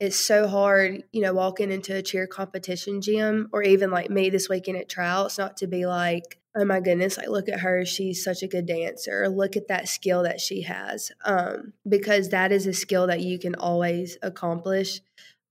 it's 0.00 0.16
so 0.16 0.48
hard, 0.48 1.04
you 1.12 1.20
know, 1.22 1.34
walking 1.34 1.70
into 1.70 1.94
a 1.94 2.02
cheer 2.02 2.26
competition 2.26 3.02
gym 3.02 3.48
or 3.52 3.62
even 3.62 3.90
like 3.90 4.10
me 4.10 4.30
this 4.30 4.48
weekend 4.48 4.78
at 4.78 4.88
tryouts, 4.88 5.38
not 5.38 5.58
to 5.58 5.66
be 5.68 5.86
like, 5.86 6.38
oh 6.56 6.64
my 6.64 6.80
goodness, 6.80 7.18
like 7.18 7.28
look 7.28 7.48
at 7.48 7.60
her, 7.60 7.84
she's 7.84 8.24
such 8.24 8.42
a 8.42 8.48
good 8.48 8.66
dancer. 8.66 9.28
Look 9.28 9.56
at 9.56 9.68
that 9.68 9.88
skill 9.88 10.24
that 10.24 10.40
she 10.40 10.62
has. 10.62 11.12
Um, 11.24 11.74
because 11.88 12.30
that 12.30 12.50
is 12.52 12.66
a 12.66 12.72
skill 12.72 13.06
that 13.08 13.20
you 13.20 13.38
can 13.38 13.54
always 13.54 14.18
accomplish. 14.22 15.00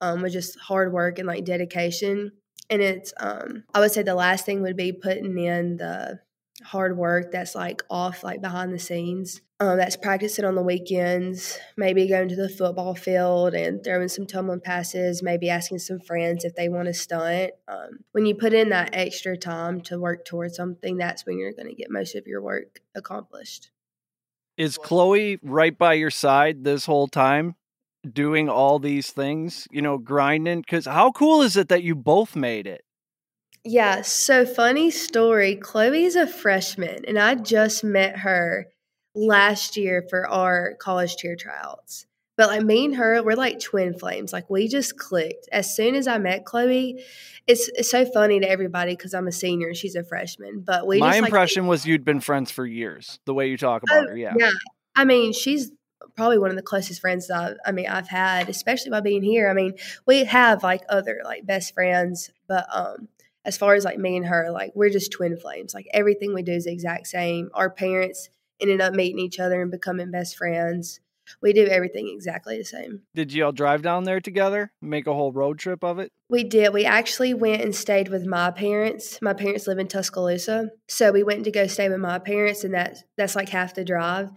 um, 0.01 0.21
with 0.21 0.33
just 0.33 0.59
hard 0.59 0.93
work 0.93 1.19
and 1.19 1.27
like 1.27 1.45
dedication. 1.45 2.31
And 2.69 2.81
it's, 2.81 3.13
um, 3.19 3.63
I 3.73 3.79
would 3.79 3.91
say 3.91 4.03
the 4.03 4.15
last 4.15 4.45
thing 4.45 4.61
would 4.61 4.77
be 4.77 4.91
putting 4.91 5.37
in 5.37 5.77
the 5.77 6.19
hard 6.63 6.97
work 6.97 7.31
that's 7.31 7.55
like 7.55 7.83
off, 7.89 8.23
like 8.23 8.41
behind 8.41 8.73
the 8.73 8.79
scenes. 8.79 9.41
Um, 9.61 9.77
that's 9.77 9.97
practicing 9.97 10.45
on 10.45 10.55
the 10.55 10.63
weekends, 10.63 11.59
maybe 11.75 12.07
going 12.07 12.29
to 12.29 12.35
the 12.35 12.47
football 12.47 12.95
field 12.95 13.53
and 13.53 13.83
throwing 13.83 14.07
some 14.07 14.25
tumbling 14.25 14.61
passes, 14.61 15.21
maybe 15.21 15.49
asking 15.49 15.79
some 15.79 15.99
friends 15.99 16.45
if 16.45 16.55
they 16.55 16.69
want 16.69 16.87
to 16.87 16.93
stunt. 16.93 17.51
Um, 17.67 17.99
when 18.13 18.25
you 18.25 18.35
put 18.35 18.53
in 18.53 18.69
that 18.69 18.91
extra 18.93 19.35
time 19.35 19.81
to 19.81 19.99
work 19.99 20.23
towards 20.23 20.55
something, 20.55 20.95
that's 20.95 21.25
when 21.25 21.37
you're 21.37 21.51
going 21.51 21.67
to 21.67 21.75
get 21.75 21.91
most 21.91 22.15
of 22.15 22.25
your 22.25 22.41
work 22.41 22.79
accomplished. 22.95 23.69
Is 24.55 24.77
Chloe 24.77 25.39
right 25.43 25.77
by 25.77 25.93
your 25.93 26.11
side 26.11 26.63
this 26.63 26.85
whole 26.85 27.07
time? 27.07 27.55
doing 28.09 28.49
all 28.49 28.79
these 28.79 29.11
things, 29.11 29.67
you 29.71 29.81
know, 29.81 29.97
grinding? 29.97 30.61
Because 30.61 30.85
how 30.85 31.11
cool 31.11 31.41
is 31.41 31.57
it 31.57 31.69
that 31.69 31.83
you 31.83 31.95
both 31.95 32.35
made 32.35 32.67
it? 32.67 32.83
Yeah, 33.65 34.01
so 34.01 34.45
funny 34.45 34.89
story. 34.89 35.55
Chloe's 35.55 36.15
a 36.15 36.25
freshman, 36.25 37.03
and 37.05 37.19
I 37.19 37.35
just 37.35 37.83
met 37.83 38.19
her 38.19 38.67
last 39.15 39.77
year 39.77 40.05
for 40.09 40.27
our 40.27 40.75
college 40.75 41.15
cheer 41.17 41.35
tryouts. 41.35 42.05
But 42.39 42.47
like 42.47 42.63
me 42.63 42.85
and 42.85 42.95
her, 42.95 43.21
we're 43.21 43.35
like 43.35 43.59
twin 43.59 43.93
flames. 43.93 44.31
Like 44.31 44.49
we 44.49 44.69
just 44.69 44.97
clicked. 44.97 45.49
As 45.51 45.75
soon 45.75 45.93
as 45.93 46.07
I 46.07 46.19
met 46.19 46.45
Chloe, 46.45 47.03
it's, 47.47 47.69
it's 47.75 47.91
so 47.91 48.05
funny 48.05 48.39
to 48.39 48.49
everybody 48.49 48.93
because 48.93 49.13
I'm 49.13 49.27
a 49.27 49.31
senior 49.33 49.67
and 49.67 49.75
she's 49.75 49.95
a 49.95 50.05
freshman. 50.05 50.61
But 50.61 50.87
we 50.87 50.99
my 50.99 51.17
just, 51.17 51.25
impression 51.25 51.63
like, 51.63 51.71
was 51.71 51.85
you'd 51.85 52.05
been 52.05 52.21
friends 52.21 52.49
for 52.49 52.65
years. 52.65 53.19
The 53.25 53.33
way 53.33 53.47
you 53.47 53.57
talk 53.57 53.83
about 53.83 54.05
oh, 54.05 54.07
her, 54.11 54.17
yeah. 54.17 54.35
Yeah, 54.37 54.51
I 54.95 55.03
mean 55.03 55.33
she's 55.33 55.69
probably 56.15 56.37
one 56.37 56.49
of 56.49 56.55
the 56.55 56.61
closest 56.61 57.01
friends 57.01 57.27
that 57.27 57.37
I've, 57.37 57.57
I 57.65 57.73
mean 57.73 57.87
I've 57.87 58.07
had, 58.07 58.47
especially 58.47 58.91
by 58.91 59.01
being 59.01 59.21
here. 59.21 59.49
I 59.49 59.53
mean 59.53 59.73
we 60.05 60.23
have 60.23 60.63
like 60.63 60.83
other 60.87 61.19
like 61.25 61.45
best 61.45 61.73
friends, 61.73 62.29
but 62.47 62.67
um 62.71 63.09
as 63.43 63.57
far 63.57 63.73
as 63.73 63.83
like 63.83 63.97
me 63.97 64.15
and 64.15 64.25
her, 64.27 64.49
like 64.49 64.71
we're 64.75 64.89
just 64.89 65.11
twin 65.11 65.35
flames. 65.35 65.73
Like 65.73 65.87
everything 65.93 66.33
we 66.33 66.43
do 66.43 66.53
is 66.53 66.63
the 66.63 66.71
exact 66.71 67.07
same. 67.07 67.49
Our 67.53 67.69
parents 67.69 68.29
ended 68.61 68.81
up 68.81 68.93
meeting 68.93 69.19
each 69.19 69.39
other 69.39 69.61
and 69.61 69.71
becoming 69.71 70.11
best 70.11 70.37
friends. 70.37 70.99
We 71.41 71.53
do 71.53 71.65
everything 71.67 72.09
exactly 72.09 72.57
the 72.57 72.65
same. 72.65 73.03
Did 73.13 73.31
you 73.31 73.45
all 73.45 73.51
drive 73.51 73.81
down 73.81 74.03
there 74.03 74.19
together? 74.19 74.71
Make 74.81 75.07
a 75.07 75.13
whole 75.13 75.31
road 75.31 75.59
trip 75.59 75.83
of 75.83 75.99
it? 75.99 76.11
We 76.29 76.43
did. 76.43 76.73
We 76.73 76.85
actually 76.85 77.33
went 77.33 77.61
and 77.61 77.75
stayed 77.75 78.09
with 78.09 78.25
my 78.25 78.51
parents. 78.51 79.19
My 79.21 79.33
parents 79.33 79.67
live 79.67 79.77
in 79.77 79.87
Tuscaloosa. 79.87 80.71
So 80.87 81.11
we 81.11 81.23
went 81.23 81.43
to 81.43 81.51
go 81.51 81.67
stay 81.67 81.89
with 81.89 81.99
my 81.99 82.19
parents 82.19 82.63
and 82.63 82.73
that's 82.73 83.03
that's 83.17 83.35
like 83.35 83.49
half 83.49 83.75
the 83.75 83.85
drive. 83.85 84.31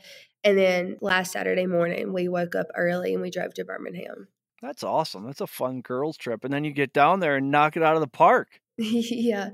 And 0.45 0.59
then 0.59 0.99
last 1.01 1.33
Saturday 1.33 1.66
morning 1.66 2.12
we 2.12 2.29
woke 2.29 2.55
up 2.55 2.66
early 2.77 3.14
and 3.14 3.23
we 3.23 3.31
drove 3.31 3.55
to 3.55 3.64
Birmingham. 3.64 4.29
That's 4.61 4.85
awesome. 4.85 5.27
That's 5.27 5.41
a 5.41 5.47
fun 5.47 5.81
girls 5.81 6.16
trip. 6.16 6.45
And 6.45 6.53
then 6.53 6.64
you 6.64 6.73
get 6.73 6.93
down 6.93 7.20
there 7.20 7.37
and 7.37 7.51
knock 7.51 7.77
it 7.77 7.83
out 7.83 7.95
of 7.95 8.01
the 8.01 8.07
park. 8.07 8.61
yeah. 8.79 9.51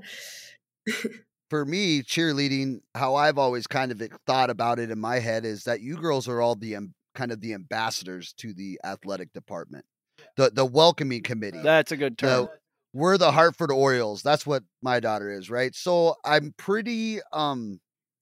For 1.49 1.65
me, 1.65 2.03
cheerleading, 2.03 2.79
how 2.93 3.15
I've 3.15 3.37
always 3.37 3.65
kind 3.65 3.91
of 3.91 4.01
thought 4.27 4.49
about 4.49 4.79
it 4.79 4.91
in 4.91 4.99
my 4.99 5.19
head 5.19 5.45
is 5.45 5.63
that 5.63 5.81
you 5.81 5.97
girls 5.97 6.27
are 6.27 6.41
all 6.41 6.55
the 6.55 6.75
kind 7.15 7.31
of 7.31 7.41
the 7.41 7.53
ambassadors 7.53 8.33
to 8.37 8.53
the 8.53 8.79
athletic 8.83 9.33
department, 9.33 9.85
the 10.37 10.51
the 10.51 10.65
welcoming 10.65 11.23
committee. 11.23 11.61
That's 11.61 11.91
a 11.91 11.97
good 11.97 12.17
term. 12.17 12.29
The, 12.29 12.49
we're 12.93 13.17
the 13.17 13.31
Hartford 13.31 13.71
Orioles. 13.71 14.21
That's 14.21 14.45
what 14.45 14.63
my 14.81 14.99
daughter 14.99 15.31
is, 15.31 15.49
right? 15.49 15.75
So 15.75 16.15
I'm 16.23 16.53
pretty 16.57 17.19
um 17.33 17.79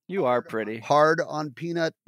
you 0.08 0.26
are 0.26 0.42
pretty 0.42 0.80
hard 0.80 1.22
on 1.26 1.52
Peanut. 1.52 1.94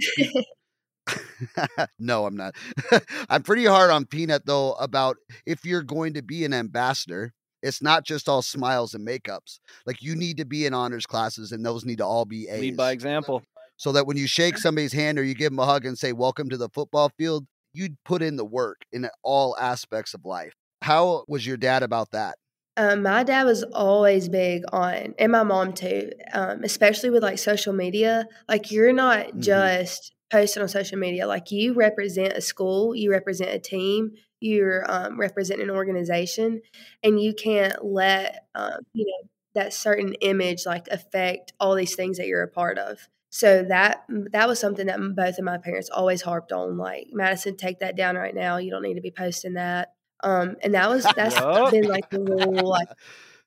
no, 1.99 2.25
I'm 2.25 2.35
not. 2.35 2.55
I'm 3.29 3.43
pretty 3.43 3.65
hard 3.65 3.91
on 3.91 4.05
Peanut 4.05 4.45
though 4.45 4.73
about 4.73 5.17
if 5.45 5.65
you're 5.65 5.83
going 5.83 6.13
to 6.13 6.21
be 6.21 6.45
an 6.45 6.53
ambassador, 6.53 7.33
it's 7.61 7.81
not 7.81 8.05
just 8.05 8.29
all 8.29 8.41
smiles 8.41 8.93
and 8.93 9.05
makeups. 9.07 9.59
Like 9.85 10.01
you 10.01 10.15
need 10.15 10.37
to 10.37 10.45
be 10.45 10.65
in 10.65 10.73
honors 10.73 11.05
classes, 11.05 11.51
and 11.51 11.65
those 11.65 11.85
need 11.85 11.97
to 11.99 12.05
all 12.05 12.25
be 12.25 12.47
A's. 12.47 12.61
Lead 12.61 12.77
by 12.77 12.91
example. 12.91 13.43
So 13.77 13.93
that 13.93 14.05
when 14.05 14.17
you 14.17 14.27
shake 14.27 14.57
somebody's 14.57 14.91
hand 14.91 15.17
or 15.17 15.23
you 15.23 15.33
give 15.33 15.51
them 15.51 15.59
a 15.59 15.65
hug 15.65 15.85
and 15.85 15.97
say 15.97 16.11
"Welcome 16.13 16.49
to 16.49 16.57
the 16.57 16.69
football 16.69 17.11
field," 17.17 17.45
you'd 17.73 17.95
put 18.03 18.21
in 18.21 18.35
the 18.35 18.45
work 18.45 18.81
in 18.91 19.09
all 19.23 19.55
aspects 19.57 20.13
of 20.13 20.25
life. 20.25 20.53
How 20.81 21.25
was 21.27 21.45
your 21.45 21.57
dad 21.57 21.83
about 21.83 22.11
that? 22.11 22.35
Um, 22.77 23.03
my 23.03 23.23
dad 23.23 23.43
was 23.43 23.63
always 23.73 24.29
big 24.29 24.63
on, 24.71 25.13
and 25.19 25.31
my 25.31 25.43
mom 25.43 25.73
too, 25.73 26.11
um, 26.33 26.63
especially 26.63 27.09
with 27.09 27.23
like 27.23 27.39
social 27.39 27.73
media. 27.73 28.25
Like 28.47 28.71
you're 28.71 28.93
not 28.93 29.27
mm-hmm. 29.27 29.41
just 29.41 30.13
posting 30.31 30.63
on 30.63 30.69
social 30.69 30.97
media. 30.97 31.27
Like 31.27 31.51
you 31.51 31.73
represent 31.73 32.33
a 32.33 32.41
school, 32.41 32.95
you 32.95 33.11
represent 33.11 33.51
a 33.51 33.59
team, 33.59 34.11
you're 34.39 34.89
um, 34.89 35.19
representing 35.19 35.69
an 35.69 35.75
organization, 35.75 36.61
and 37.03 37.21
you 37.21 37.33
can't 37.33 37.83
let 37.83 38.45
um, 38.55 38.79
you 38.93 39.05
know 39.05 39.29
that 39.55 39.73
certain 39.73 40.13
image 40.15 40.65
like 40.65 40.87
affect 40.89 41.53
all 41.59 41.75
these 41.75 41.95
things 41.95 42.17
that 42.17 42.27
you're 42.27 42.43
a 42.43 42.47
part 42.47 42.77
of. 42.77 43.07
So 43.29 43.63
that 43.63 44.05
that 44.31 44.47
was 44.47 44.59
something 44.59 44.87
that 44.87 44.99
both 45.15 45.37
of 45.37 45.45
my 45.45 45.57
parents 45.57 45.89
always 45.89 46.21
harped 46.21 46.51
on. 46.51 46.77
Like 46.77 47.07
Madison, 47.11 47.55
take 47.55 47.79
that 47.79 47.95
down 47.95 48.15
right 48.15 48.33
now. 48.33 48.57
You 48.57 48.71
don't 48.71 48.81
need 48.81 48.95
to 48.95 49.01
be 49.01 49.11
posting 49.11 49.53
that. 49.53 49.93
Um, 50.23 50.55
and 50.63 50.73
that 50.73 50.89
was 50.89 51.05
that's 51.15 51.39
been 51.71 51.87
like 51.87 52.09
the 52.09 52.19
rule. 52.19 52.67
Like 52.67 52.87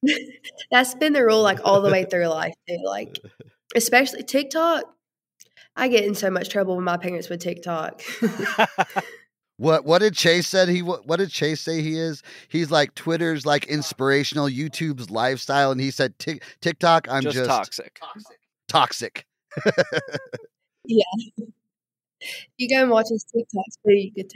that's 0.70 0.94
been 0.94 1.12
the 1.12 1.24
rule 1.24 1.42
like 1.42 1.60
all 1.64 1.80
the 1.80 1.90
way 1.90 2.04
through 2.04 2.28
life 2.28 2.54
too. 2.68 2.78
Like 2.84 3.18
especially 3.74 4.22
TikTok. 4.22 4.84
I 5.74 5.88
get 5.88 6.04
in 6.04 6.14
so 6.14 6.30
much 6.30 6.50
trouble 6.50 6.76
with 6.76 6.84
my 6.84 6.98
parents 6.98 7.30
with 7.30 7.40
TikTok. 7.40 8.02
What 9.62 9.84
what 9.84 10.00
did 10.00 10.14
Chase 10.14 10.48
said 10.48 10.68
he 10.68 10.82
what, 10.82 11.06
what 11.06 11.18
did 11.20 11.30
Chase 11.30 11.60
say 11.60 11.82
he 11.82 11.96
is? 11.96 12.24
He's 12.48 12.72
like 12.72 12.96
Twitter's 12.96 13.46
like 13.46 13.64
inspirational, 13.66 14.48
YouTube's 14.48 15.08
lifestyle, 15.08 15.70
and 15.70 15.80
he 15.80 15.92
said 15.92 16.18
TikTok. 16.18 17.06
I'm 17.08 17.22
just, 17.22 17.36
just 17.36 17.48
toxic. 17.48 18.00
Toxic. 18.66 19.24
yeah. 20.84 21.04
You 22.58 22.68
go 22.68 22.82
and 22.82 22.90
watch 22.90 23.06
his 23.08 23.24
TikToks 23.24 23.78
too. 23.86 23.94
You 23.94 24.10
could 24.12 24.30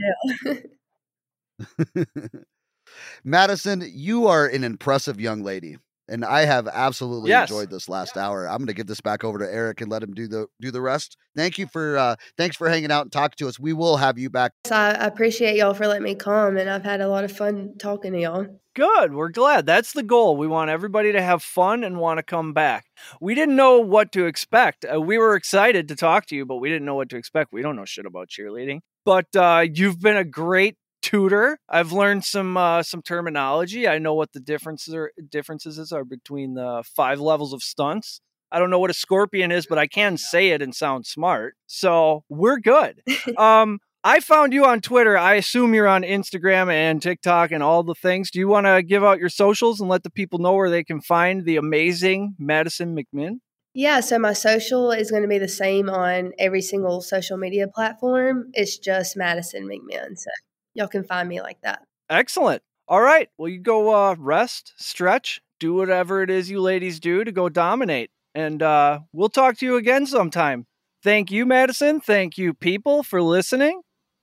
tell. 1.96 2.14
Madison, 3.24 3.82
you 3.84 4.28
are 4.28 4.46
an 4.46 4.62
impressive 4.62 5.20
young 5.20 5.42
lady 5.42 5.78
and 6.08 6.24
I 6.24 6.44
have 6.44 6.68
absolutely 6.68 7.30
yes. 7.30 7.50
enjoyed 7.50 7.70
this 7.70 7.88
last 7.88 8.16
hour. 8.16 8.48
I'm 8.48 8.58
going 8.58 8.68
to 8.68 8.74
give 8.74 8.86
this 8.86 9.00
back 9.00 9.24
over 9.24 9.38
to 9.38 9.52
Eric 9.52 9.80
and 9.80 9.90
let 9.90 10.02
him 10.02 10.14
do 10.14 10.28
the 10.28 10.46
do 10.60 10.70
the 10.70 10.80
rest. 10.80 11.16
Thank 11.34 11.58
you 11.58 11.66
for 11.66 11.96
uh, 11.96 12.16
thanks 12.36 12.56
for 12.56 12.68
hanging 12.68 12.90
out 12.90 13.02
and 13.02 13.12
talking 13.12 13.36
to 13.38 13.48
us. 13.48 13.58
We 13.58 13.72
will 13.72 13.96
have 13.96 14.18
you 14.18 14.30
back. 14.30 14.52
I 14.70 14.90
appreciate 14.92 15.56
y'all 15.56 15.74
for 15.74 15.86
letting 15.86 16.04
me 16.04 16.14
come, 16.14 16.56
and 16.56 16.68
I've 16.70 16.84
had 16.84 17.00
a 17.00 17.08
lot 17.08 17.24
of 17.24 17.32
fun 17.32 17.74
talking 17.78 18.12
to 18.12 18.20
y'all. 18.20 18.46
Good. 18.74 19.14
We're 19.14 19.30
glad. 19.30 19.64
That's 19.64 19.94
the 19.94 20.02
goal. 20.02 20.36
We 20.36 20.46
want 20.46 20.68
everybody 20.68 21.10
to 21.12 21.22
have 21.22 21.42
fun 21.42 21.82
and 21.82 21.98
want 21.98 22.18
to 22.18 22.22
come 22.22 22.52
back. 22.52 22.84
We 23.22 23.34
didn't 23.34 23.56
know 23.56 23.80
what 23.80 24.12
to 24.12 24.26
expect. 24.26 24.84
Uh, 24.84 25.00
we 25.00 25.16
were 25.16 25.34
excited 25.34 25.88
to 25.88 25.96
talk 25.96 26.26
to 26.26 26.36
you, 26.36 26.44
but 26.44 26.56
we 26.56 26.68
didn't 26.68 26.84
know 26.84 26.94
what 26.94 27.08
to 27.08 27.16
expect. 27.16 27.54
We 27.54 27.62
don't 27.62 27.76
know 27.76 27.86
shit 27.86 28.04
about 28.04 28.28
cheerleading. 28.28 28.80
But 29.06 29.34
uh, 29.34 29.64
you've 29.72 30.00
been 30.00 30.18
a 30.18 30.24
great 30.24 30.76
tutor. 31.06 31.56
I've 31.68 31.92
learned 31.92 32.24
some 32.24 32.56
uh, 32.56 32.82
some 32.82 33.00
terminology. 33.00 33.86
I 33.86 33.98
know 33.98 34.14
what 34.14 34.32
the 34.32 34.40
differences 34.40 34.92
are 34.92 35.12
differences 35.30 35.92
are 35.92 36.04
between 36.04 36.54
the 36.54 36.82
five 36.84 37.20
levels 37.20 37.52
of 37.52 37.62
stunts. 37.62 38.20
I 38.50 38.58
don't 38.58 38.70
know 38.70 38.80
what 38.80 38.90
a 38.90 38.94
scorpion 38.94 39.52
is, 39.52 39.66
but 39.66 39.78
I 39.78 39.86
can 39.86 40.16
say 40.16 40.48
it 40.48 40.62
and 40.62 40.74
sound 40.74 41.06
smart. 41.06 41.54
So 41.66 42.24
we're 42.28 42.58
good. 42.58 43.02
um, 43.36 43.78
I 44.02 44.18
found 44.18 44.52
you 44.52 44.64
on 44.64 44.80
Twitter. 44.80 45.16
I 45.16 45.34
assume 45.34 45.74
you're 45.74 45.88
on 45.88 46.02
Instagram 46.02 46.72
and 46.72 47.00
TikTok 47.00 47.52
and 47.52 47.62
all 47.62 47.84
the 47.84 47.94
things. 47.94 48.30
Do 48.32 48.40
you 48.40 48.48
want 48.48 48.66
to 48.66 48.82
give 48.82 49.04
out 49.04 49.20
your 49.20 49.28
socials 49.28 49.80
and 49.80 49.88
let 49.88 50.02
the 50.02 50.10
people 50.10 50.40
know 50.40 50.54
where 50.54 50.70
they 50.70 50.84
can 50.84 51.00
find 51.00 51.44
the 51.44 51.56
amazing 51.56 52.34
Madison 52.38 52.96
McMinn? 52.96 53.38
Yeah, 53.74 54.00
so 54.00 54.18
my 54.18 54.32
social 54.32 54.90
is 54.90 55.10
going 55.10 55.22
to 55.22 55.28
be 55.28 55.38
the 55.38 55.48
same 55.48 55.90
on 55.90 56.32
every 56.38 56.62
single 56.62 57.00
social 57.00 57.36
media 57.36 57.68
platform. 57.68 58.50
It's 58.54 58.78
just 58.78 59.16
Madison 59.16 59.68
McMinn. 59.68 60.16
So 60.16 60.30
y'all 60.76 60.88
can 60.88 61.04
find 61.04 61.28
me 61.28 61.40
like 61.40 61.60
that. 61.62 61.82
Excellent. 62.08 62.62
All 62.88 63.00
right. 63.00 63.28
Well, 63.36 63.48
you 63.48 63.58
go 63.58 63.94
uh, 63.94 64.14
rest, 64.18 64.74
stretch, 64.76 65.40
do 65.58 65.74
whatever 65.74 66.22
it 66.22 66.30
is 66.30 66.50
you 66.50 66.60
ladies 66.60 67.00
do 67.00 67.24
to 67.24 67.32
go 67.32 67.48
dominate. 67.48 68.10
And 68.34 68.62
uh, 68.62 69.00
we'll 69.12 69.28
talk 69.28 69.56
to 69.58 69.66
you 69.66 69.76
again 69.76 70.06
sometime. 70.06 70.66
Thank 71.02 71.30
you, 71.30 71.46
Madison. 71.46 72.00
Thank 72.00 72.38
you, 72.38 72.54
people, 72.54 73.02
for 73.02 73.22
listening. 73.22 73.80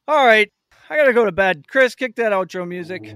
All 0.08 0.26
right. 0.26 0.52
I 0.90 0.96
got 0.96 1.06
to 1.06 1.14
go 1.14 1.26
to 1.26 1.32
bed. 1.32 1.68
Chris, 1.68 1.96
kick 1.96 2.16
that 2.16 2.32
outro 2.32 2.68
music. 2.68 3.16